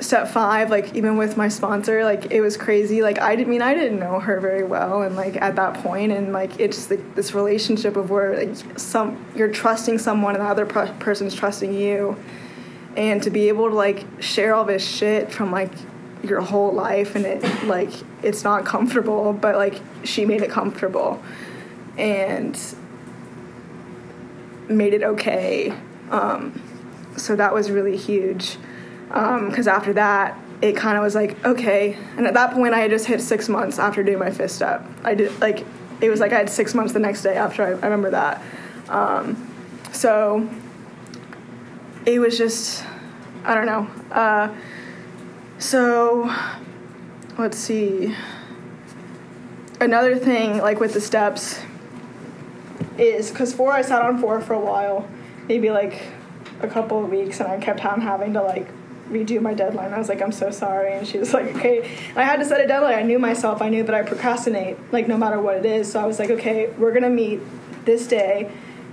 step 0.00 0.28
five, 0.28 0.70
like 0.70 0.94
even 0.94 1.16
with 1.16 1.36
my 1.36 1.48
sponsor, 1.48 2.04
like 2.04 2.30
it 2.30 2.40
was 2.40 2.56
crazy. 2.56 3.02
Like 3.02 3.20
I 3.20 3.34
didn't 3.36 3.48
mean 3.48 3.62
I 3.62 3.74
didn't 3.74 3.98
know 3.98 4.20
her 4.20 4.40
very 4.40 4.64
well, 4.64 5.02
and 5.02 5.16
like 5.16 5.36
at 5.36 5.56
that 5.56 5.82
point, 5.82 6.12
and 6.12 6.32
like 6.32 6.58
it's 6.60 6.90
like 6.90 7.14
this 7.14 7.34
relationship 7.34 7.96
of 7.96 8.10
where 8.10 8.46
like 8.46 8.78
some 8.78 9.24
you're 9.34 9.50
trusting 9.50 9.98
someone 9.98 10.34
and 10.34 10.44
the 10.44 10.48
other 10.48 10.66
per- 10.66 10.92
person's 10.94 11.34
trusting 11.34 11.72
you, 11.72 12.16
and 12.96 13.22
to 13.22 13.30
be 13.30 13.48
able 13.48 13.68
to 13.68 13.74
like 13.74 14.04
share 14.20 14.54
all 14.54 14.64
this 14.64 14.86
shit 14.86 15.32
from 15.32 15.50
like 15.50 15.72
your 16.22 16.40
whole 16.40 16.72
life, 16.72 17.16
and 17.16 17.24
it 17.24 17.64
like 17.64 17.90
it's 18.22 18.44
not 18.44 18.64
comfortable, 18.64 19.32
but 19.32 19.56
like 19.56 19.80
she 20.04 20.24
made 20.24 20.42
it 20.42 20.50
comfortable, 20.50 21.22
and 21.96 22.58
made 24.68 24.92
it 24.92 25.02
okay. 25.02 25.72
Um, 26.10 26.62
so 27.16 27.34
that 27.34 27.54
was 27.54 27.70
really 27.70 27.96
huge 27.96 28.58
because 29.08 29.68
um, 29.68 29.74
after 29.74 29.92
that 29.92 30.38
it 30.62 30.74
kind 30.74 30.96
of 30.96 31.04
was 31.04 31.14
like 31.14 31.42
okay. 31.44 31.96
And 32.16 32.26
at 32.26 32.34
that 32.34 32.52
point 32.52 32.74
i 32.74 32.78
had 32.78 32.90
just 32.90 33.06
hit 33.06 33.20
six 33.20 33.48
months 33.48 33.78
after 33.78 34.02
doing 34.02 34.18
my 34.18 34.30
fifth 34.30 34.52
step 34.52 34.84
i 35.04 35.14
did 35.14 35.38
like 35.40 35.64
it 36.00 36.10
was 36.10 36.20
like 36.20 36.32
i 36.32 36.38
had 36.38 36.50
six 36.50 36.74
months 36.74 36.92
the 36.92 36.98
next 36.98 37.22
day 37.22 37.36
after 37.36 37.62
i, 37.62 37.68
I 37.68 37.88
remember 37.88 38.10
that. 38.10 38.42
Um, 38.88 39.52
so 39.92 40.48
it 42.04 42.18
was 42.18 42.38
just 42.38 42.84
i 43.44 43.54
don't 43.54 43.66
know. 43.66 43.88
Uh, 44.10 44.54
so 45.58 46.32
let's 47.38 47.58
see. 47.58 48.14
Another 49.80 50.16
thing 50.16 50.58
like 50.58 50.80
with 50.80 50.94
the 50.94 51.00
steps 51.00 51.60
is 52.98 53.30
because 53.30 53.52
four 53.52 53.72
i 53.72 53.82
sat 53.82 54.02
on 54.02 54.18
four 54.18 54.40
for 54.40 54.54
a 54.54 54.58
while 54.58 55.06
maybe 55.48 55.70
like 55.70 56.02
a 56.60 56.68
couple 56.68 57.02
of 57.04 57.10
weeks 57.10 57.40
and 57.40 57.48
i 57.48 57.58
kept 57.58 57.84
on 57.84 58.00
having 58.00 58.32
to 58.32 58.42
like 58.42 58.66
redo 59.10 59.40
my 59.40 59.54
deadline. 59.54 59.92
I 59.92 59.98
was 59.98 60.08
like, 60.08 60.20
I'm 60.20 60.32
so 60.32 60.50
sorry. 60.50 60.94
And 60.94 61.06
she 61.06 61.18
was 61.18 61.32
like, 61.32 61.54
okay. 61.56 61.96
I 62.16 62.24
had 62.24 62.36
to 62.36 62.44
set 62.44 62.60
a 62.60 62.66
deadline. 62.66 62.94
I 62.94 63.02
knew 63.02 63.18
myself. 63.18 63.62
I 63.62 63.68
knew 63.68 63.82
that 63.82 63.94
I 63.94 64.02
procrastinate, 64.02 64.76
like, 64.92 65.08
no 65.08 65.16
matter 65.16 65.40
what 65.40 65.56
it 65.56 65.66
is. 65.66 65.90
So 65.90 66.00
I 66.00 66.06
was 66.06 66.18
like, 66.18 66.30
okay, 66.30 66.68
we're 66.78 66.90
going 66.90 67.02
to 67.02 67.10
meet 67.10 67.40
this 67.84 68.06
day. 68.06 68.50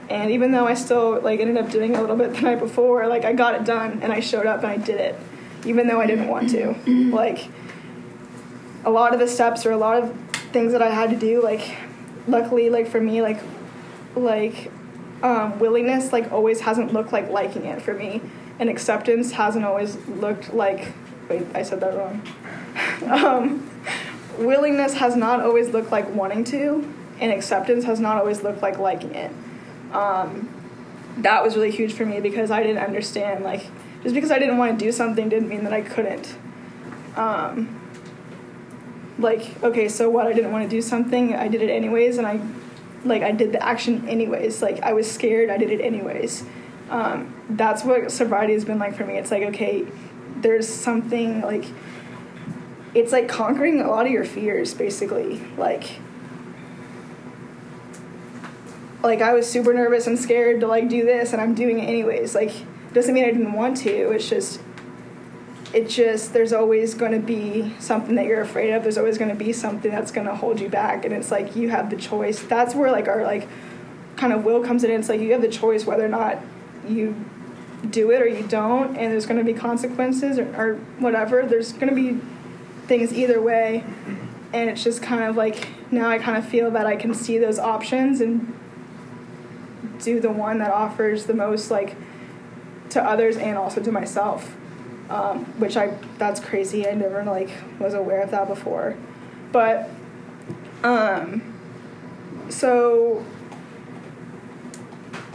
And 0.09 0.31
even 0.31 0.51
though 0.51 0.67
I 0.67 0.73
still, 0.73 1.19
like, 1.21 1.39
ended 1.39 1.57
up 1.57 1.71
doing 1.71 1.95
a 1.95 2.01
little 2.01 2.15
bit 2.15 2.33
the 2.33 2.41
night 2.41 2.59
before, 2.59 3.07
like, 3.07 3.25
I 3.25 3.33
got 3.33 3.55
it 3.55 3.63
done 3.63 3.99
and 4.01 4.11
I 4.11 4.19
showed 4.19 4.45
up 4.45 4.59
and 4.59 4.67
I 4.67 4.77
did 4.77 4.99
it, 4.99 5.15
even 5.65 5.87
though 5.87 5.99
I 5.99 6.05
didn't 6.05 6.27
want 6.27 6.49
to. 6.51 6.75
like, 6.87 7.49
a 8.85 8.91
lot 8.91 9.13
of 9.13 9.19
the 9.19 9.27
steps 9.27 9.65
or 9.65 9.71
a 9.71 9.77
lot 9.77 10.01
of 10.01 10.15
things 10.51 10.73
that 10.73 10.81
I 10.81 10.89
had 10.89 11.09
to 11.09 11.15
do, 11.15 11.41
like, 11.41 11.75
luckily, 12.27 12.69
like, 12.69 12.87
for 12.87 12.99
me, 12.99 13.21
like, 13.21 13.39
like, 14.15 14.71
um, 15.23 15.57
willingness, 15.57 16.11
like, 16.11 16.31
always 16.31 16.59
hasn't 16.59 16.93
looked 16.93 17.13
like 17.13 17.29
liking 17.31 17.65
it 17.65 17.81
for 17.81 17.93
me 17.93 18.21
and 18.59 18.69
acceptance 18.69 19.31
hasn't 19.33 19.65
always 19.65 19.95
looked 20.07 20.53
like 20.53 20.93
wait 21.29 21.45
i 21.53 21.63
said 21.63 21.79
that 21.79 21.95
wrong. 21.95 22.21
Um, 23.03 23.69
willingness 24.39 24.95
has 24.95 25.15
not 25.15 25.41
always 25.41 25.69
looked 25.69 25.91
like 25.91 26.09
wanting 26.15 26.43
to 26.45 26.91
and 27.19 27.31
acceptance 27.31 27.85
has 27.85 27.99
not 27.99 28.17
always 28.17 28.41
looked 28.41 28.61
like 28.61 28.79
liking 28.79 29.13
it. 29.13 29.31
Um, 29.91 30.49
that 31.17 31.43
was 31.43 31.55
really 31.55 31.69
huge 31.69 31.93
for 31.93 32.05
me 32.05 32.19
because 32.19 32.49
i 32.49 32.63
didn't 32.63 32.83
understand 32.83 33.43
like 33.43 33.67
just 34.01 34.15
because 34.15 34.31
i 34.31 34.39
didn't 34.39 34.57
want 34.57 34.77
to 34.77 34.85
do 34.85 34.91
something 34.91 35.29
didn't 35.29 35.49
mean 35.49 35.63
that 35.63 35.73
i 35.73 35.81
couldn't. 35.81 36.35
Um, 37.15 37.79
like 39.19 39.61
okay 39.63 39.87
so 39.87 40.09
what 40.09 40.25
i 40.25 40.33
didn't 40.33 40.51
want 40.51 40.63
to 40.63 40.69
do 40.69 40.81
something 40.81 41.35
i 41.35 41.47
did 41.47 41.61
it 41.61 41.69
anyways 41.69 42.17
and 42.17 42.25
i 42.25 42.39
like 43.05 43.21
i 43.21 43.31
did 43.31 43.51
the 43.51 43.63
action 43.63 44.07
anyways 44.09 44.61
like 44.61 44.81
i 44.81 44.91
was 44.91 45.09
scared 45.09 45.49
i 45.49 45.57
did 45.57 45.69
it 45.69 45.81
anyways 45.81 46.43
um, 46.93 47.33
that's 47.49 47.83
what 47.83 48.11
sobriety 48.11 48.53
has 48.53 48.63
been 48.63 48.77
like 48.77 48.95
for 48.95 49.03
me. 49.03 49.17
It's 49.17 49.31
like, 49.31 49.41
okay, 49.43 49.87
there's 50.37 50.69
something 50.69 51.41
like, 51.41 51.65
it's 52.93 53.11
like 53.11 53.27
conquering 53.27 53.81
a 53.81 53.87
lot 53.87 54.05
of 54.05 54.11
your 54.11 54.23
fears, 54.23 54.75
basically. 54.75 55.41
Like, 55.57 55.97
like 59.01 59.23
I 59.23 59.33
was 59.33 59.49
super 59.49 59.73
nervous 59.73 60.05
and 60.05 60.19
scared 60.19 60.59
to 60.59 60.67
like 60.67 60.87
do 60.87 61.03
this, 61.03 61.33
and 61.33 61.41
I'm 61.41 61.55
doing 61.55 61.79
it 61.79 61.87
anyways. 61.87 62.35
Like, 62.35 62.53
doesn't 62.93 63.15
mean 63.15 63.25
I 63.25 63.31
didn't 63.31 63.53
want 63.53 63.77
to. 63.77 64.11
It's 64.11 64.29
just, 64.29 64.61
it's 65.73 65.95
just 65.95 66.31
there's 66.31 66.53
always 66.53 66.93
going 66.93 67.13
to 67.13 67.19
be 67.19 67.73
something 67.79 68.13
that 68.17 68.27
you're 68.27 68.41
afraid 68.41 68.71
of. 68.71 68.83
There's 68.83 68.99
always 68.99 69.17
going 69.17 69.31
to 69.31 69.35
be 69.35 69.51
something 69.51 69.89
that's 69.89 70.11
going 70.11 70.27
to 70.27 70.35
hold 70.35 70.59
you 70.59 70.69
back, 70.69 71.05
and 71.05 71.13
it's 71.15 71.31
like 71.31 71.55
you 71.55 71.71
have 71.71 71.89
the 71.89 71.97
choice. 71.97 72.39
That's 72.43 72.75
where 72.75 72.91
like 72.91 73.07
our 73.07 73.23
like 73.23 73.47
kind 74.15 74.31
of 74.31 74.45
will 74.45 74.63
comes 74.63 74.83
in. 74.83 74.91
It's 74.91 75.09
like 75.09 75.21
you 75.21 75.31
have 75.31 75.41
the 75.41 75.47
choice 75.47 75.87
whether 75.87 76.05
or 76.05 76.09
not 76.09 76.37
you 76.87 77.15
do 77.89 78.11
it 78.11 78.21
or 78.21 78.27
you 78.27 78.43
don't, 78.47 78.97
and 78.97 79.11
there's 79.11 79.25
going 79.25 79.37
to 79.37 79.43
be 79.43 79.53
consequences 79.53 80.39
or, 80.39 80.45
or 80.55 80.75
whatever. 80.99 81.45
There's 81.45 81.73
going 81.73 81.89
to 81.89 81.95
be 81.95 82.19
things 82.87 83.13
either 83.13 83.41
way, 83.41 83.83
and 84.53 84.69
it's 84.69 84.83
just 84.83 85.01
kind 85.01 85.23
of 85.23 85.35
like 85.35 85.67
now 85.91 86.09
I 86.09 86.17
kind 86.17 86.37
of 86.37 86.47
feel 86.47 86.71
that 86.71 86.85
I 86.85 86.95
can 86.95 87.13
see 87.13 87.37
those 87.37 87.59
options 87.59 88.21
and 88.21 88.53
do 89.99 90.19
the 90.19 90.31
one 90.31 90.59
that 90.59 90.71
offers 90.71 91.25
the 91.25 91.33
most 91.33 91.71
like 91.71 91.95
to 92.89 93.03
others 93.03 93.37
and 93.37 93.57
also 93.57 93.81
to 93.81 93.91
myself. 93.91 94.55
Um, 95.09 95.45
which 95.59 95.75
i 95.75 95.87
that's 96.17 96.39
crazy. 96.39 96.87
I 96.87 96.93
never 96.93 97.23
like 97.23 97.49
was 97.77 97.93
aware 97.93 98.21
of 98.21 98.31
that 98.31 98.47
before. 98.47 98.95
But 99.51 99.89
um 100.83 101.53
so 102.49 103.23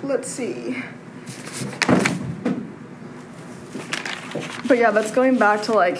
let's 0.02 0.28
see 0.28 0.82
but 4.68 4.76
yeah, 4.76 4.90
that's 4.90 5.10
going 5.10 5.38
back 5.38 5.62
to 5.62 5.72
like, 5.72 5.98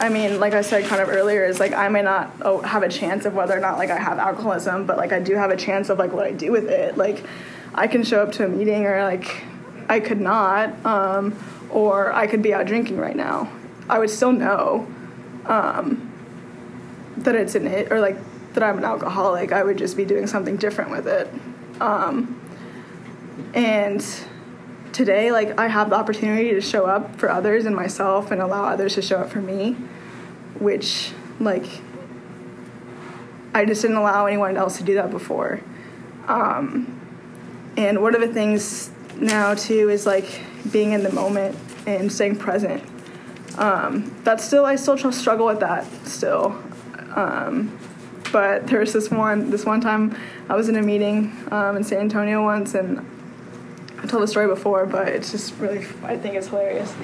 I 0.00 0.08
mean, 0.08 0.40
like 0.40 0.54
I 0.54 0.62
said 0.62 0.84
kind 0.84 1.00
of 1.00 1.08
earlier, 1.08 1.44
is 1.44 1.60
like 1.60 1.72
I 1.72 1.88
may 1.88 2.02
not 2.02 2.32
oh, 2.42 2.60
have 2.60 2.82
a 2.82 2.88
chance 2.88 3.24
of 3.24 3.34
whether 3.34 3.56
or 3.56 3.60
not 3.60 3.78
like 3.78 3.90
I 3.90 3.98
have 3.98 4.18
alcoholism, 4.18 4.86
but 4.86 4.96
like 4.96 5.12
I 5.12 5.20
do 5.20 5.36
have 5.36 5.50
a 5.50 5.56
chance 5.56 5.88
of 5.88 5.98
like 5.98 6.12
what 6.12 6.26
I 6.26 6.32
do 6.32 6.50
with 6.50 6.68
it. 6.68 6.96
Like 6.96 7.24
I 7.74 7.86
can 7.86 8.02
show 8.02 8.22
up 8.22 8.32
to 8.32 8.44
a 8.44 8.48
meeting 8.48 8.84
or 8.86 9.02
like 9.04 9.44
I 9.88 10.00
could 10.00 10.20
not, 10.20 10.84
um, 10.84 11.38
or 11.70 12.12
I 12.12 12.26
could 12.26 12.42
be 12.42 12.52
out 12.52 12.66
drinking 12.66 12.98
right 12.98 13.16
now. 13.16 13.50
I 13.88 13.98
would 13.98 14.10
still 14.10 14.32
know 14.32 14.86
um, 15.46 16.12
that 17.18 17.36
it's 17.36 17.54
in 17.54 17.66
it 17.66 17.92
or 17.92 18.00
like 18.00 18.16
that 18.54 18.64
I'm 18.64 18.78
an 18.78 18.84
alcoholic. 18.84 19.52
I 19.52 19.62
would 19.62 19.78
just 19.78 19.96
be 19.96 20.04
doing 20.04 20.26
something 20.26 20.56
different 20.56 20.90
with 20.90 21.06
it. 21.06 21.28
Um, 21.80 22.38
and 23.54 24.04
today 24.92 25.32
like 25.32 25.58
i 25.58 25.68
have 25.68 25.90
the 25.90 25.96
opportunity 25.96 26.50
to 26.50 26.60
show 26.60 26.86
up 26.86 27.16
for 27.16 27.30
others 27.30 27.64
and 27.66 27.74
myself 27.74 28.30
and 28.30 28.40
allow 28.40 28.64
others 28.64 28.94
to 28.94 29.02
show 29.02 29.18
up 29.18 29.30
for 29.30 29.40
me 29.40 29.72
which 30.58 31.12
like 31.40 31.66
i 33.54 33.64
just 33.64 33.82
didn't 33.82 33.96
allow 33.96 34.26
anyone 34.26 34.56
else 34.56 34.78
to 34.78 34.84
do 34.84 34.94
that 34.94 35.10
before. 35.10 35.60
Um, 36.28 37.00
and 37.76 38.00
one 38.00 38.14
of 38.14 38.20
the 38.20 38.28
things 38.28 38.90
now 39.16 39.54
too 39.54 39.90
is 39.90 40.06
like 40.06 40.40
being 40.70 40.92
in 40.92 41.02
the 41.02 41.12
moment 41.12 41.56
and 41.86 42.12
staying 42.12 42.36
present. 42.36 42.82
Um, 43.58 44.14
that's 44.24 44.44
still 44.44 44.64
i 44.64 44.76
still 44.76 45.12
struggle 45.12 45.46
with 45.46 45.60
that 45.60 45.86
still. 46.06 46.56
Um, 47.14 47.78
but 48.30 48.66
there 48.66 48.80
was 48.80 48.92
this 48.94 49.10
one 49.10 49.50
this 49.50 49.66
one 49.66 49.82
time 49.82 50.16
i 50.48 50.56
was 50.56 50.70
in 50.70 50.76
a 50.76 50.82
meeting 50.82 51.36
um, 51.50 51.76
in 51.76 51.84
san 51.84 51.98
antonio 51.98 52.42
once 52.42 52.74
and 52.74 53.06
told 54.12 54.22
the 54.22 54.28
story 54.28 54.46
before, 54.46 54.84
but 54.84 55.08
it's 55.08 55.32
just 55.32 55.58
really, 55.58 55.86
I 56.04 56.18
think 56.18 56.34
it's 56.34 56.48
hilarious 56.48 56.94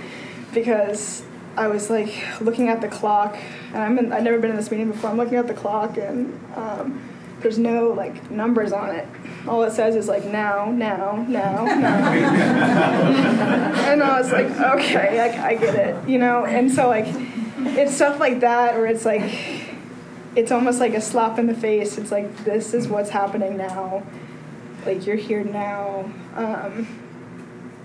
because 0.53 1.23
I 1.57 1.69
was 1.69 1.89
like 1.89 2.13
looking 2.41 2.69
at 2.69 2.83
the 2.83 2.89
clock, 2.89 3.37
and 3.73 3.79
I'm 3.79 3.99
in, 3.99 4.13
I've 4.13 4.23
never 4.23 4.39
been 4.39 4.51
in 4.51 4.57
this 4.57 4.71
meeting 4.71 4.91
before. 4.91 5.11
I'm 5.11 5.17
looking 5.17 5.37
at 5.37 5.49
the 5.49 5.55
clock, 5.55 5.97
and 5.97 6.39
um, 6.55 7.03
there's 7.41 7.59
no 7.59 7.89
like 7.89 8.31
numbers 8.31 8.73
on 8.73 8.95
it. 8.95 9.09
All 9.49 9.63
it 9.63 9.73
says 9.73 9.97
is 9.97 10.07
like 10.07 10.27
now, 10.27 10.71
now, 10.71 11.25
now, 11.27 11.65
now. 11.65 11.67
and 13.91 14.03
I 14.03 14.21
was 14.21 14.31
like, 14.31 14.51
okay, 14.51 15.19
I, 15.19 15.49
I 15.49 15.55
get 15.55 15.75
it, 15.75 16.09
you 16.09 16.19
know. 16.19 16.45
And 16.45 16.71
so 16.71 16.89
like, 16.89 17.07
it's 17.09 17.95
stuff 17.95 18.21
like 18.21 18.41
that, 18.41 18.75
where 18.75 18.87
it's 18.87 19.07
like, 19.07 19.33
it's 20.37 20.53
almost 20.53 20.79
like 20.79 20.93
a 20.93 21.01
slap 21.01 21.39
in 21.39 21.47
the 21.47 21.55
face. 21.55 21.97
It's 21.97 22.13
like 22.13 22.45
this 22.45 22.75
is 22.75 22.87
what's 22.87 23.09
happening 23.09 23.57
now 23.57 24.03
like 24.89 25.07
you're 25.07 25.17
here 25.17 25.45
now. 25.45 26.11
Um, 26.35 26.89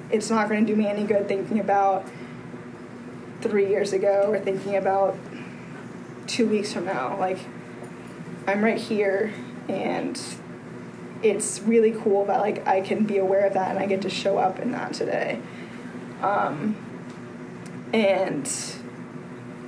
it's 0.10 0.30
not 0.30 0.48
going 0.48 0.66
to 0.66 0.74
do 0.74 0.80
me 0.80 0.88
any 0.88 1.04
good 1.04 1.28
thinking 1.28 1.60
about 1.60 2.08
three 3.42 3.68
years 3.68 3.92
ago 3.92 4.28
or 4.30 4.40
thinking 4.40 4.78
about 4.78 5.18
two 6.28 6.48
weeks 6.48 6.72
from 6.72 6.86
now. 6.86 7.20
Like 7.20 7.40
I'm 8.48 8.64
right 8.64 8.80
here, 8.80 9.34
and 9.68 10.20
it's 11.22 11.60
really 11.62 11.92
cool 11.92 12.26
that 12.26 12.40
like 12.40 12.66
I 12.66 12.80
can 12.80 13.04
be 13.04 13.18
aware 13.18 13.46
of 13.46 13.54
that 13.54 13.70
and 13.72 13.80
I 13.80 13.86
get 13.86 14.02
to 14.04 14.10
show 14.10 14.38
up 14.38 14.60
in 14.60 14.72
that 14.72 14.94
today. 14.94 15.42
Um, 16.22 16.78
and 17.94 18.50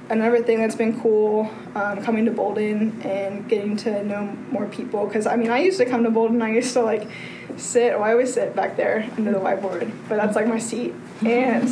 another 0.09 0.41
thing 0.43 0.59
that's 0.59 0.75
been 0.75 0.99
cool 1.01 1.49
um, 1.73 2.03
coming 2.03 2.25
to 2.25 2.31
Bolden 2.31 3.01
and 3.01 3.47
getting 3.49 3.75
to 3.77 4.03
know 4.03 4.25
more 4.51 4.67
people 4.67 5.07
because 5.07 5.25
I 5.25 5.35
mean 5.35 5.49
I 5.49 5.59
used 5.59 5.77
to 5.79 5.85
come 5.85 6.03
to 6.03 6.11
Bolden 6.11 6.41
I 6.41 6.53
used 6.53 6.73
to 6.73 6.81
like 6.81 7.07
sit 7.57 7.93
well 7.93 8.03
I 8.03 8.11
always 8.11 8.33
sit 8.33 8.55
back 8.55 8.77
there 8.77 9.09
under 9.17 9.31
the 9.31 9.39
whiteboard 9.39 9.91
but 10.07 10.17
that's 10.17 10.35
like 10.35 10.47
my 10.47 10.59
seat 10.59 10.93
and 11.25 11.67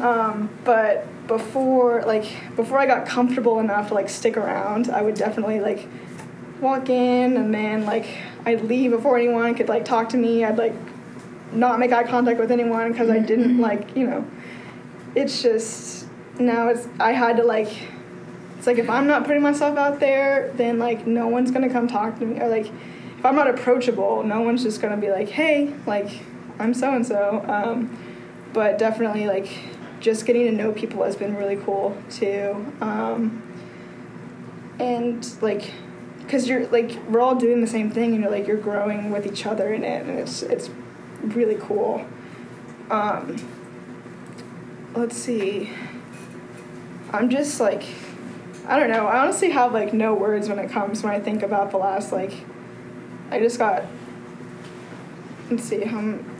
um, 0.00 0.50
but 0.64 1.06
before 1.26 2.02
like 2.02 2.24
before 2.56 2.78
I 2.78 2.86
got 2.86 3.06
comfortable 3.06 3.58
enough 3.58 3.88
to 3.88 3.94
like 3.94 4.08
stick 4.08 4.36
around, 4.36 4.90
I 4.90 5.02
would 5.02 5.14
definitely 5.14 5.60
like 5.60 5.88
walk 6.60 6.88
in 6.88 7.36
and 7.36 7.54
then 7.54 7.84
like 7.84 8.06
I'd 8.44 8.62
leave 8.62 8.90
before 8.90 9.16
anyone 9.16 9.54
could 9.54 9.68
like 9.68 9.84
talk 9.84 10.10
to 10.10 10.16
me. 10.16 10.44
I'd 10.44 10.58
like 10.58 10.74
not 11.52 11.78
make 11.78 11.92
eye 11.92 12.04
contact 12.04 12.38
with 12.38 12.50
anyone 12.50 12.92
because 12.92 13.08
I 13.08 13.18
didn't 13.18 13.58
like 13.60 13.96
you 13.96 14.06
know. 14.06 14.26
It's 15.14 15.42
just 15.42 16.03
now 16.38 16.68
it's 16.68 16.86
I 16.98 17.12
had 17.12 17.36
to 17.36 17.44
like 17.44 17.72
it's 18.58 18.66
like 18.66 18.78
if 18.78 18.88
I'm 18.88 19.06
not 19.06 19.24
putting 19.26 19.42
myself 19.42 19.76
out 19.76 20.00
there, 20.00 20.52
then 20.54 20.78
like 20.78 21.06
no 21.06 21.28
one's 21.28 21.50
gonna 21.50 21.70
come 21.70 21.88
talk 21.88 22.18
to 22.18 22.26
me 22.26 22.40
or 22.40 22.48
like 22.48 22.66
if 22.66 23.24
I'm 23.24 23.36
not 23.36 23.48
approachable, 23.48 24.22
no 24.22 24.42
one's 24.42 24.62
just 24.62 24.80
gonna 24.80 24.96
be 24.96 25.10
like, 25.10 25.28
hey, 25.28 25.72
like 25.86 26.22
I'm 26.58 26.74
so 26.74 26.94
and 26.94 27.06
so. 27.06 27.88
But 28.52 28.78
definitely 28.78 29.26
like 29.26 29.48
just 30.00 30.26
getting 30.26 30.44
to 30.46 30.52
know 30.52 30.72
people 30.72 31.02
has 31.02 31.16
been 31.16 31.34
really 31.34 31.56
cool 31.56 31.96
too. 32.10 32.72
Um, 32.80 33.42
and 34.78 35.42
like 35.42 35.72
because 36.18 36.48
you're 36.48 36.66
like 36.68 36.98
we're 37.08 37.20
all 37.20 37.34
doing 37.34 37.60
the 37.60 37.66
same 37.66 37.90
thing 37.90 38.12
and 38.14 38.22
you're 38.22 38.30
like 38.30 38.46
you're 38.46 38.56
growing 38.56 39.10
with 39.10 39.26
each 39.26 39.46
other 39.46 39.72
in 39.72 39.84
it 39.84 40.06
and 40.06 40.18
it's 40.18 40.42
it's 40.42 40.70
really 41.22 41.56
cool 41.56 42.04
um, 42.90 43.36
let's 44.94 45.16
see 45.16 45.70
i'm 47.14 47.30
just 47.30 47.60
like 47.60 47.84
i 48.66 48.78
don't 48.78 48.90
know. 48.90 49.06
I 49.06 49.20
honestly 49.20 49.50
have 49.50 49.72
like 49.72 49.92
no 49.92 50.14
words 50.14 50.48
when 50.48 50.58
it 50.58 50.70
comes 50.70 51.02
when 51.02 51.12
i 51.12 51.20
think 51.20 51.42
about 51.42 51.70
the 51.70 51.78
last 51.78 52.12
like 52.12 52.32
i 53.30 53.38
just 53.38 53.58
got 53.58 53.84
let's 55.50 55.64
see 55.64 55.84
i'm 55.84 56.34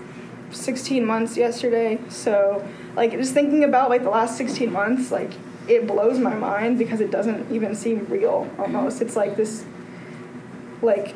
16 0.55 1.05
months 1.05 1.37
yesterday. 1.37 1.99
So 2.09 2.67
like 2.97 3.13
just 3.13 3.35
thinking 3.35 3.65
about 3.65 3.91
like 3.91 4.03
the 4.03 4.11
last 4.11 4.37
16 4.37 4.73
months 4.73 5.11
like 5.11 5.33
it 5.69 5.87
blows 5.87 6.19
my 6.19 6.35
mind 6.35 6.79
because 6.79 7.01
it 7.01 7.11
doesn't 7.11 7.51
even 7.53 7.75
seem 7.75 8.07
real 8.07 8.49
almost. 8.59 9.03
It's 9.03 9.17
like 9.17 9.37
this 9.37 9.65
like 10.83 11.15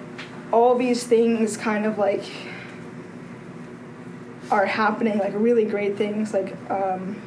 all 0.53 0.77
these 0.77 1.05
things 1.05 1.57
kind 1.57 1.85
of 1.85 1.99
like 1.99 2.25
are 4.51 4.65
happening 4.65 5.19
like 5.19 5.35
really 5.37 5.67
great 5.67 5.99
things 5.99 6.33
like 6.33 6.57
um 6.71 7.21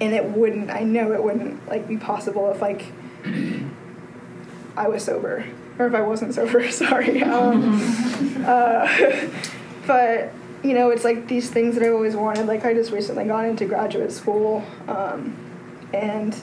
and 0.00 0.14
it 0.14 0.24
wouldn't 0.24 0.70
i 0.70 0.82
know 0.82 1.12
it 1.12 1.22
wouldn't 1.22 1.66
like 1.68 1.86
be 1.86 1.96
possible 1.96 2.50
if 2.50 2.60
like 2.60 2.86
i 4.76 4.88
was 4.88 5.04
sober. 5.04 5.44
Or 5.78 5.86
if 5.86 5.94
i 5.94 6.00
wasn't 6.00 6.34
sober 6.34 6.70
sorry. 6.72 7.22
Um, 7.22 7.78
uh, 8.44 9.28
but 9.86 10.32
you 10.62 10.74
know 10.74 10.90
it's 10.90 11.04
like 11.04 11.26
these 11.26 11.50
things 11.50 11.74
that 11.74 11.84
i've 11.84 11.92
always 11.92 12.16
wanted. 12.16 12.46
Like 12.46 12.64
i 12.64 12.74
just 12.74 12.90
recently 12.90 13.24
got 13.24 13.44
into 13.46 13.66
graduate 13.66 14.12
school 14.12 14.64
um, 14.88 15.36
and 15.92 16.36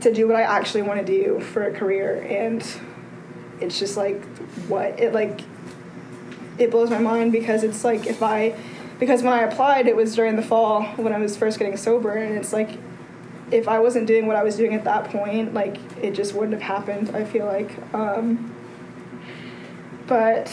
to 0.00 0.12
do 0.12 0.28
what 0.28 0.36
i 0.36 0.42
actually 0.42 0.82
want 0.82 1.04
to 1.04 1.06
do 1.06 1.40
for 1.40 1.64
a 1.64 1.72
career. 1.72 2.22
And 2.22 2.64
it's 3.60 3.78
just 3.78 3.96
like 3.96 4.22
what 4.68 4.98
it 5.00 5.12
like 5.12 5.40
it 6.58 6.70
blows 6.70 6.90
my 6.90 6.98
mind 6.98 7.32
because 7.32 7.62
it's 7.62 7.84
like 7.84 8.06
if 8.06 8.22
I 8.22 8.54
because 8.98 9.22
when 9.22 9.32
I 9.32 9.42
applied 9.42 9.86
it 9.86 9.96
was 9.96 10.14
during 10.14 10.36
the 10.36 10.42
fall 10.42 10.84
when 10.96 11.12
I 11.12 11.18
was 11.18 11.36
first 11.36 11.58
getting 11.58 11.76
sober 11.76 12.12
and 12.12 12.36
it's 12.36 12.52
like 12.52 12.70
if 13.50 13.66
I 13.68 13.78
wasn't 13.78 14.06
doing 14.06 14.26
what 14.26 14.36
I 14.36 14.42
was 14.42 14.56
doing 14.56 14.74
at 14.74 14.84
that 14.84 15.04
point 15.10 15.54
like 15.54 15.78
it 16.02 16.12
just 16.12 16.34
wouldn't 16.34 16.60
have 16.60 16.62
happened 16.62 17.14
I 17.14 17.24
feel 17.24 17.46
like 17.46 17.70
um, 17.94 18.54
but 20.06 20.52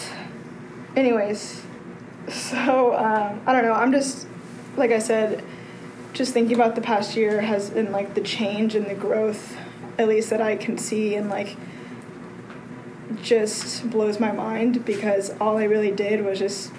anyways 0.95 1.63
so 2.29 2.95
um, 2.95 3.41
I 3.45 3.53
don't 3.53 3.63
know 3.63 3.73
I'm 3.73 3.91
just 3.91 4.27
like 4.77 4.91
I 4.91 4.99
said 4.99 5.43
just 6.13 6.33
thinking 6.33 6.55
about 6.55 6.75
the 6.75 6.81
past 6.81 7.15
year 7.15 7.41
has 7.41 7.69
been 7.71 7.91
like 7.91 8.13
the 8.13 8.21
change 8.21 8.75
and 8.75 8.85
the 8.85 8.95
growth 8.95 9.57
at 9.97 10.07
least 10.07 10.29
that 10.29 10.41
I 10.41 10.55
can 10.55 10.77
see 10.77 11.15
and 11.15 11.29
like 11.29 11.57
just 13.21 13.89
blows 13.89 14.19
my 14.19 14.31
mind 14.31 14.85
because 14.85 15.31
all 15.41 15.57
I 15.57 15.63
really 15.63 15.91
did 15.91 16.23
was 16.23 16.39
just 16.39 16.71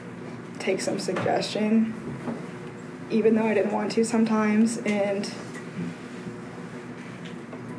take 0.66 0.80
some 0.80 0.98
suggestion, 0.98 1.94
even 3.10 3.34
though 3.34 3.46
I 3.46 3.54
didn't 3.54 3.72
want 3.72 3.92
to 3.92 4.04
sometimes, 4.04 4.78
and 4.78 5.32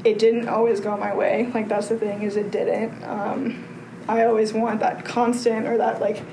it 0.04 0.18
didn't 0.18 0.48
always 0.48 0.80
go 0.80 0.96
my 0.98 1.14
way. 1.14 1.52
Like 1.54 1.68
that's 1.68 1.88
the 1.88 1.98
thing 1.98 2.24
is 2.24 2.38
it 2.38 2.50
didn't. 2.52 3.04
Um, 3.04 3.64
I 4.08 4.24
always 4.24 4.54
want 4.54 4.80
that 4.80 5.04
constant 5.04 5.68
or 5.68 5.78
that 5.78 6.00
like 6.00 6.24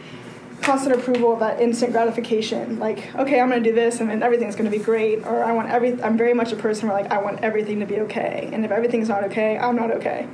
constant 0.63 0.95
approval, 0.97 1.37
that 1.37 1.61
instant 1.61 1.93
gratification. 1.93 2.79
Like, 2.79 3.15
okay, 3.17 3.41
I'm 3.41 3.49
gonna 3.49 3.61
do 3.61 3.75
this, 3.75 4.01
and 4.01 4.09
then 4.09 4.23
everything's 4.23 4.57
gonna 4.57 4.71
be 4.71 4.79
great. 4.79 5.27
Or 5.27 5.45
I 5.45 5.53
want 5.53 5.71
every. 5.71 6.01
I'm 6.03 6.17
very 6.17 6.35
much 6.35 6.53
a 6.53 6.57
person 6.57 6.89
where 6.89 6.97
like 6.97 7.11
I 7.11 7.19
want 7.19 7.41
everything 7.41 7.81
to 7.81 7.87
be 7.87 8.01
okay, 8.01 8.49
and 8.53 8.65
if 8.65 8.71
everything's 8.71 9.09
not 9.09 9.25
okay, 9.25 9.59
I'm 9.59 9.77
not 9.77 9.91
okay 9.91 10.29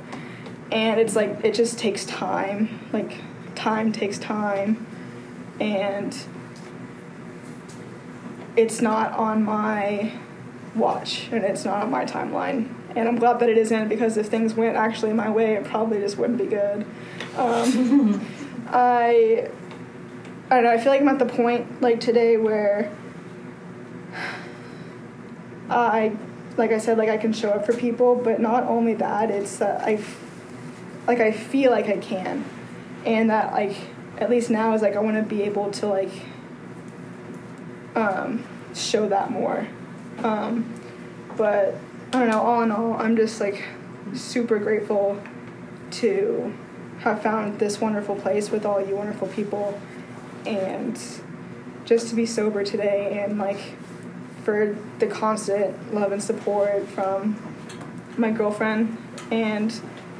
and 0.71 0.99
it's 0.99 1.15
like 1.15 1.43
it 1.43 1.53
just 1.53 1.77
takes 1.77 2.05
time 2.05 2.79
like 2.93 3.17
time 3.55 3.91
takes 3.91 4.17
time 4.17 4.87
and 5.61 6.17
it's 8.55 8.81
not 8.81 9.13
on 9.13 9.43
my 9.43 10.11
watch 10.75 11.29
and 11.31 11.43
it's 11.43 11.63
not 11.63 11.83
on 11.83 11.91
my 11.91 12.05
timeline. 12.05 12.73
And 12.95 13.07
i'm 13.07 13.17
glad 13.17 13.39
that 13.39 13.49
it 13.49 13.57
isn't 13.57 13.87
because 13.87 14.17
if 14.17 14.27
things 14.27 14.53
went 14.53 14.75
actually 14.75 15.13
my 15.13 15.29
way 15.29 15.53
it 15.53 15.63
probably 15.63 15.99
just 15.99 16.17
wouldn't 16.17 16.39
be 16.39 16.47
good. 16.47 16.85
Um, 17.37 18.25
i 18.67 19.49
i 20.49 20.55
don't 20.55 20.63
know 20.63 20.71
i 20.71 20.77
feel 20.77 20.91
like 20.91 21.01
i'm 21.01 21.09
at 21.09 21.19
the 21.19 21.25
point 21.25 21.81
like 21.81 21.99
today 21.99 22.37
where 22.37 22.89
i 25.69 26.15
like 26.55 26.71
i 26.71 26.77
said 26.77 26.97
like 26.97 27.09
i 27.09 27.17
can 27.17 27.33
show 27.33 27.49
up 27.49 27.65
for 27.65 27.73
people 27.73 28.15
but 28.15 28.39
not 28.39 28.63
only 28.63 28.93
that 28.93 29.29
it's 29.29 29.57
that 29.57 29.81
i 29.81 30.01
like 31.07 31.19
I 31.19 31.31
feel 31.31 31.71
like 31.71 31.87
I 31.87 31.97
can, 31.97 32.45
and 33.05 33.29
that 33.29 33.53
like 33.53 33.75
at 34.21 34.29
least 34.29 34.51
now 34.51 34.73
is 34.73 34.81
like 34.83 34.95
I 34.95 34.99
want 34.99 35.17
to 35.17 35.23
be 35.23 35.41
able 35.41 35.71
to 35.71 35.87
like 35.87 36.11
um, 37.95 38.45
show 38.73 39.09
that 39.09 39.31
more. 39.31 39.67
Um, 40.19 40.71
but 41.35 41.75
I 42.13 42.19
don't 42.19 42.29
know. 42.29 42.39
All 42.39 42.61
in 42.61 42.71
all, 42.71 42.93
I'm 42.93 43.17
just 43.17 43.41
like 43.41 43.63
super 44.13 44.59
grateful 44.59 45.21
to 45.91 46.53
have 46.99 47.23
found 47.23 47.59
this 47.59 47.81
wonderful 47.81 48.15
place 48.15 48.51
with 48.51 48.63
all 48.63 48.79
you 48.79 48.95
wonderful 48.95 49.27
people, 49.27 49.81
and 50.45 50.97
just 51.83 52.09
to 52.09 52.15
be 52.15 52.27
sober 52.27 52.63
today 52.63 53.23
and 53.23 53.39
like 53.39 53.59
for 54.43 54.77
the 54.99 55.07
constant 55.07 55.93
love 55.93 56.11
and 56.11 56.21
support 56.21 56.87
from 56.89 57.35
my 58.17 58.29
girlfriend 58.29 58.97
and 59.31 59.71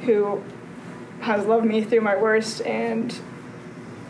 who 0.02 0.42
has 1.20 1.46
loved 1.46 1.64
me 1.64 1.84
through 1.84 2.00
my 2.00 2.16
worst 2.16 2.62
and 2.62 3.20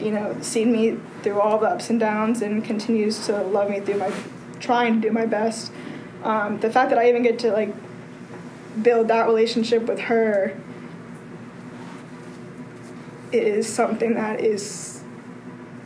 you 0.03 0.11
know 0.11 0.37
seen 0.41 0.73
me 0.73 0.99
through 1.23 1.41
all 1.41 1.59
the 1.59 1.67
ups 1.67 1.91
and 1.91 2.01
downs 2.01 2.43
and 2.43 2.65
continues 2.65 3.27
to 3.27 3.43
love 3.43 3.71
me 3.71 3.81
through 3.81 3.97
my 3.97 4.13
trying 4.61 5.01
to 5.01 5.09
do 5.09 5.13
my 5.13 5.27
best 5.27 5.73
um, 6.25 6.59
the 6.61 6.71
fact 6.71 6.91
that 6.91 6.99
i 6.99 7.09
even 7.09 7.23
get 7.23 7.39
to 7.39 7.51
like 7.53 7.75
build 8.83 9.09
that 9.09 9.27
relationship 9.27 9.83
with 9.85 9.99
her 9.99 10.57
is 13.33 13.73
something 13.73 14.15
that 14.15 14.41
is 14.41 15.03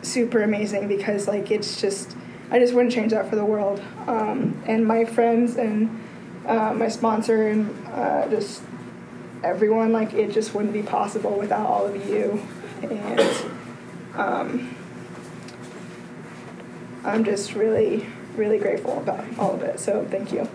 super 0.03 0.43
amazing 0.43 0.89
because 0.89 1.27
like 1.27 1.51
it's 1.51 1.81
just 1.81 2.17
i 2.51 2.59
just 2.59 2.75
wouldn't 2.75 2.93
change 2.93 3.13
that 3.13 3.29
for 3.29 3.37
the 3.37 3.45
world 3.45 3.83
um, 4.07 4.61
and 4.67 4.87
my 4.87 5.05
friends 5.05 5.57
and 5.57 6.03
uh, 6.47 6.73
my 6.75 6.89
sponsor 6.89 7.49
and 7.49 7.87
uh, 7.89 8.29
just 8.29 8.63
everyone. 9.47 9.93
Like 9.93 10.13
it 10.15 10.33
just 10.33 10.55
wouldn't 10.55 10.73
be 10.73 10.83
possible 10.83 11.39
without 11.39 11.67
all 11.67 11.87
of 11.87 12.09
you, 12.09 12.43
and 12.83 13.21
um, 14.17 14.75
I'm 17.05 17.25
just 17.25 17.55
really, 17.55 18.07
really 18.35 18.59
grateful 18.59 18.99
about 18.99 19.25
all 19.39 19.55
of 19.55 19.63
it. 19.63 19.79
So 19.79 20.07
thank 20.11 20.33
you. 20.33 20.49